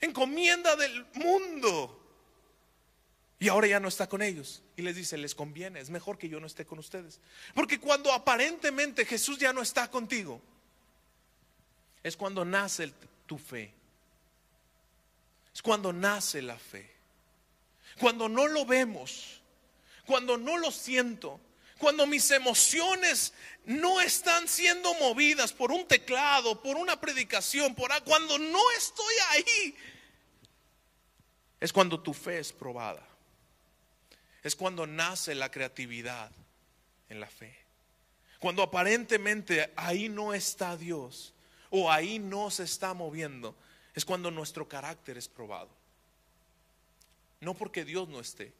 encomienda 0.00 0.74
del 0.74 1.06
mundo. 1.14 1.96
Y 3.38 3.46
ahora 3.46 3.68
ya 3.68 3.78
no 3.78 3.86
está 3.86 4.08
con 4.08 4.22
ellos. 4.22 4.64
Y 4.76 4.82
les 4.82 4.96
dice, 4.96 5.16
les 5.16 5.36
conviene, 5.36 5.78
es 5.78 5.88
mejor 5.88 6.18
que 6.18 6.28
yo 6.28 6.40
no 6.40 6.48
esté 6.48 6.66
con 6.66 6.80
ustedes. 6.80 7.20
Porque 7.54 7.78
cuando 7.78 8.12
aparentemente 8.12 9.06
Jesús 9.06 9.38
ya 9.38 9.52
no 9.52 9.62
está 9.62 9.88
contigo, 9.88 10.42
es 12.02 12.16
cuando 12.16 12.44
nace 12.44 12.92
tu 13.26 13.38
fe. 13.38 13.72
Es 15.54 15.62
cuando 15.62 15.92
nace 15.92 16.42
la 16.42 16.58
fe. 16.58 16.90
Cuando 18.00 18.28
no 18.28 18.48
lo 18.48 18.66
vemos, 18.66 19.40
cuando 20.06 20.36
no 20.36 20.58
lo 20.58 20.72
siento, 20.72 21.40
cuando 21.80 22.06
mis 22.06 22.30
emociones 22.30 23.32
no 23.64 24.00
están 24.00 24.46
siendo 24.46 24.92
movidas 24.94 25.52
por 25.52 25.72
un 25.72 25.88
teclado, 25.88 26.62
por 26.62 26.76
una 26.76 27.00
predicación, 27.00 27.74
por 27.74 27.90
cuando 28.04 28.38
no 28.38 28.60
estoy 28.76 29.14
ahí, 29.30 29.76
es 31.58 31.72
cuando 31.72 31.98
tu 32.00 32.14
fe 32.14 32.38
es 32.38 32.52
probada. 32.52 33.06
Es 34.42 34.54
cuando 34.54 34.86
nace 34.86 35.34
la 35.34 35.50
creatividad 35.50 36.30
en 37.08 37.20
la 37.20 37.26
fe. 37.26 37.58
Cuando 38.38 38.62
aparentemente 38.62 39.72
ahí 39.76 40.08
no 40.08 40.32
está 40.32 40.76
Dios 40.76 41.34
o 41.70 41.90
ahí 41.90 42.18
no 42.18 42.50
se 42.50 42.64
está 42.64 42.94
moviendo, 42.94 43.54
es 43.94 44.04
cuando 44.04 44.30
nuestro 44.30 44.68
carácter 44.68 45.18
es 45.18 45.28
probado. 45.28 45.68
No 47.40 47.54
porque 47.54 47.84
Dios 47.84 48.08
no 48.08 48.20
esté, 48.20 48.52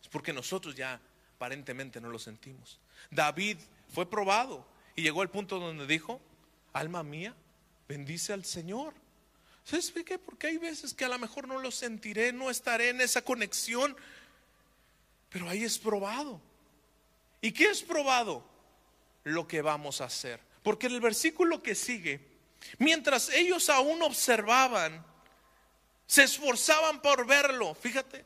es 0.00 0.08
porque 0.08 0.32
nosotros 0.32 0.74
ya 0.74 1.00
aparentemente 1.42 2.00
no 2.00 2.08
lo 2.08 2.20
sentimos. 2.20 2.78
David 3.10 3.58
fue 3.92 4.08
probado 4.08 4.64
y 4.94 5.02
llegó 5.02 5.22
al 5.22 5.30
punto 5.30 5.58
donde 5.58 5.88
dijo, 5.88 6.20
alma 6.72 7.02
mía, 7.02 7.34
bendice 7.88 8.32
al 8.32 8.44
Señor. 8.44 8.94
¿Sabes 9.64 9.90
por 9.90 10.04
qué? 10.04 10.20
Porque 10.20 10.46
hay 10.46 10.58
veces 10.58 10.94
que 10.94 11.04
a 11.04 11.08
lo 11.08 11.18
mejor 11.18 11.48
no 11.48 11.58
lo 11.58 11.72
sentiré, 11.72 12.32
no 12.32 12.48
estaré 12.48 12.90
en 12.90 13.00
esa 13.00 13.22
conexión, 13.22 13.96
pero 15.30 15.48
ahí 15.48 15.64
es 15.64 15.80
probado. 15.80 16.40
¿Y 17.40 17.50
qué 17.50 17.64
es 17.64 17.82
probado? 17.82 18.44
Lo 19.24 19.48
que 19.48 19.62
vamos 19.62 20.00
a 20.00 20.04
hacer. 20.04 20.38
Porque 20.62 20.86
en 20.86 20.94
el 20.94 21.00
versículo 21.00 21.60
que 21.60 21.74
sigue, 21.74 22.20
mientras 22.78 23.30
ellos 23.30 23.68
aún 23.68 24.00
observaban, 24.02 25.04
se 26.06 26.22
esforzaban 26.22 27.02
por 27.02 27.26
verlo, 27.26 27.74
fíjate, 27.74 28.24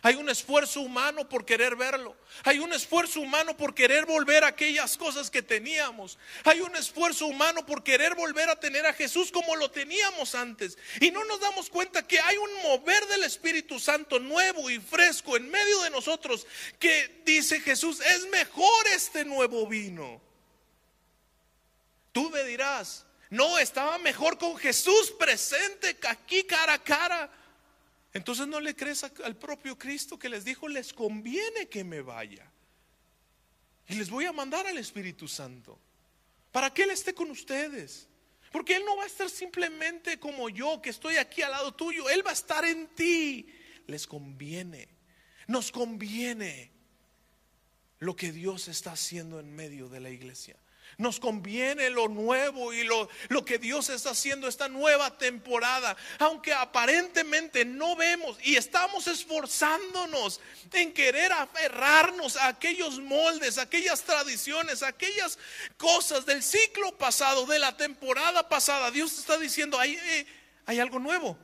hay 0.00 0.14
un 0.14 0.28
esfuerzo 0.28 0.80
humano 0.80 1.28
por 1.28 1.44
querer 1.44 1.74
verlo. 1.74 2.16
Hay 2.44 2.60
un 2.60 2.72
esfuerzo 2.72 3.20
humano 3.20 3.56
por 3.56 3.74
querer 3.74 4.06
volver 4.06 4.44
a 4.44 4.48
aquellas 4.48 4.96
cosas 4.96 5.28
que 5.28 5.42
teníamos. 5.42 6.18
Hay 6.44 6.60
un 6.60 6.74
esfuerzo 6.76 7.26
humano 7.26 7.66
por 7.66 7.82
querer 7.82 8.14
volver 8.14 8.48
a 8.48 8.60
tener 8.60 8.86
a 8.86 8.92
Jesús 8.92 9.32
como 9.32 9.56
lo 9.56 9.70
teníamos 9.70 10.36
antes. 10.36 10.78
Y 11.00 11.10
no 11.10 11.24
nos 11.24 11.40
damos 11.40 11.68
cuenta 11.68 12.06
que 12.06 12.20
hay 12.20 12.36
un 12.36 12.62
mover 12.62 13.06
del 13.08 13.24
Espíritu 13.24 13.80
Santo 13.80 14.20
nuevo 14.20 14.70
y 14.70 14.78
fresco 14.78 15.36
en 15.36 15.50
medio 15.50 15.82
de 15.82 15.90
nosotros 15.90 16.46
que 16.78 17.22
dice 17.24 17.60
Jesús, 17.60 18.00
es 18.00 18.28
mejor 18.28 18.86
este 18.94 19.24
nuevo 19.24 19.66
vino. 19.66 20.20
Tú 22.12 22.30
me 22.30 22.44
dirás, 22.44 23.04
no, 23.30 23.58
estaba 23.58 23.98
mejor 23.98 24.38
con 24.38 24.56
Jesús 24.56 25.12
presente 25.18 25.98
aquí 26.08 26.44
cara 26.44 26.74
a 26.74 26.82
cara. 26.82 27.30
Entonces 28.12 28.46
no 28.46 28.60
le 28.60 28.74
crees 28.74 29.04
al 29.04 29.36
propio 29.36 29.78
Cristo 29.78 30.18
que 30.18 30.28
les 30.28 30.44
dijo, 30.44 30.68
les 30.68 30.92
conviene 30.92 31.68
que 31.68 31.84
me 31.84 32.00
vaya. 32.00 32.50
Y 33.86 33.94
les 33.94 34.10
voy 34.10 34.24
a 34.24 34.32
mandar 34.32 34.66
al 34.66 34.78
Espíritu 34.78 35.28
Santo 35.28 35.78
para 36.52 36.72
que 36.72 36.82
Él 36.82 36.90
esté 36.90 37.14
con 37.14 37.30
ustedes. 37.30 38.08
Porque 38.50 38.76
Él 38.76 38.84
no 38.84 38.96
va 38.96 39.04
a 39.04 39.06
estar 39.06 39.28
simplemente 39.28 40.18
como 40.18 40.48
yo, 40.48 40.80
que 40.80 40.90
estoy 40.90 41.16
aquí 41.16 41.42
al 41.42 41.50
lado 41.50 41.74
tuyo. 41.74 42.08
Él 42.08 42.26
va 42.26 42.30
a 42.30 42.34
estar 42.34 42.64
en 42.64 42.88
ti. 42.88 43.46
Les 43.86 44.06
conviene. 44.06 44.88
Nos 45.46 45.70
conviene 45.70 46.70
lo 47.98 48.16
que 48.16 48.32
Dios 48.32 48.68
está 48.68 48.92
haciendo 48.92 49.40
en 49.40 49.54
medio 49.54 49.88
de 49.88 50.00
la 50.00 50.10
iglesia. 50.10 50.56
Nos 50.98 51.20
conviene 51.20 51.90
lo 51.90 52.08
nuevo 52.08 52.72
y 52.72 52.82
lo, 52.82 53.08
lo 53.28 53.44
que 53.44 53.58
Dios 53.58 53.88
está 53.88 54.10
haciendo 54.10 54.48
esta 54.48 54.68
nueva 54.68 55.16
temporada. 55.16 55.96
Aunque 56.18 56.52
aparentemente 56.52 57.64
no 57.64 57.94
vemos 57.94 58.36
y 58.42 58.56
estamos 58.56 59.06
esforzándonos 59.06 60.40
en 60.72 60.92
querer 60.92 61.32
aferrarnos 61.32 62.36
a 62.36 62.48
aquellos 62.48 62.98
moldes, 62.98 63.58
aquellas 63.58 64.02
tradiciones, 64.02 64.82
aquellas 64.82 65.38
cosas 65.76 66.26
del 66.26 66.42
ciclo 66.42 66.90
pasado, 66.98 67.46
de 67.46 67.60
la 67.60 67.76
temporada 67.76 68.48
pasada. 68.48 68.90
Dios 68.90 69.16
está 69.16 69.38
diciendo, 69.38 69.78
hay, 69.78 69.94
eh, 69.94 70.26
hay 70.66 70.80
algo 70.80 70.98
nuevo. 70.98 71.38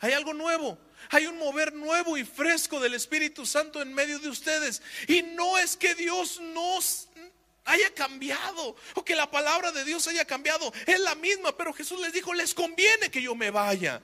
Hay 0.00 0.14
algo 0.14 0.34
nuevo. 0.34 0.76
Hay 1.10 1.26
un 1.26 1.38
mover 1.38 1.74
nuevo 1.74 2.16
y 2.16 2.24
fresco 2.24 2.80
del 2.80 2.94
Espíritu 2.94 3.46
Santo 3.46 3.80
en 3.80 3.94
medio 3.94 4.18
de 4.18 4.28
ustedes. 4.28 4.82
Y 5.06 5.22
no 5.22 5.58
es 5.58 5.76
que 5.76 5.94
Dios 5.94 6.40
nos 6.40 7.08
haya 7.64 7.92
cambiado 7.94 8.76
o 8.94 9.04
que 9.04 9.14
la 9.14 9.30
palabra 9.30 9.72
de 9.72 9.84
Dios 9.84 10.06
haya 10.08 10.24
cambiado. 10.24 10.72
Es 10.86 11.00
la 11.00 11.14
misma, 11.14 11.56
pero 11.56 11.72
Jesús 11.72 12.00
les 12.00 12.12
dijo, 12.12 12.34
les 12.34 12.54
conviene 12.54 13.10
que 13.10 13.22
yo 13.22 13.34
me 13.34 13.50
vaya. 13.50 14.02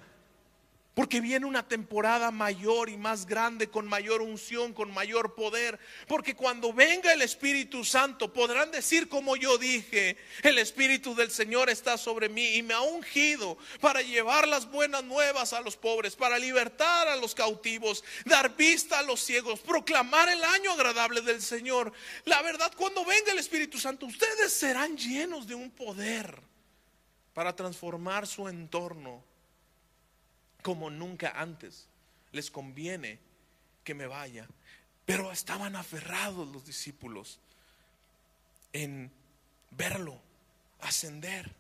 Porque 0.95 1.20
viene 1.20 1.47
una 1.47 1.68
temporada 1.68 2.32
mayor 2.32 2.88
y 2.88 2.97
más 2.97 3.24
grande, 3.24 3.70
con 3.70 3.86
mayor 3.86 4.22
unción, 4.22 4.72
con 4.72 4.93
mayor 4.93 5.34
poder. 5.34 5.78
Porque 6.09 6.34
cuando 6.34 6.72
venga 6.72 7.12
el 7.12 7.22
Espíritu 7.22 7.84
Santo 7.84 8.32
podrán 8.32 8.72
decir 8.72 9.09
como 9.09 9.36
yo 9.36 9.57
dije, 9.57 10.16
el 10.43 10.59
Espíritu 10.59 11.14
del 11.14 11.30
Señor 11.30 11.70
está 11.70 11.97
sobre 11.97 12.28
mí 12.28 12.57
y 12.57 12.62
me 12.62 12.74
ha 12.74 12.80
ungido 12.80 13.57
para 13.80 14.03
llevar 14.03 14.49
las 14.49 14.68
buenas 14.68 15.05
nuevas 15.05 15.53
a 15.53 15.61
los 15.61 15.76
pobres, 15.76 16.16
para 16.16 16.38
libertar 16.38 17.07
a 17.07 17.16
los 17.16 17.36
cautivos, 17.36 18.03
dar 18.24 18.57
vista 18.57 18.99
a 18.99 19.03
los 19.03 19.20
ciegos, 19.20 19.61
proclamar 19.61 20.28
el 20.28 20.43
año 20.43 20.72
agradable 20.72 21.20
del 21.20 21.41
Señor. 21.41 21.93
La 22.24 22.43
verdad, 22.43 22.72
cuando 22.76 23.05
venga 23.05 23.30
el 23.30 23.38
Espíritu 23.38 23.78
Santo, 23.78 24.07
ustedes 24.07 24.53
serán 24.53 24.97
llenos 24.97 25.47
de 25.47 25.55
un 25.55 25.70
poder 25.70 26.43
para 27.32 27.55
transformar 27.55 28.26
su 28.26 28.49
entorno 28.49 29.30
como 30.62 30.90
nunca 30.90 31.32
antes. 31.36 31.86
Les 32.32 32.50
conviene 32.50 33.18
que 33.84 33.94
me 33.94 34.06
vaya. 34.06 34.46
Pero 35.06 35.32
estaban 35.32 35.76
aferrados 35.76 36.48
los 36.48 36.64
discípulos 36.64 37.40
en 38.72 39.11
verlo 39.70 40.20
ascender. 40.80 41.50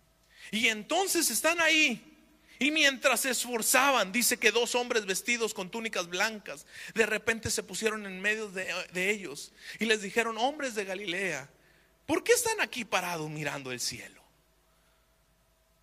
Y 0.50 0.68
entonces 0.68 1.30
están 1.30 1.60
ahí. 1.60 2.06
Y 2.58 2.70
mientras 2.70 3.20
se 3.20 3.30
esforzaban, 3.30 4.12
dice 4.12 4.36
que 4.38 4.50
dos 4.50 4.74
hombres 4.74 5.06
vestidos 5.06 5.54
con 5.54 5.70
túnicas 5.70 6.08
blancas, 6.08 6.66
de 6.94 7.06
repente 7.06 7.50
se 7.50 7.62
pusieron 7.62 8.04
en 8.04 8.20
medio 8.20 8.50
de, 8.50 8.70
de 8.92 9.10
ellos 9.10 9.52
y 9.78 9.86
les 9.86 10.02
dijeron, 10.02 10.36
hombres 10.36 10.74
de 10.74 10.84
Galilea, 10.84 11.48
¿por 12.04 12.22
qué 12.22 12.32
están 12.32 12.60
aquí 12.60 12.84
parados 12.84 13.30
mirando 13.30 13.72
el 13.72 13.80
cielo? 13.80 14.19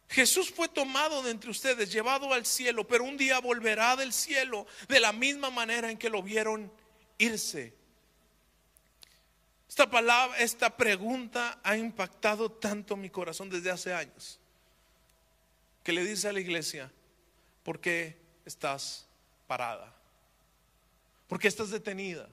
Jesús 0.10 0.51
fue 0.51 0.70
tomado 0.70 1.22
de 1.22 1.32
entre 1.32 1.49
ustedes, 1.49 1.91
llevado 1.91 2.34
al 2.34 2.45
cielo, 2.45 2.88
pero 2.88 3.03
un 3.03 3.18
día 3.18 3.39
volverá 3.39 3.95
del 3.95 4.14
cielo 4.14 4.66
de 4.88 4.99
la 4.99 5.12
misma 5.12 5.49
manera 5.49 5.91
en 5.91 5.97
que 5.97 6.10
lo 6.10 6.24
vieron 6.24 6.72
irse. 7.18 7.74
Esta 9.68 9.89
palabra, 9.89 10.38
esta 10.39 10.76
pregunta 10.76 11.60
ha 11.62 11.76
impactado 11.76 12.49
tanto 12.49 12.95
mi 12.95 13.10
corazón 13.10 13.49
desde 13.49 13.72
hace 13.72 13.93
años. 13.93 14.39
que 15.84 15.93
le 15.93 16.03
dice 16.03 16.28
a 16.28 16.34
la 16.34 16.41
iglesia, 16.41 16.91
¿por 17.64 17.80
qué 17.80 18.18
estás 18.43 19.08
parada? 19.47 19.93
¿Por 21.30 21.39
qué 21.39 21.47
estás 21.47 21.70
detenida? 21.70 22.28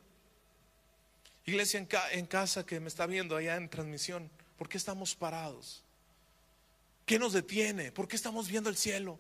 Iglesia 1.47 1.79
en, 1.79 1.89
en, 2.11 2.27
casa 2.27 2.67
que 2.67 2.81
me 2.81 2.89
está 2.89 3.07
viendo 3.07 3.37
allá 3.37 3.55
en 3.55 3.69
transmisión, 3.69 4.29
¿por 4.59 4.69
qué 4.69 4.77
estamos 4.77 5.15
parados? 5.15 5.84
¿Qué 7.05 7.19
nos 7.19 7.33
detiene? 7.33 7.93
¿Por 7.93 8.09
qué 8.09 8.17
estamos 8.17 8.49
viendo 8.49 8.71
el 8.71 8.77
cielo? 8.77 9.19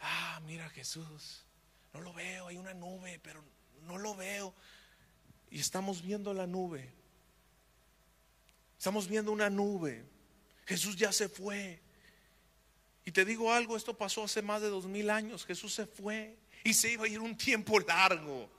Ah, 0.00 0.40
mira 0.44 0.68
Jesús, 0.70 1.44
no 1.92 2.00
lo 2.00 2.12
veo, 2.12 2.48
hay 2.48 2.56
una 2.56 2.74
nube, 2.74 3.18
pero 3.22 3.44
no 3.82 3.98
lo 3.98 4.14
veo. 4.14 4.54
Y 5.50 5.60
estamos 5.60 6.02
viendo 6.02 6.32
la 6.32 6.46
nube. 6.46 6.92
Estamos 8.78 9.08
viendo 9.08 9.32
una 9.32 9.50
nube. 9.50 10.04
Jesús 10.66 10.96
ya 10.96 11.12
se 11.12 11.28
fue. 11.28 11.80
Y 13.04 13.12
te 13.12 13.24
digo 13.24 13.52
algo, 13.52 13.76
esto 13.76 13.96
pasó 13.96 14.24
hace 14.24 14.42
más 14.42 14.62
de 14.62 14.68
dos 14.68 14.86
mil 14.86 15.10
años. 15.10 15.46
Jesús 15.46 15.74
se 15.74 15.86
fue 15.86 16.36
y 16.64 16.74
se 16.74 16.90
iba 16.90 17.04
a 17.04 17.08
ir 17.08 17.20
un 17.20 17.36
tiempo 17.36 17.78
largo. 17.80 18.50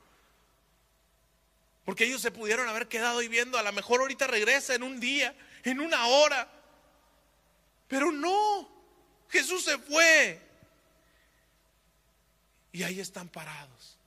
Porque 1.83 2.05
ellos 2.05 2.21
se 2.21 2.31
pudieron 2.31 2.67
haber 2.67 2.87
quedado 2.87 3.21
y 3.21 3.27
viendo, 3.27 3.57
a 3.57 3.63
lo 3.63 3.71
mejor 3.71 4.01
ahorita 4.01 4.27
regresa 4.27 4.75
en 4.75 4.83
un 4.83 4.99
día, 4.99 5.35
en 5.63 5.79
una 5.79 6.07
hora. 6.07 6.56
Pero 7.87 8.11
no, 8.11 8.69
Jesús 9.29 9.63
se 9.63 9.77
fue. 9.77 10.41
Y 12.71 12.83
ahí 12.83 12.99
están 12.99 13.29
parados, 13.29 13.97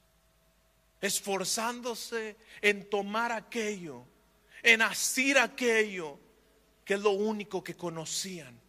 esforzándose 1.00 2.36
en 2.60 2.88
tomar 2.88 3.32
aquello, 3.32 4.04
en 4.62 4.82
hacer 4.82 5.38
aquello 5.38 6.18
que 6.84 6.94
es 6.94 7.00
lo 7.00 7.10
único 7.10 7.64
que 7.64 7.76
conocían, 7.76 8.60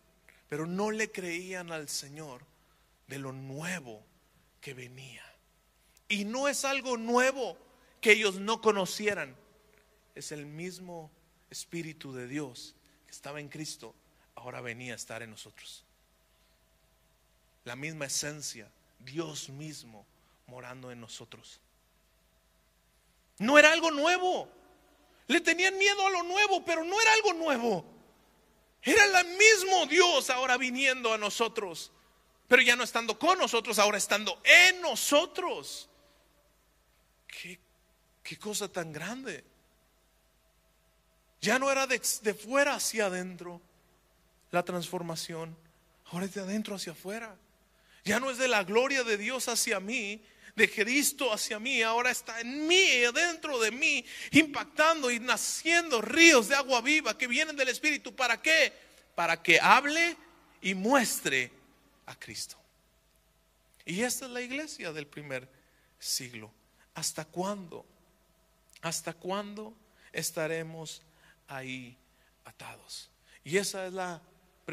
pero 0.48 0.66
no 0.66 0.92
le 0.92 1.12
creían 1.12 1.72
al 1.72 1.90
Señor 1.90 2.46
de 3.08 3.20
lo 3.20 3.32
nuevo 3.32 4.04
que 4.60 4.74
venía. 4.74 5.24
Y 6.08 6.26
no 6.26 6.48
es 6.48 6.66
algo 6.66 6.98
nuevo 6.98 7.58
que 8.00 8.14
ellos 8.14 8.36
no 8.40 8.62
conocieran, 8.62 9.36
es 10.16 10.32
el 10.32 10.46
mismo 10.46 11.12
Espíritu 11.50 12.14
de 12.14 12.28
Dios 12.28 12.76
que 13.06 13.12
estaba 13.12 13.40
en 13.40 13.50
Cristo, 13.50 13.94
ahora 14.36 14.62
venía 14.62 14.94
a 14.94 14.96
estar 14.96 15.22
en 15.22 15.32
nosotros. 15.32 15.84
La 17.64 17.76
misma 17.76 18.06
esencia, 18.06 18.70
Dios 19.00 19.50
mismo 19.50 20.06
morando 20.48 20.92
en 20.92 21.00
nosotros. 21.00 21.60
No 23.38 23.58
era 23.58 23.72
algo 23.72 23.92
nuevo. 23.92 24.50
Le 25.28 25.42
tenían 25.42 25.78
miedo 25.78 26.06
a 26.06 26.10
lo 26.10 26.24
nuevo, 26.24 26.64
pero 26.66 26.84
no 26.84 27.00
era 27.00 27.14
algo 27.14 27.34
nuevo. 27.34 27.86
Era 28.82 29.22
el 29.22 29.28
mismo 29.38 29.86
Dios 29.86 30.30
ahora 30.30 30.58
viniendo 30.58 31.14
a 31.14 31.18
nosotros, 31.18 31.92
pero 32.48 32.64
ya 32.64 32.76
no 32.76 32.84
estando 32.84 33.18
con 33.18 33.38
nosotros, 33.38 33.78
ahora 33.78 33.98
estando 33.98 34.42
en 34.44 34.82
nosotros. 34.82 35.88
Qué, 37.28 37.60
cosa 38.40 38.68
tan 38.68 38.92
grande. 38.92 39.44
Ya 41.42 41.60
no 41.60 41.72
era 41.72 41.86
de, 41.86 42.02
de 42.22 42.34
fuera 42.34 42.76
hacia 42.76 43.06
adentro 43.06 43.62
la 44.52 44.64
transformación, 44.64 45.58
ahora 46.06 46.26
es 46.26 46.34
de 46.34 46.42
adentro 46.42 46.76
hacia 46.76 46.92
afuera. 46.92 47.36
Ya 48.04 48.20
no 48.20 48.30
es 48.30 48.38
de 48.38 48.48
la 48.48 48.64
gloria 48.64 49.04
de 49.04 49.18
Dios 49.18 49.48
hacia 49.48 49.80
mí, 49.80 50.22
de 50.56 50.70
Cristo 50.70 51.32
hacia 51.32 51.60
mí, 51.60 51.82
ahora 51.82 52.12
está 52.12 52.42
en 52.42 52.68
mí, 52.68 52.86
dentro 53.14 53.60
de 53.60 53.72
mí, 53.72 54.06
impactando 54.32 55.10
y 55.10 55.20
naciendo 55.20 56.02
ríos 56.02 56.50
de 56.50 56.56
agua 56.56 56.82
viva 56.82 57.18
que 57.18 57.28
vienen 57.28 57.56
del 57.56 57.70
Espíritu. 57.70 58.16
¿Para 58.16 58.42
qué? 58.42 58.74
Para 59.16 59.42
que 59.42 59.60
hable 59.60 60.18
y 60.62 60.74
muestre 60.74 61.52
a 62.06 62.16
Cristo. 62.18 62.58
Y 63.86 64.02
esta 64.02 64.26
es 64.26 64.32
la 64.32 64.42
iglesia 64.42 64.92
del 64.92 65.08
primer 65.08 65.48
siglo. 66.00 66.52
¿Hasta 66.94 67.26
cuándo? 67.26 67.86
¿Hasta 68.82 69.14
cuándo 69.14 69.74
estaremos 70.12 71.02
ahí 71.48 71.98
atados? 72.44 73.10
Y 73.44 73.58
esa 73.58 73.88
es 73.88 73.94
la 73.94 74.22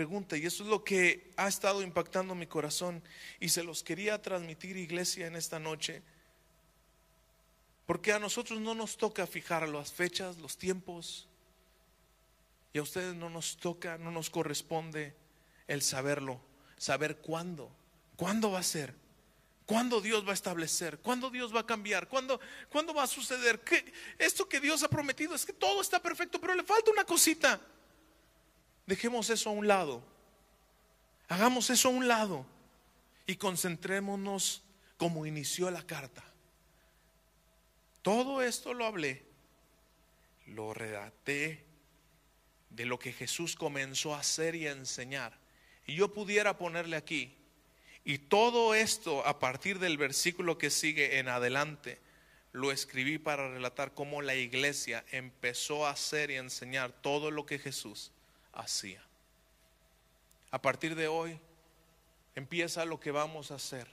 y 0.01 0.47
eso 0.47 0.63
es 0.63 0.69
lo 0.69 0.85
que 0.85 1.31
ha 1.37 1.49
estado 1.49 1.83
impactando 1.83 2.35
mi 2.35 2.47
corazón 2.47 3.03
y 3.41 3.49
se 3.49 3.63
los 3.63 3.83
quería 3.83 4.21
transmitir 4.21 4.77
iglesia 4.77 5.27
en 5.27 5.37
esta 5.37 5.59
noche. 5.59 6.03
Porque 7.87 8.13
a 8.13 8.19
nosotros 8.19 8.61
no 8.61 8.75
nos 8.75 8.97
toca 8.97 9.27
fijar 9.27 9.69
las 9.69 9.93
fechas, 9.93 10.37
los 10.39 10.57
tiempos 10.57 11.27
y 12.73 12.79
a 12.79 12.83
ustedes 12.83 13.15
no 13.15 13.31
nos 13.31 13.57
toca, 13.57 13.99
no 13.99 14.11
nos 14.11 14.31
corresponde 14.31 15.15
el 15.67 15.83
saberlo, 15.83 16.41
saber 16.77 17.17
cuándo, 17.17 17.71
cuándo 18.17 18.51
va 18.51 18.61
a 18.61 18.63
ser. 18.63 18.95
¿Cuándo 19.69 20.01
Dios 20.01 20.27
va 20.27 20.31
a 20.31 20.35
establecer? 20.35 20.99
¿Cuándo 21.01 21.29
Dios 21.29 21.55
va 21.55 21.61
a 21.61 21.67
cambiar? 21.67 22.09
¿Cuándo, 22.09 22.41
¿cuándo 22.71 22.95
va 22.95 23.03
a 23.03 23.07
suceder? 23.07 23.63
Esto 24.17 24.49
que 24.49 24.61
Dios 24.61 24.83
ha 24.83 24.89
prometido 24.89 25.35
es 25.35 25.45
que 25.45 25.53
todo 25.53 25.83
está 25.83 26.01
perfecto, 26.01 26.41
pero 26.41 26.55
le 26.55 26.63
falta 26.63 26.91
una 26.91 27.05
cosita. 27.05 27.61
Dejemos 28.89 29.29
eso 29.29 29.51
a 29.51 29.53
un 29.53 29.69
lado. 29.69 30.03
Hagamos 31.29 31.69
eso 31.69 31.89
a 31.89 31.93
un 31.93 32.09
lado 32.09 32.47
y 33.27 33.37
concentrémonos 33.37 34.63
como 34.97 35.27
inició 35.27 35.71
la 35.71 35.83
carta. 35.83 36.25
Todo 38.01 38.41
esto 38.41 38.73
lo 38.73 38.87
hablé, 38.87 39.23
lo 40.47 40.73
redacté 40.73 41.67
de 42.71 42.87
lo 42.87 42.99
que 42.99 43.13
Jesús 43.13 43.57
comenzó 43.57 44.15
a 44.15 44.21
hacer 44.21 44.55
y 44.55 44.67
a 44.67 44.73
enseñar. 44.73 45.39
Y 45.87 45.95
yo 45.95 46.15
pudiera 46.15 46.57
ponerle 46.57 46.97
aquí, 46.97 47.35
y 48.07 48.17
todo 48.17 48.75
esto 48.75 49.27
a 49.27 49.39
partir 49.39 49.81
del 49.81 49.99
versículo 49.99 50.57
que 50.57 50.71
sigue 50.71 51.19
en 51.19 51.29
adelante, 51.29 51.99
lo 52.53 52.73
escribí 52.73 53.19
para 53.19 53.51
relatar 53.51 53.93
cómo 53.93 54.23
la 54.23 54.35
iglesia 54.35 55.05
empezó 55.11 55.87
a 55.87 55.91
hacer 55.91 56.31
y 56.31 56.37
a 56.37 56.41
enseñar 56.41 56.91
todo 56.91 57.31
lo 57.31 57.45
que 57.45 57.59
Jesús 57.59 58.13
hacía. 58.59 59.03
A 60.51 60.61
partir 60.61 60.95
de 60.95 61.09
hoy 61.09 61.39
empieza 62.35 62.85
lo 62.85 63.01
que 63.01 63.11
vamos 63.11 63.51
a 63.51 63.55
hacer. 63.55 63.89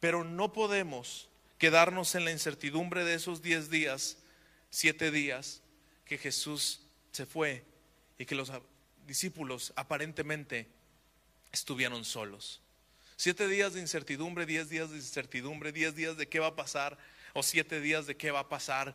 Pero 0.00 0.24
no 0.24 0.52
podemos 0.52 1.28
quedarnos 1.58 2.14
en 2.14 2.24
la 2.24 2.32
incertidumbre 2.32 3.04
de 3.04 3.14
esos 3.14 3.40
diez 3.40 3.70
días, 3.70 4.18
siete 4.70 5.10
días 5.10 5.62
que 6.04 6.18
Jesús 6.18 6.82
se 7.12 7.24
fue 7.24 7.64
y 8.18 8.26
que 8.26 8.34
los 8.34 8.52
discípulos 9.06 9.72
aparentemente 9.76 10.68
estuvieron 11.52 12.04
solos. 12.04 12.60
Siete 13.16 13.48
días 13.48 13.72
de 13.72 13.80
incertidumbre, 13.80 14.44
diez 14.44 14.68
días 14.68 14.90
de 14.90 14.96
incertidumbre, 14.96 15.72
diez 15.72 15.94
días 15.94 16.16
de 16.16 16.28
qué 16.28 16.38
va 16.38 16.48
a 16.48 16.56
pasar 16.56 16.98
o 17.32 17.42
siete 17.42 17.80
días 17.80 18.06
de 18.06 18.16
qué 18.16 18.30
va 18.30 18.40
a 18.40 18.48
pasar. 18.48 18.94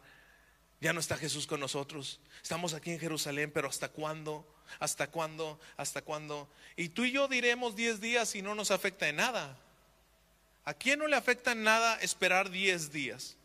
Ya 0.80 0.94
no 0.94 1.00
está 1.00 1.18
Jesús 1.18 1.48
con 1.48 1.60
nosotros. 1.60 2.20
Estamos 2.42 2.74
aquí 2.74 2.92
en 2.92 3.00
Jerusalén, 3.00 3.52
pero 3.52 3.68
¿hasta 3.68 3.89
cuándo? 3.89 4.48
¿Hasta 4.80 5.07
cuándo? 5.07 5.59
¿Hasta 5.78 6.01
cuándo? 6.01 6.49
Y 6.76 6.89
tú 6.89 7.03
y 7.05 7.11
yo 7.11 7.28
diremos 7.28 7.76
10 7.76 8.01
días 8.01 8.36
y 8.36 8.41
no 8.41 8.55
nos 8.55 8.72
afecta 8.72 9.07
en 9.09 9.17
nada. 9.17 9.57
¿A 10.65 10.74
quién 10.74 10.99
no 10.99 11.07
le 11.07 11.15
afecta 11.15 11.53
en 11.53 11.63
nada 11.63 11.99
esperar 12.01 12.49
10 12.49 12.91
días? 12.91 13.36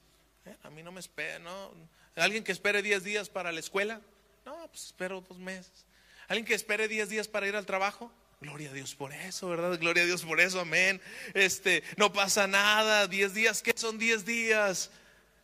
¿Eh? 0.44 0.54
A 0.62 0.70
mí 0.70 0.82
no 0.82 0.92
me 0.92 1.00
espera, 1.00 1.38
¿no? 1.38 1.72
¿Alguien 2.14 2.44
que 2.44 2.52
espere 2.52 2.82
10 2.82 3.04
días 3.04 3.28
para 3.28 3.52
la 3.52 3.60
escuela? 3.60 4.00
No, 4.44 4.68
pues 4.68 4.86
espero 4.86 5.20
dos 5.20 5.38
meses. 5.38 5.84
¿Alguien 6.28 6.44
que 6.44 6.54
espere 6.54 6.88
10 6.88 7.08
días 7.08 7.28
para 7.28 7.46
ir 7.46 7.56
al 7.56 7.66
trabajo? 7.66 8.12
Gloria 8.40 8.70
a 8.70 8.72
Dios 8.72 8.94
por 8.94 9.12
eso, 9.12 9.48
¿verdad? 9.48 9.78
Gloria 9.78 10.02
a 10.02 10.06
Dios 10.06 10.22
por 10.22 10.40
eso, 10.40 10.60
amén. 10.60 11.00
Este, 11.34 11.82
no 11.96 12.12
pasa 12.12 12.46
nada, 12.46 13.06
10 13.06 13.34
días, 13.34 13.62
¿qué 13.62 13.72
son 13.74 13.98
10 13.98 14.24
días? 14.24 14.90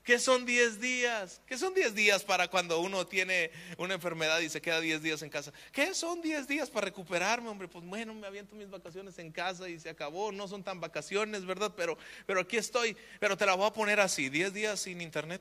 ¿Qué 0.05 0.19
son 0.19 0.45
10 0.45 0.81
días? 0.81 1.41
¿Qué 1.47 1.57
son 1.57 1.75
10 1.75 1.95
días 1.95 2.25
para 2.25 2.49
cuando 2.49 2.81
uno 2.81 3.07
tiene 3.07 3.53
una 3.79 3.95
enfermedad 3.95 4.41
y 4.41 4.49
se 4.49 4.61
queda 4.61 4.81
10 4.81 5.01
días 5.01 5.23
en 5.23 5.31
casa? 5.31 5.53
¿Qué 5.71 5.95
son 5.95 6.21
10 6.21 6.49
días 6.49 6.71
para 6.71 6.87
recuperarme, 6.87 7.49
hombre? 7.49 7.69
Pues 7.69 7.85
bueno, 7.85 8.13
me 8.13 8.27
aviento 8.27 8.57
mis 8.57 8.69
vacaciones 8.69 9.17
en 9.19 9.31
casa 9.31 9.69
y 9.69 9.79
se 9.79 9.89
acabó. 9.89 10.33
No 10.33 10.49
son 10.49 10.65
tan 10.65 10.81
vacaciones, 10.81 11.45
¿verdad? 11.45 11.73
Pero, 11.77 11.97
pero 12.27 12.41
aquí 12.41 12.57
estoy. 12.57 12.97
Pero 13.21 13.37
te 13.37 13.47
la 13.47 13.55
voy 13.55 13.67
a 13.67 13.73
poner 13.73 14.01
así, 14.01 14.29
10 14.29 14.53
días 14.53 14.81
sin 14.81 15.01
internet. 15.01 15.41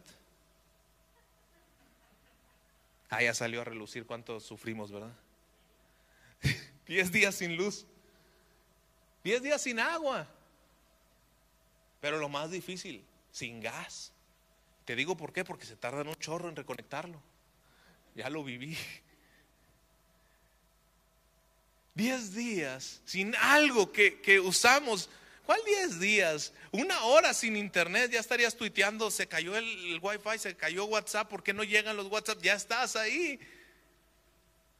Ah, 3.09 3.23
ya 3.23 3.33
salió 3.33 3.61
a 3.61 3.63
relucir 3.63 4.05
cuánto 4.05 4.39
sufrimos, 4.39 4.91
¿verdad? 4.91 5.13
10 6.85 7.11
días 7.11 7.33
sin 7.33 7.57
luz. 7.57 7.87
10 9.23 9.41
días 9.41 9.59
sin 9.59 9.79
agua. 9.79 10.27
Pero 11.99 12.19
lo 12.19 12.29
más 12.29 12.51
difícil, 12.51 13.03
sin 13.31 13.59
gas. 13.59 14.11
Te 14.85 14.95
digo 14.95 15.15
por 15.15 15.31
qué, 15.33 15.43
porque 15.43 15.65
se 15.65 15.75
tardan 15.75 16.07
un 16.07 16.15
chorro 16.15 16.49
en 16.49 16.55
reconectarlo. 16.55 17.21
Ya 18.15 18.29
lo 18.29 18.43
viví. 18.43 18.77
Diez 21.93 22.33
días 22.33 23.01
sin 23.05 23.35
algo 23.35 23.91
que, 23.91 24.39
usamos. 24.43 25.09
¿Cuál 25.45 25.59
diez 25.65 25.99
días? 25.99 26.53
Una 26.71 27.03
hora 27.03 27.33
sin 27.33 27.57
internet, 27.57 28.11
ya 28.11 28.19
estarías 28.19 28.55
tuiteando, 28.55 29.11
se 29.11 29.27
cayó 29.27 29.57
el, 29.57 29.65
el, 29.93 29.99
wifi, 30.01 30.39
se 30.39 30.55
cayó 30.55 30.85
WhatsApp, 30.85 31.29
¿por 31.29 31.43
qué 31.43 31.53
no 31.53 31.63
llegan 31.63 31.97
los 31.97 32.07
WhatsApp? 32.07 32.41
Ya 32.41 32.53
estás 32.53 32.95
ahí. 32.95 33.39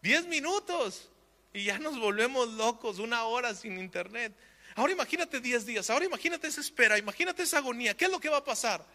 Diez 0.01 0.25
minutos. 0.27 1.09
y 1.53 1.65
ya 1.65 1.77
nos 1.79 1.99
volvemos 1.99 2.47
locos 2.53 2.99
una 2.99 3.23
hora 3.25 3.53
sin 3.53 3.77
internet. 3.77 4.33
Ahora 4.75 4.93
imagínate 4.93 5.41
10 5.41 5.65
días, 5.65 5.89
ahora 5.89 6.05
imagínate 6.05 6.47
esa 6.47 6.61
espera, 6.61 6.97
imagínate 6.97 7.43
esa 7.43 7.57
agonía. 7.57 7.95
¿Qué 7.95 8.05
es 8.05 8.11
lo 8.11 8.19
que 8.19 8.29
va 8.29 8.37
a 8.37 8.43
pasar? 8.43 8.85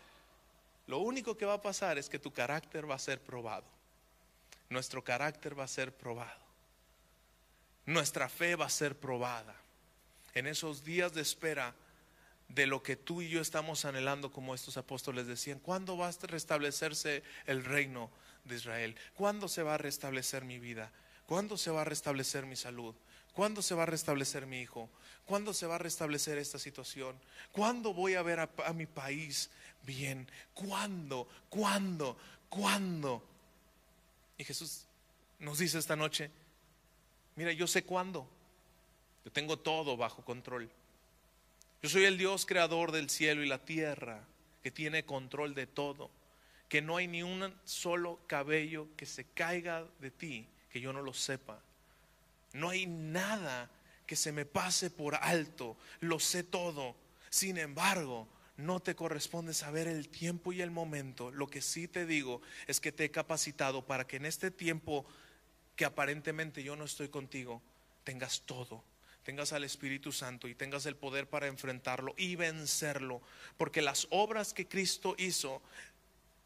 Lo 0.87 0.99
único 0.99 1.37
que 1.37 1.47
va 1.47 1.55
a 1.55 1.63
pasar 1.63 1.99
es 1.99 2.09
que 2.09 2.19
tu 2.19 2.33
carácter 2.33 2.89
va 2.89 2.95
a 2.95 2.99
ser 2.99 3.21
probado. 3.21 3.65
Nuestro 4.69 5.03
carácter 5.03 5.59
va 5.59 5.65
a 5.65 5.69
ser 5.69 5.93
probado. 5.93 6.41
Nuestra 7.87 8.29
fe 8.29 8.57
va 8.57 8.67
a 8.67 8.71
ser 8.71 8.97
probada. 8.97 9.55
En 10.35 10.47
esos 10.47 10.85
días 10.85 11.13
de 11.13 11.23
espera 11.23 11.75
de 12.49 12.67
lo 12.67 12.83
que 12.83 12.97
tú 12.97 13.23
y 13.23 13.29
yo 13.29 13.41
estamos 13.41 13.85
anhelando, 13.85 14.33
como 14.33 14.55
estos 14.55 14.77
apóstoles 14.77 15.27
decían, 15.27 15.59
¿cuándo 15.59 15.97
va 15.97 16.09
a 16.09 16.13
restablecerse 16.23 17.23
el 17.47 17.65
reino 17.65 18.11
de 18.45 18.57
Israel? 18.57 18.97
¿Cuándo 19.15 19.49
se 19.49 19.63
va 19.63 19.75
a 19.75 19.79
restablecer 19.79 20.45
mi 20.45 20.59
vida? 20.59 20.93
¿Cuándo 21.27 21.57
se 21.57 21.71
va 21.71 21.83
a 21.83 21.85
restablecer 21.85 22.47
mi 22.47 22.57
salud? 22.57 22.95
¿Cuándo 23.33 23.63
se 23.63 23.75
va 23.75 23.83
a 23.83 23.87
restablecer 23.87 24.47
mi 24.47 24.61
hijo? 24.61 24.89
¿Cuándo 25.27 25.53
se 25.53 25.67
va 25.67 25.75
a 25.75 25.79
restablecer 25.79 26.39
esta 26.39 26.59
situación? 26.59 27.21
¿Cuándo 27.53 27.93
voy 27.93 28.15
a 28.15 28.23
ver 28.23 28.41
a, 28.41 28.73
mi 28.73 28.87
país 28.87 29.51
bien? 29.87 30.29
¿Cuándo? 30.53 31.29
¿Cuándo? 31.49 32.19
¿Cuándo? 32.49 33.23
Y 34.37 34.45
Jesús 34.45 34.85
nos 35.39 35.59
dice 35.59 35.79
esta 35.79 35.97
noche, 35.97 36.31
mira, 37.37 37.53
yo 37.53 37.67
sé 37.67 37.85
cuándo. 37.85 38.29
Yo 39.25 39.33
tengo 39.33 39.59
todo 39.59 39.97
bajo 39.97 40.25
control. 40.25 40.71
Yo 41.83 41.89
soy 41.89 42.05
el 42.05 42.19
Dios 42.19 42.47
creador 42.47 42.93
del 42.93 43.11
cielo 43.11 43.43
y 43.43 43.49
la 43.49 43.65
tierra, 43.65 44.25
que 44.63 44.71
tiene 44.71 45.05
control 45.05 45.55
de 45.55 45.67
todo, 45.67 46.11
que 46.69 46.83
no 46.83 46.97
hay 46.97 47.07
ni 47.09 47.23
un 47.23 47.55
solo 47.65 48.19
cabello 48.27 48.89
que 48.97 49.07
se 49.07 49.25
caiga 49.25 49.87
de 50.01 50.11
ti 50.11 50.49
que 50.71 50.81
yo 50.81 50.93
no 50.93 51.03
lo 51.03 51.15
sepa. 51.15 51.59
No 52.53 52.69
hay 52.71 52.87
nada 52.87 53.71
que 54.07 54.17
se 54.17 54.33
me 54.33 54.45
pase 54.45 54.91
por 54.91 55.15
alto, 55.15 55.77
lo 56.01 56.19
sé 56.19 56.43
todo. 56.43 56.95
Sin 57.31 57.59
embargo, 57.59 58.29
no 58.57 58.81
te 58.81 58.95
corresponde 58.95 59.55
saber 59.55 59.87
el 59.87 60.09
tiempo 60.09 60.53
y 60.53 60.63
el 60.63 60.71
momento. 60.71 61.31
Lo 61.31 61.47
que 61.47 61.61
sí 61.63 61.89
te 61.89 62.07
digo 62.07 62.41
es 62.67 62.81
que 62.81 62.93
te 62.93 63.05
he 63.05 63.11
capacitado 63.11 63.87
para 63.87 64.07
que 64.07 64.17
en 64.17 64.27
este 64.27 64.51
tiempo 64.51 65.07
que 65.75 65.85
aparentemente 65.85 66.63
yo 66.63 66.77
no 66.77 66.85
estoy 66.85 67.09
contigo, 67.09 67.63
tengas 68.05 68.43
todo 68.43 68.83
tengas 69.27 69.53
al 69.53 69.65
Espíritu 69.65 70.13
Santo 70.13 70.47
y 70.47 70.55
tengas 70.55 70.87
el 70.87 70.95
poder 70.95 71.29
para 71.29 71.49
enfrentarlo 71.49 72.15
y 72.17 72.37
vencerlo. 72.37 73.21
Porque 73.57 73.83
las 73.83 74.07
obras 74.11 74.55
que 74.55 74.69
Cristo 74.69 75.17
hizo 75.19 75.63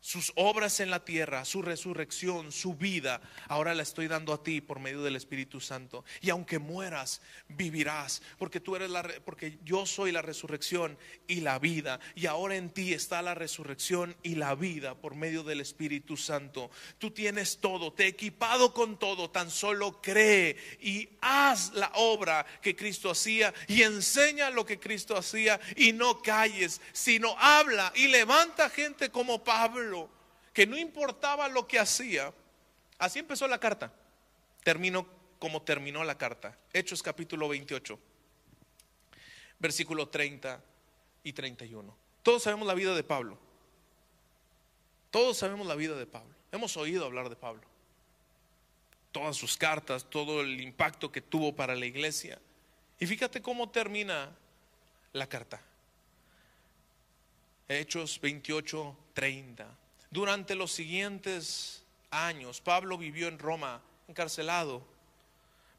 sus 0.01 0.33
obras 0.35 0.81
en 0.81 0.91
la 0.91 1.05
tierra, 1.05 1.45
su 1.45 1.61
resurrección, 1.61 2.53
su 2.53 2.75
vida, 2.75 3.21
ahora 3.49 3.75
la 3.75 3.83
estoy 3.83 4.09
dando 4.09 4.33
a 4.33 4.43
ti 4.43 4.63
por 4.63 4.81
medio 4.81 5.03
del 5.03 5.15
Espíritu 5.15 5.61
Santo. 5.61 6.05
Y 6.23 6.31
aunque 6.31 6.59
mueras, 6.59 7.21
vivirás, 7.49 8.23
porque 8.39 8.61
tú 8.61 8.77
eres 8.77 8.91
la 8.91 9.03
porque 9.25 9.59
yo 9.65 9.87
soy 9.87 10.13
la 10.13 10.23
resurrección 10.23 10.99
y 11.27 11.41
la 11.41 11.59
vida, 11.59 12.01
y 12.15 12.27
ahora 12.27 12.57
en 12.57 12.71
ti 12.71 12.95
está 12.95 13.21
la 13.21 13.35
resurrección 13.35 14.17
y 14.23 14.37
la 14.37 14.55
vida 14.55 14.95
por 14.95 15.15
medio 15.15 15.43
del 15.43 15.61
Espíritu 15.61 16.17
Santo. 16.17 16.71
Tú 16.99 17.11
tienes 17.11 17.59
todo, 17.59 17.93
te 17.93 18.05
he 18.05 18.09
equipado 18.09 18.73
con 18.73 18.99
todo, 18.99 19.31
tan 19.31 19.51
solo 19.51 20.01
cree 20.01 20.57
y 20.81 21.09
haz 21.21 21.73
la 21.75 21.91
obra 21.95 22.47
que 22.63 22.75
Cristo 22.75 23.11
hacía 23.11 23.53
y 23.69 23.83
enseña 23.83 24.51
lo 24.51 24.65
que 24.65 24.81
Cristo 24.81 25.17
hacía 25.17 25.61
y 25.77 25.93
no 25.93 26.23
calles, 26.23 26.81
sino 26.93 27.37
habla 27.39 27.93
y 27.95 28.09
levanta 28.09 28.71
gente 28.71 29.11
como 29.11 29.45
Pablo 29.45 29.90
que 30.53 30.67
no 30.67 30.77
importaba 30.77 31.49
lo 31.49 31.67
que 31.67 31.79
hacía. 31.79 32.33
Así 32.99 33.19
empezó 33.19 33.47
la 33.49 33.59
carta. 33.59 33.93
Terminó 34.63 35.07
como 35.39 35.63
terminó 35.63 36.05
la 36.05 36.19
carta. 36.19 36.57
Hechos 36.73 37.03
capítulo 37.03 37.49
28, 37.49 37.99
versículo 39.59 40.09
30 40.09 40.63
y 41.25 41.33
31. 41.33 41.97
Todos 42.23 42.43
sabemos 42.43 42.67
la 42.67 42.75
vida 42.75 42.95
de 42.95 43.03
Pablo. 43.03 43.39
Todos 45.11 45.39
sabemos 45.39 45.67
la 45.67 45.75
vida 45.75 45.97
de 45.97 46.07
Pablo. 46.07 46.35
Hemos 46.53 46.77
oído 46.77 47.05
hablar 47.05 47.29
de 47.29 47.37
Pablo. 47.37 47.63
Todas 49.13 49.37
sus 49.37 49.57
cartas, 49.57 50.09
todo 50.09 50.43
el 50.43 50.61
impacto 50.61 51.11
que 51.11 51.21
tuvo 51.21 51.57
para 51.57 51.75
la 51.75 51.87
iglesia. 51.87 52.39
Y 53.01 53.07
fíjate 53.07 53.41
cómo 53.41 53.71
termina 53.71 54.31
la 55.13 55.27
carta. 55.27 55.61
Hechos 57.67 58.21
28, 58.21 58.97
30. 59.15 59.67
Durante 60.11 60.57
los 60.57 60.73
siguientes 60.73 61.83
años, 62.11 62.61
Pablo 62.61 62.99
vivió 62.99 63.29
en 63.29 63.39
Roma, 63.39 63.81
encarcelado, 64.09 64.85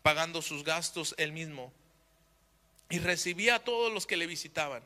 pagando 0.02 0.42
sus 0.42 0.64
gastos 0.64 1.14
él 1.18 1.34
mismo. 1.34 1.74
Y 2.90 3.00
recibía 3.00 3.56
a 3.56 3.60
todos 3.60 3.92
los 3.92 4.08
que 4.08 4.18
le 4.18 4.28
visitaban. 4.28 4.84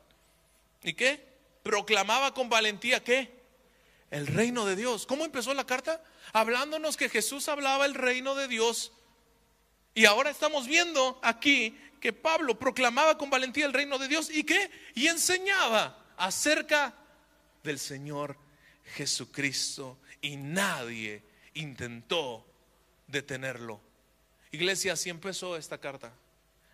¿Y 0.83 0.93
qué? 0.93 1.23
Proclamaba 1.63 2.33
con 2.33 2.49
valentía 2.49 3.03
qué? 3.03 3.33
El 4.11 4.27
reino 4.27 4.65
de 4.65 4.75
Dios. 4.75 5.05
¿Cómo 5.05 5.25
empezó 5.25 5.53
la 5.53 5.65
carta? 5.65 6.03
Hablándonos 6.33 6.97
que 6.97 7.09
Jesús 7.09 7.47
hablaba 7.47 7.85
el 7.85 7.93
reino 7.93 8.35
de 8.35 8.47
Dios. 8.47 8.91
Y 9.93 10.05
ahora 10.05 10.29
estamos 10.29 10.67
viendo 10.67 11.19
aquí 11.23 11.77
que 11.99 12.13
Pablo 12.13 12.59
proclamaba 12.59 13.17
con 13.17 13.29
valentía 13.29 13.65
el 13.65 13.73
reino 13.73 13.97
de 13.97 14.07
Dios. 14.07 14.29
¿Y 14.29 14.43
qué? 14.43 14.69
Y 14.93 15.07
enseñaba 15.07 16.03
acerca 16.17 16.93
del 17.63 17.79
Señor 17.79 18.44
Jesucristo 18.93 19.99
y 20.21 20.38
nadie 20.38 21.23
intentó 21.53 22.45
detenerlo. 23.07 23.81
Iglesia, 24.51 24.93
así 24.93 25.09
empezó 25.09 25.57
esta 25.57 25.77
carta. 25.79 26.13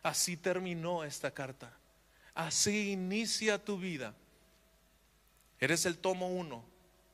Así 0.03 0.37
terminó 0.37 1.03
esta 1.03 1.31
carta. 1.31 1.71
Así 2.33 2.91
inicia 2.91 3.63
tu 3.63 3.77
vida. 3.77 4.13
Eres 5.59 5.85
el 5.85 5.97
tomo 5.97 6.27
uno, 6.27 6.63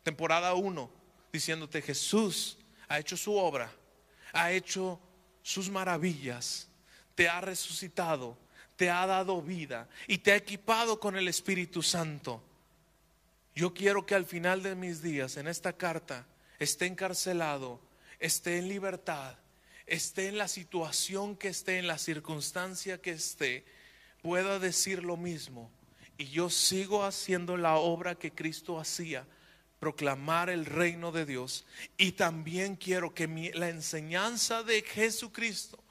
temporada 0.04 0.54
uno, 0.54 0.90
diciéndote 1.34 1.82
Jesús 1.82 2.58
ha 2.88 3.00
hecho 3.00 3.18
su 3.18 3.36
obra, 3.36 3.70
ha 4.32 4.52
hecho 4.52 5.00
sus 5.42 5.70
maravillas, 5.70 6.70
te 7.14 7.28
ha 7.28 7.42
resucitado, 7.42 8.38
te 8.78 8.90
ha 8.90 9.06
dado 9.06 9.42
vida 9.42 9.90
y 10.08 10.20
te 10.20 10.32
ha 10.32 10.36
equipado 10.36 11.00
con 11.00 11.18
el 11.18 11.28
Espíritu 11.28 11.84
Santo. 11.84 12.42
Yo 13.58 13.74
quiero 13.74 14.06
que 14.06 14.14
al 14.14 14.28
final 14.28 14.62
de 14.62 14.76
mis 14.76 15.02
días, 15.02 15.36
en 15.36 15.48
esta 15.48 15.74
carta, 15.74 16.28
esté 16.60 16.86
encarcelado, 16.86 17.82
esté 18.20 18.60
en 18.60 18.68
libertad, 18.68 19.36
esté 19.88 20.28
en 20.28 20.38
la 20.38 20.48
situación 20.48 21.36
que 21.36 21.48
esté, 21.48 21.80
en 21.80 21.88
la 21.88 21.98
circunstancia 21.98 23.02
que 23.02 23.10
esté, 23.10 23.66
pueda 24.22 24.60
decir 24.60 25.04
lo 25.04 25.18
mismo. 25.18 25.72
Y 26.20 26.26
yo 26.26 26.52
sigo 26.52 27.04
haciendo 27.04 27.58
la 27.58 27.78
obra 27.78 28.14
que 28.14 28.32
Cristo 28.32 28.80
hacía, 28.80 29.26
proclamar 29.80 30.52
el 30.52 30.68
reino 30.68 31.12
de 31.12 31.26
Dios. 31.26 31.66
Y 31.98 32.12
también 32.12 32.76
quiero 32.76 33.16
que 33.16 33.52
la 33.56 33.70
enseñanza 33.70 34.62
de 34.62 34.84
Jesucristo 34.84 35.84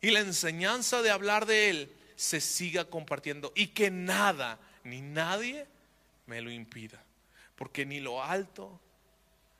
y 0.00 0.12
la 0.12 0.20
enseñanza 0.20 1.02
de 1.02 1.10
hablar 1.10 1.46
de 1.46 1.68
Él 1.68 1.92
se 2.14 2.40
siga 2.40 2.84
compartiendo 2.84 3.52
y 3.56 3.68
que 3.68 3.90
nada 3.90 4.60
ni 4.84 5.00
nadie 5.00 5.66
me 6.26 6.40
lo 6.40 6.52
impida 6.52 7.02
porque 7.58 7.84
ni 7.84 7.98
lo 7.98 8.22
alto, 8.22 8.80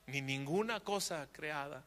ni 0.06 0.22
ninguna 0.22 0.78
cosa 0.80 1.28
creada 1.32 1.84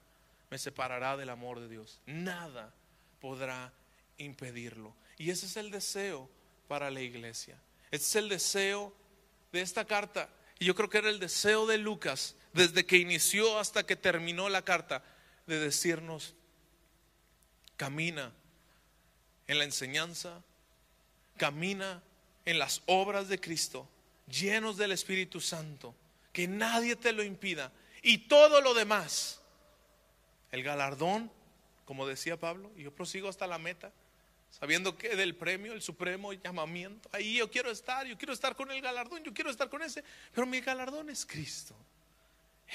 me 0.50 0.58
separará 0.58 1.16
del 1.16 1.30
amor 1.30 1.62
de 1.62 1.70
Dios. 1.70 2.02
Nada 2.06 2.74
podrá 3.22 3.72
impedirlo. 4.18 4.94
Y 5.18 5.32
ese 5.32 5.46
es 5.46 5.56
el 5.56 5.72
deseo 5.72 6.30
para 6.68 6.92
la 6.92 7.00
iglesia. 7.00 7.58
Ese 7.92 8.04
es 8.04 8.16
el 8.18 8.28
deseo 8.28 8.94
de 9.54 9.62
esta 9.62 9.86
carta. 9.86 10.30
Y 10.60 10.66
yo 10.66 10.76
creo 10.76 10.90
que 10.90 10.98
era 10.98 11.10
el 11.10 11.20
deseo 11.20 11.66
de 11.66 11.78
Lucas, 11.78 12.36
desde 12.52 12.86
que 12.86 12.98
inició 12.98 13.58
hasta 13.58 13.86
que 13.86 13.96
terminó 13.96 14.50
la 14.50 14.64
carta, 14.64 15.04
de 15.48 15.60
decirnos, 15.60 16.36
camina 17.78 18.34
en 19.48 19.58
la 19.58 19.64
enseñanza, 19.64 20.44
camina 21.38 22.04
en 22.46 22.60
las 22.60 22.82
obras 22.86 23.30
de 23.30 23.40
Cristo, 23.40 23.88
llenos 24.28 24.78
del 24.78 24.92
Espíritu 24.92 25.40
Santo, 25.40 25.96
que 26.32 26.48
nadie 26.48 26.96
te 26.96 27.12
lo 27.12 27.24
impida. 27.24 27.72
Y 28.02 28.20
todo 28.28 28.62
lo 28.62 28.74
demás, 28.74 29.42
el 30.52 30.64
galardón, 30.64 31.32
como 31.86 32.08
decía 32.08 32.40
Pablo, 32.40 32.72
y 32.76 32.84
yo 32.84 32.94
prosigo 32.94 33.30
hasta 33.30 33.48
la 33.48 33.58
meta, 33.58 33.92
sabiendo 34.50 34.98
que 34.98 35.16
del 35.16 35.36
premio, 35.36 35.74
el 35.74 35.82
supremo 35.82 36.34
llamamiento, 36.34 37.10
ahí 37.14 37.38
yo 37.38 37.50
quiero 37.50 37.72
estar, 37.72 38.06
yo 38.06 38.18
quiero 38.18 38.34
estar 38.34 38.56
con 38.56 38.72
el 38.72 38.82
galardón, 38.82 39.24
yo 39.24 39.34
quiero 39.34 39.50
estar 39.50 39.70
con 39.70 39.82
ese, 39.82 40.04
pero 40.34 40.48
mi 40.48 40.62
galardón 40.62 41.10
es 41.10 41.26
Cristo. 41.26 41.76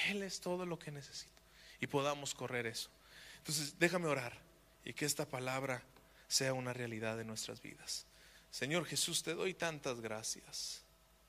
Él 0.09 0.22
es 0.22 0.40
todo 0.40 0.66
lo 0.66 0.78
que 0.78 0.90
necesito 0.90 1.42
y 1.80 1.86
podamos 1.86 2.34
correr 2.34 2.66
eso. 2.66 2.90
Entonces, 3.38 3.78
déjame 3.78 4.07
orar 4.07 4.38
y 4.84 4.92
que 4.92 5.04
esta 5.04 5.26
palabra 5.26 5.82
sea 6.28 6.52
una 6.54 6.72
realidad 6.72 7.16
de 7.16 7.24
nuestras 7.24 7.61
vidas. 7.61 8.07
Señor 8.50 8.84
Jesús, 8.86 9.22
te 9.22 9.34
doy 9.34 9.54
tantas 9.54 10.00
gracias. 10.00 10.86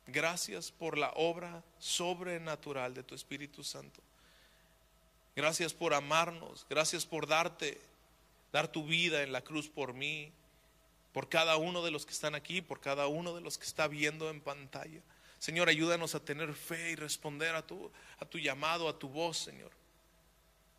Gracias 0.07 0.71
por 0.71 0.97
la 0.97 1.11
obra 1.15 1.63
sobrenatural 1.79 2.93
de 2.93 3.03
tu 3.03 3.13
Espíritu 3.13 3.63
Santo. 3.63 4.01
Gracias 5.35 5.73
por 5.73 5.93
amarnos. 5.93 6.65
Gracias 6.69 7.05
por 7.05 7.27
darte 7.27 7.79
dar 8.51 8.71
tu 8.71 8.85
vida 8.85 9.23
en 9.23 9.31
la 9.31 9.41
cruz 9.41 9.67
por 9.67 9.93
mí, 9.93 10.31
por 11.13 11.29
cada 11.29 11.57
uno 11.57 11.83
de 11.83 11.91
los 11.91 12.05
que 12.05 12.13
están 12.13 12.35
aquí, 12.35 12.61
por 12.61 12.79
cada 12.79 13.07
uno 13.07 13.35
de 13.35 13.41
los 13.41 13.57
que 13.57 13.65
está 13.65 13.87
viendo 13.87 14.29
en 14.29 14.41
pantalla. 14.41 15.01
Señor, 15.39 15.69
ayúdanos 15.69 16.15
a 16.15 16.23
tener 16.23 16.53
fe 16.53 16.91
y 16.91 16.95
responder 16.95 17.55
a 17.55 17.65
tu, 17.65 17.91
a 18.19 18.25
tu 18.25 18.39
llamado, 18.39 18.89
a 18.89 18.97
tu 18.97 19.09
voz, 19.09 19.37
Señor. 19.37 19.71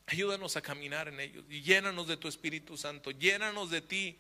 Ayúdanos 0.07 0.57
a 0.57 0.63
caminar 0.63 1.09
en 1.09 1.21
ellos 1.21 1.45
y 1.51 1.61
llénanos 1.61 2.09
de 2.09 2.17
tu 2.17 2.29
Espíritu 2.29 2.77
Santo, 2.77 3.11
llénanos 3.11 3.71
de 3.71 3.83
ti. 3.83 4.17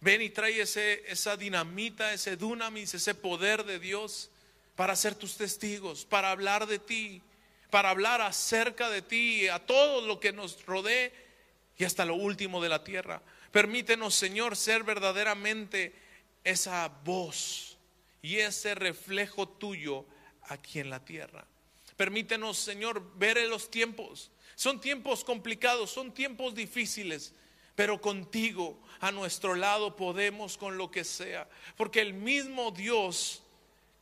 Ven 0.00 0.22
y 0.22 0.30
trae 0.30 0.60
ese, 0.60 1.02
esa 1.10 1.36
dinamita, 1.36 2.12
ese 2.12 2.36
dunamis, 2.36 2.94
ese 2.94 3.14
poder 3.14 3.64
de 3.64 3.78
Dios 3.78 4.30
para 4.76 4.94
ser 4.94 5.14
tus 5.14 5.36
testigos, 5.36 6.04
para 6.04 6.30
hablar 6.30 6.66
de 6.66 6.78
ti, 6.78 7.22
para 7.70 7.90
hablar 7.90 8.20
acerca 8.20 8.88
de 8.90 9.02
ti, 9.02 9.48
a 9.48 9.58
todo 9.58 10.06
lo 10.06 10.20
que 10.20 10.32
nos 10.32 10.64
rodee 10.66 11.12
y 11.78 11.84
hasta 11.84 12.04
lo 12.04 12.14
último 12.14 12.62
de 12.62 12.68
la 12.68 12.84
tierra. 12.84 13.22
Permítenos, 13.50 14.14
Señor, 14.14 14.54
ser 14.56 14.84
verdaderamente 14.84 15.94
esa 16.44 16.88
voz 16.88 17.76
y 18.22 18.36
ese 18.36 18.74
reflejo 18.74 19.48
tuyo 19.48 20.04
aquí 20.42 20.78
en 20.78 20.90
la 20.90 21.04
tierra. 21.04 21.46
Permítenos, 21.96 22.58
Señor, 22.58 23.02
ver 23.16 23.38
en 23.38 23.48
los 23.48 23.70
tiempos. 23.70 24.30
Son 24.54 24.80
tiempos 24.80 25.24
complicados, 25.24 25.90
son 25.90 26.12
tiempos 26.12 26.54
difíciles, 26.54 27.34
pero 27.74 28.00
contigo, 28.00 28.78
a 29.00 29.10
nuestro 29.10 29.54
lado, 29.54 29.96
podemos 29.96 30.56
con 30.56 30.76
lo 30.76 30.90
que 30.90 31.04
sea. 31.04 31.48
Porque 31.76 32.00
el 32.00 32.14
mismo 32.14 32.70
Dios 32.70 33.42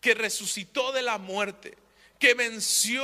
que 0.05 0.13
resucitó 0.13 0.93
de 0.93 1.01
la 1.01 1.17
muerte, 1.17 1.79
que 2.19 2.35
venció 2.35 3.03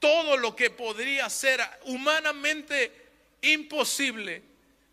todo 0.00 0.38
lo 0.38 0.56
que 0.56 0.70
podría 0.70 1.28
ser 1.28 1.60
humanamente 1.84 2.90
imposible, 3.42 4.42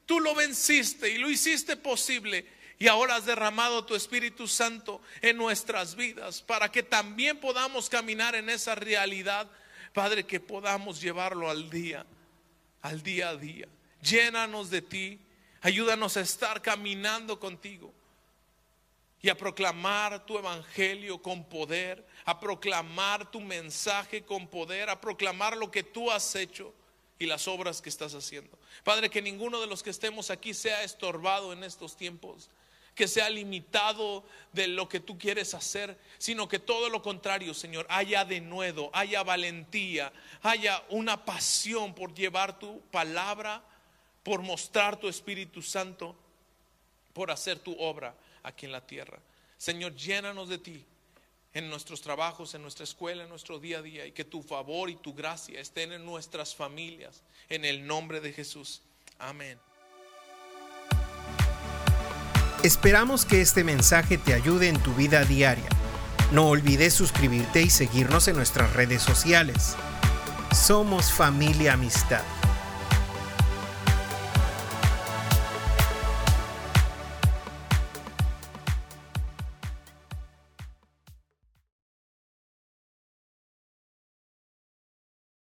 Tú 0.09 0.19
lo 0.19 0.33
venciste 0.33 1.07
y 1.07 1.19
lo 1.19 1.29
hiciste 1.29 1.77
posible. 1.77 2.43
Y 2.79 2.87
ahora 2.87 3.17
has 3.17 3.27
derramado 3.27 3.85
tu 3.85 3.93
Espíritu 3.93 4.47
Santo 4.47 5.03
en 5.21 5.37
nuestras 5.37 5.93
vidas 5.93 6.41
para 6.41 6.71
que 6.71 6.81
también 6.81 7.39
podamos 7.39 7.91
caminar 7.91 8.33
en 8.33 8.49
esa 8.49 8.73
realidad. 8.73 9.47
Padre, 9.93 10.25
que 10.25 10.39
podamos 10.39 10.99
llevarlo 10.99 11.47
al 11.47 11.69
día, 11.69 12.07
al 12.81 13.03
día 13.03 13.29
a 13.29 13.35
día. 13.35 13.67
Llénanos 14.01 14.71
de 14.71 14.81
ti. 14.81 15.19
Ayúdanos 15.61 16.17
a 16.17 16.21
estar 16.21 16.63
caminando 16.63 17.39
contigo 17.39 17.93
y 19.21 19.29
a 19.29 19.37
proclamar 19.37 20.25
tu 20.25 20.37
evangelio 20.37 21.21
con 21.21 21.43
poder, 21.43 22.05
a 22.25 22.39
proclamar 22.39 23.29
tu 23.29 23.41
mensaje 23.41 24.23
con 24.23 24.47
poder, 24.47 24.89
a 24.89 24.99
proclamar 24.99 25.57
lo 25.57 25.69
que 25.69 25.83
tú 25.83 26.09
has 26.09 26.35
hecho 26.35 26.73
y 27.17 27.25
las 27.25 27.47
obras 27.47 27.81
que 27.81 27.89
estás 27.89 28.13
haciendo. 28.15 28.57
Padre, 28.83 29.09
que 29.09 29.21
ninguno 29.21 29.59
de 29.59 29.67
los 29.67 29.83
que 29.83 29.89
estemos 29.89 30.29
aquí 30.29 30.53
sea 30.53 30.83
estorbado 30.83 31.51
en 31.51 31.65
estos 31.65 31.97
tiempos, 31.97 32.49
que 32.95 33.09
sea 33.09 33.29
limitado 33.29 34.23
de 34.53 34.67
lo 34.69 34.87
que 34.87 35.01
tú 35.01 35.17
quieres 35.17 35.53
hacer, 35.53 35.97
sino 36.17 36.47
que 36.47 36.59
todo 36.59 36.89
lo 36.89 37.01
contrario, 37.01 37.53
Señor, 37.53 37.85
haya 37.89 38.23
denuedo, 38.23 38.89
haya 38.93 39.23
valentía, 39.23 40.13
haya 40.41 40.81
una 40.89 41.25
pasión 41.25 41.93
por 41.93 42.13
llevar 42.13 42.57
tu 42.57 42.79
palabra, 42.91 43.63
por 44.23 44.41
mostrar 44.41 44.97
tu 44.97 45.09
Espíritu 45.09 45.61
Santo, 45.61 46.15
por 47.13 47.31
hacer 47.31 47.59
tu 47.59 47.73
obra 47.79 48.15
aquí 48.43 48.65
en 48.65 48.71
la 48.71 48.85
tierra. 48.85 49.19
Señor, 49.57 49.95
llénanos 49.95 50.49
de 50.49 50.57
ti 50.57 50.85
en 51.53 51.69
nuestros 51.69 52.01
trabajos, 52.01 52.53
en 52.53 52.61
nuestra 52.61 52.83
escuela, 52.83 53.23
en 53.23 53.29
nuestro 53.29 53.59
día 53.59 53.79
a 53.79 53.81
día, 53.81 54.05
y 54.05 54.11
que 54.11 54.23
tu 54.23 54.41
favor 54.43 54.89
y 54.89 54.95
tu 54.95 55.13
gracia 55.13 55.59
estén 55.59 55.91
en 55.91 56.05
nuestras 56.05 56.55
familias, 56.55 57.23
en 57.49 57.65
el 57.65 57.85
nombre 57.85 58.21
de 58.21 58.31
Jesús. 58.31 58.81
Amén. 59.17 59.59
Esperamos 62.63 63.25
que 63.25 63.41
este 63.41 63.63
mensaje 63.63 64.17
te 64.17 64.33
ayude 64.33 64.67
en 64.67 64.81
tu 64.83 64.93
vida 64.93 65.23
diaria. 65.23 65.69
No 66.31 66.49
olvides 66.49 66.93
suscribirte 66.93 67.61
y 67.61 67.69
seguirnos 67.69 68.27
en 68.27 68.35
nuestras 68.35 68.73
redes 68.73 69.01
sociales. 69.01 69.75
Somos 70.53 71.11
familia 71.11 71.73
amistad. 71.73 72.23